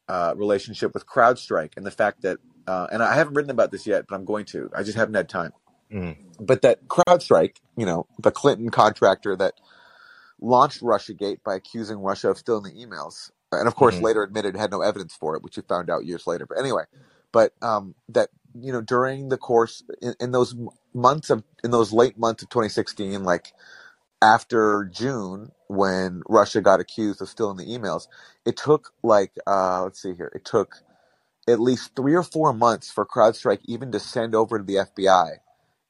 uh, 0.09 0.35
relationship 0.37 0.95
with 0.95 1.07
CrowdStrike 1.07 1.72
and 1.76 1.85
the 1.85 1.91
fact 1.91 2.22
that, 2.22 2.39
uh, 2.66 2.88
and 2.92 3.02
I 3.02 3.14
haven't 3.14 3.34
written 3.34 3.50
about 3.50 3.70
this 3.72 3.86
yet, 3.86 4.06
but 4.08 4.16
I'm 4.16 4.24
going 4.24 4.46
to. 4.46 4.70
I 4.74 4.82
just 4.82 4.96
haven't 4.98 5.14
had 5.14 5.28
time. 5.28 5.52
Mm. 5.92 6.16
but 6.40 6.62
that 6.62 6.88
CrowdStrike, 6.88 7.56
you 7.76 7.86
know, 7.86 8.06
the 8.18 8.32
Clinton 8.32 8.70
contractor 8.70 9.36
that 9.36 9.54
launched 10.40 10.82
RussiaGate 10.82 11.42
by 11.44 11.56
accusing 11.56 11.98
Russia 11.98 12.30
of 12.30 12.38
stealing 12.38 12.64
the 12.64 12.86
emails, 12.86 13.30
and 13.52 13.68
of 13.68 13.76
course 13.76 13.96
Mhm. 13.96 14.02
later 14.02 14.22
admitted 14.22 14.56
had 14.56 14.70
no 14.70 14.82
evidence 14.82 15.14
for 15.16 15.36
it, 15.36 15.42
which 15.42 15.56
we 15.56 15.62
found 15.64 15.90
out 15.90 16.04
years 16.06 16.26
later. 16.26 16.46
But 16.46 16.58
anyway, 16.58 16.84
but 17.32 17.54
um, 17.62 17.94
that 18.10 18.30
you 18.54 18.72
know 18.72 18.80
during 18.82 19.30
the 19.30 19.38
course 19.38 19.82
in, 20.02 20.14
in 20.20 20.32
those 20.32 20.54
months 20.94 21.30
of 21.30 21.44
in 21.64 21.70
those 21.72 21.92
late 21.92 22.18
months 22.18 22.42
of 22.42 22.50
2016, 22.50 23.24
like 23.24 23.52
after 24.22 24.84
June 24.92 25.52
when 25.68 26.22
Russia 26.28 26.60
got 26.60 26.80
accused 26.80 27.22
of 27.22 27.28
stealing 27.28 27.56
the 27.58 27.66
emails, 27.66 28.08
it 28.46 28.56
took 28.56 28.92
like 29.02 29.32
uh, 29.46 29.82
let's 29.84 30.02
see 30.02 30.14
here, 30.14 30.32
it 30.34 30.44
took 30.44 30.76
at 31.49 31.61
least 31.61 31.95
three 31.97 32.14
or 32.14 32.22
four 32.22 32.53
months 32.53 32.90
for 32.90 33.05
CrowdStrike 33.07 33.61
even 33.64 33.92
to 33.92 34.01
send 34.01 34.34
over 34.34 34.59
to 34.59 34.64
the 34.64 34.76
FBI 34.76 35.38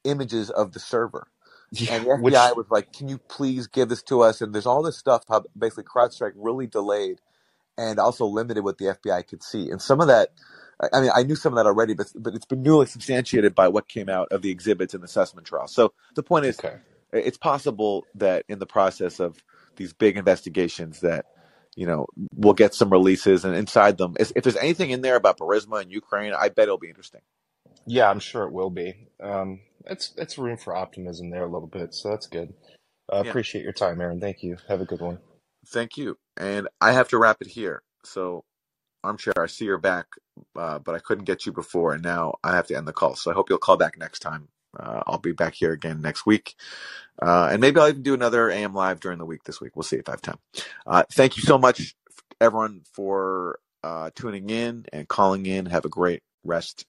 images 0.03 0.49
of 0.49 0.73
the 0.73 0.79
server. 0.79 1.27
And 1.89 2.05
the 2.05 2.15
Which 2.17 2.33
FBI 2.33 2.55
was 2.55 2.67
like, 2.69 2.93
"Can 2.93 3.09
you 3.09 3.17
please 3.17 3.67
give 3.67 3.89
this 3.89 4.03
to 4.03 4.21
us?" 4.21 4.41
And 4.41 4.53
there's 4.53 4.65
all 4.65 4.83
this 4.83 4.97
stuff 4.97 5.23
how 5.27 5.43
basically 5.57 5.85
CrowdStrike 5.85 6.33
really 6.35 6.67
delayed 6.67 7.19
and 7.77 7.99
also 7.99 8.25
limited 8.25 8.63
what 8.63 8.77
the 8.77 8.85
FBI 8.85 9.27
could 9.27 9.43
see. 9.43 9.69
And 9.69 9.81
some 9.81 9.99
of 9.99 10.07
that, 10.07 10.29
I 10.93 11.01
mean, 11.01 11.11
I 11.13 11.23
knew 11.23 11.35
some 11.35 11.53
of 11.53 11.57
that 11.57 11.65
already, 11.65 11.93
but 11.93 12.07
but 12.15 12.33
it's 12.35 12.45
been 12.45 12.63
newly 12.63 12.85
substantiated 12.85 13.55
by 13.55 13.67
what 13.67 13.87
came 13.87 14.09
out 14.09 14.29
of 14.31 14.41
the 14.41 14.51
exhibits 14.51 14.93
in 14.93 15.01
the 15.01 15.07
Sussmann 15.07 15.43
trial. 15.43 15.67
So 15.67 15.93
the 16.15 16.23
point 16.23 16.45
is, 16.45 16.59
okay. 16.59 16.77
it's 17.11 17.37
possible 17.37 18.05
that 18.15 18.45
in 18.47 18.59
the 18.59 18.65
process 18.65 19.19
of 19.19 19.43
these 19.75 19.93
big 19.93 20.17
investigations 20.17 21.01
that 21.01 21.25
you 21.75 21.87
know 21.87 22.07
we'll 22.35 22.53
get 22.53 22.75
some 22.75 22.91
releases 22.91 23.45
and 23.45 23.55
inside 23.55 23.97
them 23.97 24.15
if 24.19 24.31
if 24.35 24.43
there's 24.43 24.57
anything 24.57 24.91
in 24.91 25.01
there 25.01 25.15
about 25.17 25.39
Burisma 25.39 25.81
and 25.81 25.91
Ukraine 25.91 26.33
I 26.33 26.49
bet 26.49 26.63
it'll 26.65 26.77
be 26.79 26.89
interesting 26.89 27.21
Yeah, 27.87 28.09
I'm 28.09 28.19
sure 28.19 28.43
it 28.45 28.53
will 28.53 28.71
be. 28.71 29.09
Um, 29.21 29.61
it's 29.85 30.13
it's 30.17 30.37
room 30.37 30.57
for 30.57 30.75
optimism 30.75 31.31
there 31.31 31.43
a 31.45 31.51
little 31.51 31.67
bit, 31.69 31.93
so 31.95 32.09
that's 32.11 32.27
good. 32.27 32.53
I 33.11 33.19
yeah 33.21 33.35
appreciate 33.35 33.63
your 33.63 33.73
time, 33.73 34.01
Aaron. 34.01 34.21
Thank 34.21 34.43
you. 34.43 34.57
Have 34.69 34.81
a 34.81 34.85
good 34.85 35.01
one. 35.01 35.19
thank 35.67 35.97
you 35.97 36.17
and 36.37 36.67
I 36.81 36.93
have 36.93 37.09
to 37.09 37.17
wrap 37.19 37.37
it 37.41 37.47
here 37.49 37.83
so 38.05 38.45
armchair 39.03 39.33
I 39.37 39.47
see 39.47 39.65
you're 39.65 39.77
back 39.79 40.07
uh, 40.57 40.79
but 40.79 40.95
I 40.95 40.99
couldn't 40.99 41.25
get 41.25 41.45
you 41.45 41.53
before 41.53 41.93
and 41.93 42.03
now 42.03 42.35
I 42.43 42.55
have 42.55 42.67
to 42.67 42.77
end 42.77 42.87
the 42.87 42.93
call 42.93 43.15
so 43.15 43.31
I 43.31 43.35
hope 43.35 43.49
you'll 43.49 43.59
call 43.59 43.77
back 43.77 43.97
next 43.99 44.19
time 44.21 44.49
uh, 44.79 45.03
I'll 45.07 45.19
be 45.19 45.33
back 45.33 45.55
here 45.55 45.71
again 45.71 46.01
next 46.01 46.25
week. 46.25 46.55
Uh, 47.21 47.49
and 47.51 47.61
maybe 47.61 47.79
I'll 47.79 47.89
even 47.89 48.03
do 48.03 48.13
another 48.13 48.49
AM 48.49 48.73
live 48.73 48.99
during 48.99 49.19
the 49.19 49.25
week 49.25 49.43
this 49.43 49.61
week. 49.61 49.75
We'll 49.75 49.83
see 49.83 49.97
if 49.97 50.09
I 50.09 50.13
have 50.13 50.21
time. 50.21 50.39
Uh, 50.85 51.03
thank 51.11 51.37
you 51.37 51.43
so 51.43 51.57
much 51.57 51.95
everyone 52.41 52.81
for 52.93 53.59
uh, 53.83 54.09
tuning 54.15 54.49
in 54.49 54.85
and 54.91 55.07
calling 55.07 55.45
in. 55.45 55.65
Have 55.67 55.85
a 55.85 55.89
great 55.89 56.23
rest 56.43 56.83